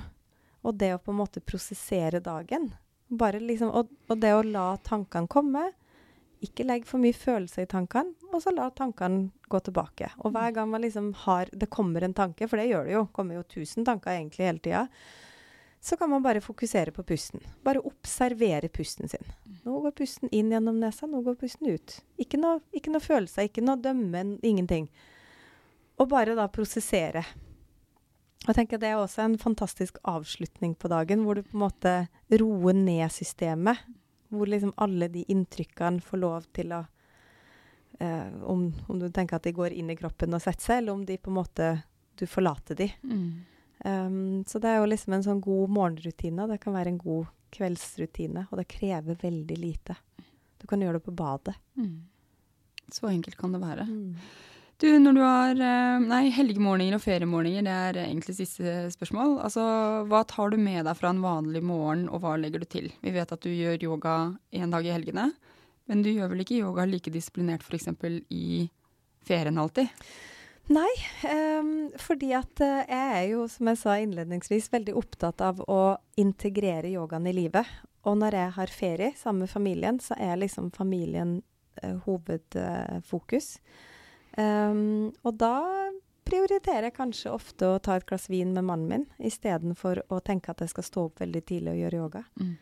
og 0.61 0.77
det 0.77 0.91
å 0.93 1.01
på 1.01 1.13
en 1.13 1.21
måte 1.23 1.41
prosessere 1.41 2.21
dagen 2.21 2.69
bare 3.11 3.41
liksom, 3.43 3.71
og, 3.75 3.89
og 4.07 4.19
det 4.21 4.31
å 4.31 4.43
la 4.45 4.67
tankene 4.85 5.27
komme 5.27 5.65
Ikke 6.45 6.63
legg 6.63 6.85
for 6.87 7.01
mye 7.01 7.13
følelser 7.13 7.65
i 7.65 7.69
tankene, 7.69 8.13
og 8.31 8.39
så 8.41 8.53
la 8.55 8.69
tankene 8.73 9.29
gå 9.51 9.59
tilbake. 9.61 10.07
Og 10.23 10.31
hver 10.33 10.53
gang 10.55 10.69
man 10.71 10.81
liksom 10.81 11.11
har 11.25 11.51
Det 11.51 11.69
kommer 11.69 12.01
en 12.01 12.15
tanke, 12.17 12.47
for 12.47 12.57
det 12.57 12.69
gjør 12.69 12.87
det 12.87 12.95
jo. 12.95 13.03
kommer 13.13 13.37
jo 13.37 13.43
tusen 13.43 13.85
tanker 13.85 14.15
egentlig 14.15 14.47
hele 14.47 14.63
tida. 14.63 14.85
Så 15.81 15.97
kan 15.97 16.09
man 16.09 16.23
bare 16.23 16.41
fokusere 16.41 16.91
på 16.93 17.03
pusten. 17.03 17.41
Bare 17.65 17.79
observere 17.79 18.69
pusten 18.69 19.09
sin. 19.09 19.23
Nå 19.65 19.79
går 19.81 19.95
pusten 19.97 20.29
inn 20.29 20.51
gjennom 20.53 20.77
nesa, 20.79 21.07
nå 21.09 21.23
går 21.25 21.39
pusten 21.41 21.71
ut. 21.73 21.95
Ikke 22.21 22.37
noe, 22.37 22.59
ikke 22.69 22.93
noe 22.93 23.01
følelse, 23.01 23.47
ikke 23.49 23.63
noe 23.65 23.81
dømme, 23.81 24.21
ingenting. 24.45 24.85
Og 25.97 26.09
bare 26.11 26.37
da 26.37 26.45
prosessere. 26.53 27.25
Og 28.47 28.53
tenker 28.57 28.77
Det 28.77 28.89
er 28.89 29.01
også 29.01 29.25
en 29.25 29.37
fantastisk 29.41 29.97
avslutning 30.05 30.75
på 30.77 30.89
dagen, 30.89 31.25
hvor 31.25 31.35
du 31.35 31.43
på 31.43 31.57
en 31.57 31.65
måte 31.65 31.95
roer 32.29 32.77
ned 32.77 33.09
systemet. 33.11 33.81
Hvor 34.29 34.49
liksom 34.49 34.73
alle 34.77 35.09
de 35.09 35.25
inntrykkene 35.33 36.01
får 36.01 36.21
lov 36.21 36.45
til 36.53 36.73
å 36.77 36.85
eh, 37.99 38.29
om, 38.45 38.67
om 38.87 38.99
du 38.99 39.09
tenker 39.09 39.37
at 39.37 39.49
de 39.49 39.53
går 39.53 39.73
inn 39.73 39.89
i 39.89 39.97
kroppen 39.97 40.33
og 40.33 40.41
setter 40.45 40.61
seg, 40.61 40.83
eller 40.83 40.93
om 40.93 41.05
de 41.05 41.17
på 41.17 41.33
en 41.33 41.41
måte 41.41 41.71
du 42.17 42.27
forlater 42.29 42.77
de. 42.77 42.87
Mm. 43.01 43.50
Um, 43.85 44.43
så 44.47 44.61
det 44.61 44.69
er 44.69 44.81
jo 44.81 44.89
liksom 44.91 45.15
en 45.17 45.25
sånn 45.25 45.41
god 45.43 45.73
morgenrutine. 45.73 46.47
Det 46.51 46.59
kan 46.61 46.75
være 46.75 46.93
en 46.93 47.01
god 47.01 47.31
kveldsrutine, 47.51 48.45
og 48.49 48.61
det 48.61 48.69
krever 48.71 49.19
veldig 49.21 49.57
lite. 49.59 49.97
Du 50.61 50.67
kan 50.69 50.81
gjøre 50.81 50.99
det 50.99 51.07
på 51.07 51.15
badet. 51.17 51.57
Mm. 51.79 51.99
Så 52.91 53.09
enkelt 53.09 53.37
kan 53.39 53.53
det 53.55 53.61
være. 53.63 53.87
Mm. 53.89 54.15
Du, 54.81 54.87
når 54.97 55.13
du 55.13 55.21
har 55.21 55.59
eh, 55.61 55.99
nei, 56.01 56.23
helgemorgener 56.33 56.97
og 56.97 57.03
feriemorgener, 57.03 57.93
det 57.93 58.01
er 58.01 58.07
egentlig 58.07 58.33
siste 58.39 58.71
spørsmål. 58.95 59.35
Altså, 59.45 59.63
hva 60.09 60.23
tar 60.25 60.53
du 60.53 60.57
med 60.57 60.87
deg 60.87 60.97
fra 60.97 61.11
en 61.13 61.21
vanlig 61.21 61.61
morgen, 61.65 62.07
og 62.09 62.23
hva 62.23 62.33
legger 62.41 62.63
du 62.63 62.69
til? 62.69 62.89
Vi 63.03 63.13
vet 63.13 63.33
at 63.33 63.45
du 63.45 63.51
gjør 63.53 63.85
yoga 63.85 64.15
en 64.57 64.73
dag 64.73 64.87
i 64.87 64.93
helgene, 64.93 65.27
men 65.89 66.01
du 66.01 66.09
gjør 66.09 66.33
vel 66.33 66.41
ikke 66.41 66.57
yoga 66.63 66.87
like 66.89 67.13
disiplinert 67.13 67.61
f.eks. 67.61 67.91
i 68.33 68.65
ferien 69.27 69.61
alltid? 69.61 69.89
Nei, 70.71 70.91
um, 71.59 71.71
fordi 71.99 72.31
at 72.37 72.61
uh, 72.63 72.81
jeg 72.87 73.15
er 73.17 73.23
jo, 73.33 73.45
som 73.51 73.67
jeg 73.71 73.79
sa 73.81 73.95
innledningsvis, 73.99 74.69
veldig 74.71 74.93
opptatt 74.95 75.43
av 75.43 75.59
å 75.67 75.81
integrere 76.21 76.93
yogaen 76.93 77.27
i 77.27 77.35
livet. 77.35 77.67
Og 78.07 78.15
når 78.21 78.37
jeg 78.37 78.53
har 78.57 78.73
ferie 78.73 79.09
sammen 79.19 79.45
med 79.45 79.51
familien, 79.51 79.99
så 79.99 80.15
er 80.15 80.39
liksom 80.39 80.71
familien 80.75 81.41
uh, 81.83 81.97
hovedfokus. 82.05 83.57
Um, 84.37 85.11
og 85.27 85.35
da 85.41 85.57
prioriterer 86.27 86.87
jeg 86.87 86.95
kanskje 86.95 87.33
ofte 87.35 87.67
å 87.67 87.79
ta 87.83 87.97
et 87.99 88.07
glass 88.07 88.29
vin 88.31 88.53
med 88.55 88.63
mannen 88.63 88.87
min, 88.91 89.05
istedenfor 89.19 90.05
å 90.07 90.21
tenke 90.23 90.53
at 90.53 90.63
jeg 90.63 90.71
skal 90.71 90.87
stå 90.87 91.07
opp 91.09 91.19
veldig 91.19 91.41
tidlig 91.49 91.73
og 91.73 91.81
gjøre 91.81 91.99
yoga. 92.05 92.23
Mm. 92.39 92.53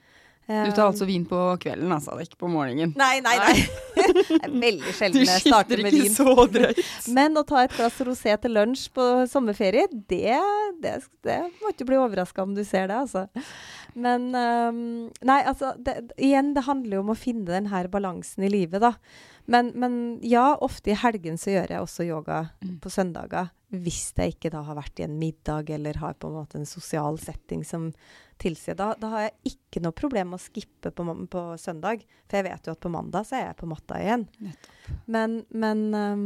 Du 0.50 0.72
tar 0.74 0.88
altså 0.88 1.06
vin 1.06 1.28
på 1.30 1.38
kvelden, 1.62 1.92
altså, 1.94 2.16
ikke 2.24 2.40
på 2.42 2.50
morgenen? 2.50 2.96
Nei, 2.98 3.20
nei, 3.22 3.36
nei. 3.38 3.58
det 4.32 4.40
er 4.40 4.50
veldig 4.50 4.94
sjelden 4.98 5.28
jeg 5.28 5.44
starter 5.44 5.84
med 5.86 5.94
vin. 5.94 6.08
Du 6.08 6.10
skifter 6.10 6.26
ikke 6.26 6.40
så 6.40 6.48
drøyt. 6.56 7.10
Men 7.14 7.38
å 7.38 7.44
ta 7.46 7.62
et 7.68 7.76
glass 7.78 8.00
rosé 8.08 8.34
til 8.42 8.58
lunsj 8.58 8.88
på 8.96 9.06
sommerferie, 9.30 9.86
det, 10.10 10.40
det, 10.82 10.96
det 11.28 11.38
må 11.62 11.74
ikke 11.76 11.86
bli 11.92 12.00
overraska 12.02 12.48
om 12.48 12.58
du 12.58 12.64
ser 12.66 12.90
det, 12.90 12.98
altså. 12.98 13.28
Men 13.94 14.30
um, 14.34 14.82
Nei, 15.26 15.40
altså 15.50 15.74
det, 15.82 15.96
Igjen, 16.22 16.54
det 16.58 16.66
handler 16.68 17.00
jo 17.00 17.04
om 17.06 17.14
å 17.14 17.18
finne 17.18 17.50
den 17.50 17.70
her 17.72 17.90
balansen 17.92 18.46
i 18.46 18.52
livet, 18.52 18.82
da. 18.82 18.96
Men, 19.50 19.72
men, 19.82 19.94
ja, 20.22 20.54
ofte 20.62 20.94
i 20.94 20.98
helgen 20.98 21.38
så 21.42 21.56
gjør 21.56 21.72
jeg 21.74 21.82
også 21.82 22.06
yoga 22.06 22.42
mm. 22.62 22.76
på 22.84 22.92
søndager. 22.94 23.50
Hvis 23.74 24.12
jeg 24.18 24.36
ikke 24.36 24.52
da 24.54 24.62
har 24.66 24.78
vært 24.78 25.02
i 25.02 25.06
en 25.08 25.18
middag 25.18 25.72
eller 25.74 25.98
har 26.02 26.18
på 26.18 26.30
en 26.30 26.38
måte 26.38 26.60
en 26.60 26.70
sosial 26.70 27.18
setting 27.22 27.64
som 27.66 27.88
tilsier 28.40 28.78
da, 28.80 28.94
da 29.00 29.12
har 29.14 29.26
jeg 29.28 29.54
ikke 29.54 29.84
noe 29.84 29.96
problem 29.96 30.32
med 30.32 30.40
å 30.40 30.44
skippe 30.44 30.92
på, 30.96 31.06
på, 31.32 31.44
søndag. 31.62 32.04
For 32.30 32.40
jeg 32.40 32.48
vet 32.48 32.68
jo 32.68 32.76
at 32.76 32.82
på 32.84 32.92
mandag 32.94 33.28
så 33.28 33.38
er 33.40 33.46
jeg 33.50 33.60
på 33.60 33.70
matta 33.70 34.00
igjen. 34.02 34.26
Nettopp. 34.44 34.90
Men, 35.06 35.40
men 35.50 35.86
um, 35.94 36.26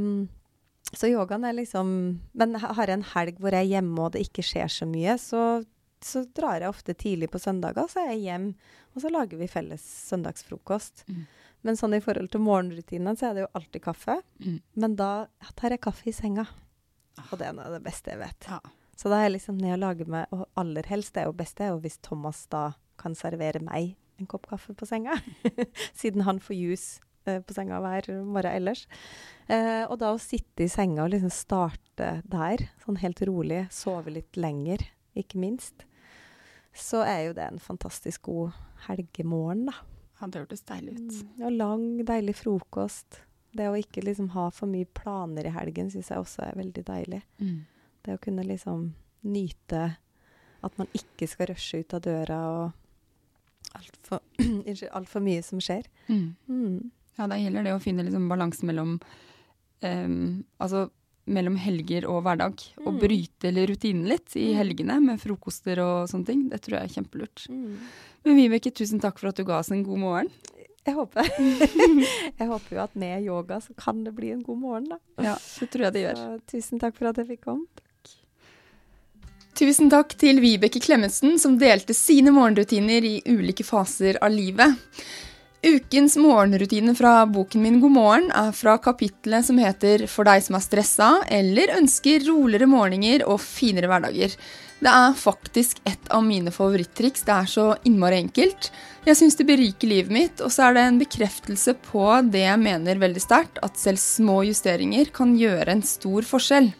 Så 0.96 1.10
yogaen 1.12 1.44
er 1.44 1.56
liksom 1.58 1.88
Men 2.32 2.56
har 2.62 2.88
jeg 2.88 2.96
en 2.96 3.10
helg 3.12 3.42
hvor 3.44 3.52
jeg 3.52 3.66
er 3.66 3.72
hjemme 3.74 4.06
og 4.06 4.14
det 4.14 4.22
ikke 4.24 4.46
skjer 4.46 4.72
så 4.72 4.88
mye, 4.88 5.18
så, 5.20 5.64
så 6.04 6.24
drar 6.38 6.64
jeg 6.64 6.72
ofte 6.72 6.96
tidlig 6.96 7.32
på 7.34 7.42
søndager, 7.44 7.90
så 7.92 8.06
er 8.06 8.14
jeg 8.14 8.28
hjemme, 8.28 8.54
og 8.94 9.04
så 9.04 9.12
lager 9.12 9.42
vi 9.42 9.50
felles 9.52 9.84
søndagsfrokost. 10.12 11.08
Mm. 11.10 11.26
Men 11.64 11.80
sånn 11.80 11.96
i 11.96 12.02
forhold 12.04 12.30
til 12.32 12.44
morgenrutinene, 12.44 13.16
så 13.18 13.30
er 13.30 13.36
det 13.36 13.46
jo 13.46 13.52
alltid 13.58 13.84
kaffe. 13.86 14.18
Mm. 14.44 14.60
Men 14.84 14.96
da 15.00 15.12
tar 15.60 15.74
jeg 15.74 15.82
kaffe 15.84 16.12
i 16.12 16.16
senga. 16.16 16.46
Ah. 17.18 17.28
Og 17.32 17.40
det 17.40 17.48
er 17.48 17.56
noe 17.56 17.70
av 17.70 17.78
det 17.78 17.84
beste 17.86 18.12
jeg 18.12 18.20
vet. 18.20 18.50
Ja. 18.52 18.60
Så 18.98 19.10
da 19.10 19.20
er 19.20 19.28
jeg 19.28 19.38
liksom 19.38 19.58
ned 19.62 19.76
og 19.78 19.84
lager 19.84 20.10
meg, 20.10 20.34
og 20.36 20.46
aller 20.60 20.88
helst 20.90 21.16
det 21.16 21.24
er 21.24 21.30
jo 21.32 21.38
best 21.38 21.58
det 21.58 21.68
er 21.68 21.74
jo 21.74 21.82
hvis 21.84 22.00
Thomas 22.06 22.46
da 22.54 22.72
kan 23.02 23.16
servere 23.18 23.62
meg 23.64 23.96
en 24.22 24.30
kopp 24.30 24.46
kaffe 24.52 24.76
på 24.78 24.88
senga. 24.88 25.18
Siden 26.00 26.26
han 26.28 26.40
får 26.44 26.56
juice 26.56 27.02
eh, 27.26 27.42
på 27.42 27.56
senga 27.56 27.82
hver 27.84 28.10
morgen 28.22 28.54
ellers. 28.54 28.86
Eh, 29.48 29.84
og 29.88 29.98
da 30.04 30.14
å 30.14 30.22
sitte 30.22 30.66
i 30.66 30.72
senga 30.72 31.06
og 31.06 31.14
liksom 31.16 31.34
starte 31.34 32.12
der, 32.30 32.68
sånn 32.86 33.02
helt 33.02 33.24
rolig, 33.28 33.66
sove 33.74 34.14
litt 34.14 34.38
lenger, 34.40 34.86
ikke 35.18 35.42
minst, 35.42 35.88
så 36.74 37.04
er 37.06 37.28
jo 37.28 37.36
det 37.38 37.50
en 37.50 37.62
fantastisk 37.62 38.30
god 38.30 38.54
helgemorgen, 38.88 39.68
da. 39.70 39.76
Ja, 40.20 40.30
det 40.32 40.46
hørtes 40.46 40.66
deilig 40.70 40.96
ut. 40.98 41.14
Mm, 41.14 41.44
og 41.44 41.56
lang, 41.58 41.86
deilig 42.08 42.38
frokost. 42.40 43.22
Det 43.54 43.68
å 43.70 43.78
ikke 43.78 44.02
liksom 44.06 44.32
ha 44.34 44.48
for 44.54 44.70
mye 44.70 44.88
planer 44.98 45.46
i 45.46 45.54
helgen 45.54 45.92
syns 45.94 46.10
jeg 46.10 46.22
også 46.22 46.46
er 46.48 46.58
veldig 46.58 46.84
deilig. 46.88 47.20
Mm. 47.44 47.60
Det 48.04 48.18
å 48.18 48.22
kunne 48.22 48.46
liksom 48.48 48.90
nyte 49.24 49.84
at 50.64 50.80
man 50.80 50.90
ikke 50.96 51.28
skal 51.28 51.52
rushe 51.52 51.84
ut 51.84 51.96
av 51.96 52.04
døra 52.04 52.40
og 52.52 53.76
altfor 53.78 54.20
alt 54.98 55.12
for 55.12 55.24
mye 55.24 55.44
som 55.46 55.62
skjer. 55.64 55.88
Mm. 56.08 56.36
Mm. 56.48 56.92
Ja, 57.18 57.30
da 57.30 57.38
gjelder 57.40 57.68
det 57.68 57.76
å 57.76 57.84
finne 57.84 58.06
liksom 58.06 58.28
balansen 58.32 58.70
mellom 58.70 58.98
um, 59.86 60.44
Altså 60.64 60.88
mellom 61.24 61.56
helger 61.56 62.08
og 62.12 62.24
hverdag. 62.26 62.64
Mm. 62.78 62.88
Og 62.90 62.98
bryte 63.00 63.52
rutinen 63.56 64.08
litt 64.12 64.36
i 64.36 64.50
mm. 64.52 64.58
helgene 64.60 64.98
med 65.04 65.22
frokoster 65.22 65.80
og 65.84 66.10
sånne 66.12 66.28
ting. 66.28 66.42
Det 66.52 66.60
tror 66.66 66.80
jeg 66.80 66.90
er 66.90 66.96
kjempelurt. 66.98 67.46
Mm. 67.48 67.78
Men 68.28 68.40
Vibeke, 68.40 68.74
tusen 68.76 69.00
takk 69.04 69.22
for 69.22 69.32
at 69.32 69.40
du 69.40 69.46
ga 69.48 69.62
oss 69.62 69.72
en 69.72 69.86
god 69.88 70.02
morgen. 70.04 70.34
Jeg 70.84 70.98
håper. 70.98 71.30
jeg 72.42 72.48
håper 72.50 72.76
jo 72.76 72.82
at 72.84 72.96
med 73.00 73.24
yoga 73.24 73.62
så 73.64 73.76
kan 73.80 74.04
det 74.04 74.12
bli 74.18 74.34
en 74.36 74.44
god 74.44 74.60
morgen, 74.60 74.90
da. 74.92 75.00
Ja, 75.24 75.38
det 75.40 75.70
tror 75.72 75.88
jeg 75.88 75.96
det 75.96 76.04
gjør. 76.04 76.20
Så, 76.20 76.40
tusen 76.52 76.84
takk 76.84 76.98
for 77.00 77.14
at 77.14 77.22
jeg 77.22 77.30
fikk 77.32 77.46
komme. 77.48 77.83
Tusen 79.54 79.86
takk 79.86 80.16
til 80.18 80.40
Vibeke 80.42 80.80
Klemetsen, 80.82 81.36
som 81.38 81.60
delte 81.62 81.94
sine 81.94 82.32
morgenrutiner 82.34 83.06
i 83.06 83.20
ulike 83.30 83.62
faser 83.62 84.18
av 84.26 84.34
livet. 84.34 84.80
Ukens 85.64 86.18
morgenrutine 86.18 86.96
fra 86.98 87.12
boken 87.30 87.62
min 87.62 87.78
God 87.80 87.94
morgen 87.94 88.26
er 88.34 88.50
fra 88.58 88.74
kapitlet 88.82 89.46
som 89.46 89.62
heter 89.62 90.08
For 90.12 90.26
deg 90.28 90.42
som 90.44 90.58
er 90.58 90.66
stressa 90.66 91.12
eller 91.38 91.76
ønsker 91.78 92.26
roligere 92.26 92.68
morgener 92.68 93.28
og 93.30 93.40
finere 93.46 93.94
hverdager. 93.94 94.34
Det 94.84 94.98
er 95.06 95.16
faktisk 95.22 95.86
et 95.88 96.10
av 96.12 96.26
mine 96.26 96.52
favorittriks. 96.52 97.22
Det 97.24 97.38
er 97.38 97.48
så 97.54 97.70
innmari 97.86 98.24
enkelt. 98.26 98.74
Jeg 99.06 99.22
syns 99.22 99.38
det 99.38 99.48
beriker 99.54 99.88
livet 99.88 100.18
mitt, 100.18 100.42
og 100.42 100.50
så 100.52 100.72
er 100.72 100.80
det 100.80 100.90
en 100.90 101.04
bekreftelse 101.06 101.78
på 101.92 102.10
det 102.34 102.48
jeg 102.50 102.66
mener 102.66 103.06
veldig 103.06 103.22
sterkt, 103.22 103.62
at 103.62 103.78
selv 103.78 104.02
små 104.02 104.42
justeringer 104.50 105.14
kan 105.14 105.38
gjøre 105.38 105.78
en 105.78 105.86
stor 105.86 106.26
forskjell. 106.26 106.74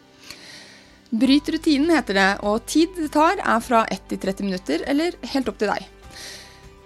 Bryt 1.14 1.48
rutinen, 1.48 1.92
heter 1.94 2.16
det, 2.18 2.30
og 2.42 2.64
tid 2.66 2.96
det 2.98 3.12
tar, 3.14 3.38
er 3.38 3.60
fra 3.62 3.84
1 3.86 4.08
til 4.10 4.18
30 4.18 4.48
minutter, 4.48 4.82
eller 4.90 5.14
helt 5.30 5.50
opp 5.50 5.60
til 5.60 5.70
deg. 5.70 5.84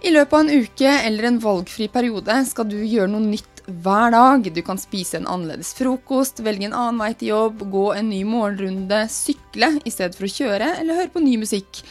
I 0.04 0.12
løpet 0.12 0.36
av 0.36 0.42
en 0.42 0.64
uke 0.66 0.90
eller 1.08 1.26
en 1.30 1.38
valgfri 1.40 1.88
periode 1.90 2.36
skal 2.50 2.68
du 2.68 2.76
gjøre 2.76 3.08
noe 3.10 3.24
nytt 3.24 3.62
hver 3.66 4.12
dag. 4.12 4.44
Du 4.52 4.60
kan 4.66 4.78
spise 4.80 5.16
en 5.16 5.30
annerledes 5.30 5.72
frokost, 5.78 6.42
velge 6.44 6.68
en 6.68 6.76
annen 6.76 7.00
vei 7.00 7.14
til 7.16 7.32
jobb, 7.32 7.64
gå 7.72 7.86
en 7.96 8.12
ny 8.12 8.20
morgenrunde, 8.28 9.00
sykle 9.10 9.72
i 9.88 9.94
stedet 9.96 10.18
for 10.18 10.28
å 10.28 10.32
kjøre, 10.36 10.70
eller 10.82 11.00
høre 11.00 11.14
på 11.16 11.24
ny 11.24 11.38
musikk. 11.40 11.82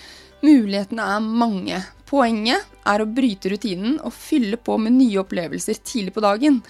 Mulighetene 0.45 1.11
er 1.17 1.27
mange. 1.43 1.83
Poenget 2.07 2.69
er 2.87 3.01
å 3.01 3.11
bryte 3.17 3.49
rutinen 3.51 3.97
og 3.97 4.13
fylle 4.13 4.61
på 4.61 4.77
med 4.77 4.93
nye 5.01 5.23
opplevelser 5.25 5.81
tidlig 5.81 6.13
på 6.15 6.23
dagen. 6.23 6.61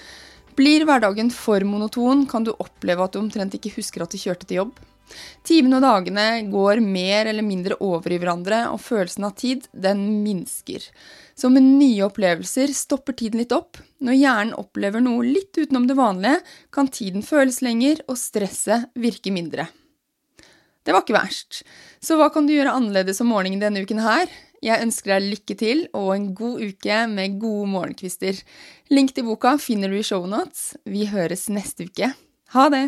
Blir 0.57 0.87
hverdagen 0.87 1.29
for 1.29 1.61
monoton, 1.67 2.23
kan 2.25 2.47
du 2.47 2.55
oppleve 2.55 3.03
at 3.03 3.13
du 3.13 3.19
omtrent 3.19 3.59
ikke 3.59 3.75
husker 3.75 4.07
at 4.07 4.15
du 4.15 4.21
kjørte 4.21 4.47
til 4.47 4.63
jobb. 4.63 4.79
Timene 5.47 5.79
og 5.79 5.85
dagene 5.85 6.25
går 6.51 6.81
mer 6.83 7.29
eller 7.31 7.45
mindre 7.45 7.77
over 7.83 8.11
i 8.11 8.19
hverandre, 8.19 8.65
og 8.73 8.81
følelsen 8.83 9.27
av 9.27 9.35
tid, 9.39 9.67
den 9.71 10.03
minsker. 10.25 10.83
Så 11.37 11.51
med 11.53 11.65
nye 11.65 12.07
opplevelser 12.07 12.73
stopper 12.75 13.15
tiden 13.17 13.41
litt 13.41 13.55
opp. 13.55 13.79
Når 14.03 14.17
hjernen 14.17 14.55
opplever 14.57 15.03
noe 15.03 15.25
litt 15.25 15.57
utenom 15.57 15.85
det 15.89 15.97
vanlige, 15.97 16.41
kan 16.73 16.89
tiden 16.91 17.25
føles 17.25 17.61
lenger, 17.65 18.01
og 18.09 18.19
stresset 18.19 18.89
virke 18.97 19.33
mindre. 19.33 19.69
Det 20.87 20.95
var 20.95 21.03
ikke 21.03 21.17
verst. 21.17 21.63
Så 21.99 22.15
hva 22.15 22.29
kan 22.31 22.47
du 22.47 22.53
gjøre 22.55 22.75
annerledes 22.79 23.19
om 23.23 23.33
morgenen 23.33 23.59
denne 23.59 23.83
uken 23.83 23.99
her? 23.99 24.29
Jeg 24.63 24.81
ønsker 24.81 25.13
deg 25.13 25.31
lykke 25.33 25.55
til 25.59 25.81
og 25.95 26.13
en 26.15 26.29
god 26.37 26.61
uke 26.63 27.01
med 27.11 27.35
gode 27.41 27.67
morgenkvister. 27.69 28.39
Link 28.89 29.11
til 29.13 29.27
boka 29.27 29.57
finner 29.61 29.91
du 29.91 29.99
i 29.99 30.05
shownotes. 30.07 30.77
Vi 30.87 31.05
høres 31.11 31.45
neste 31.53 31.89
uke. 31.91 32.13
Ha 32.55 32.69
det! 32.73 32.87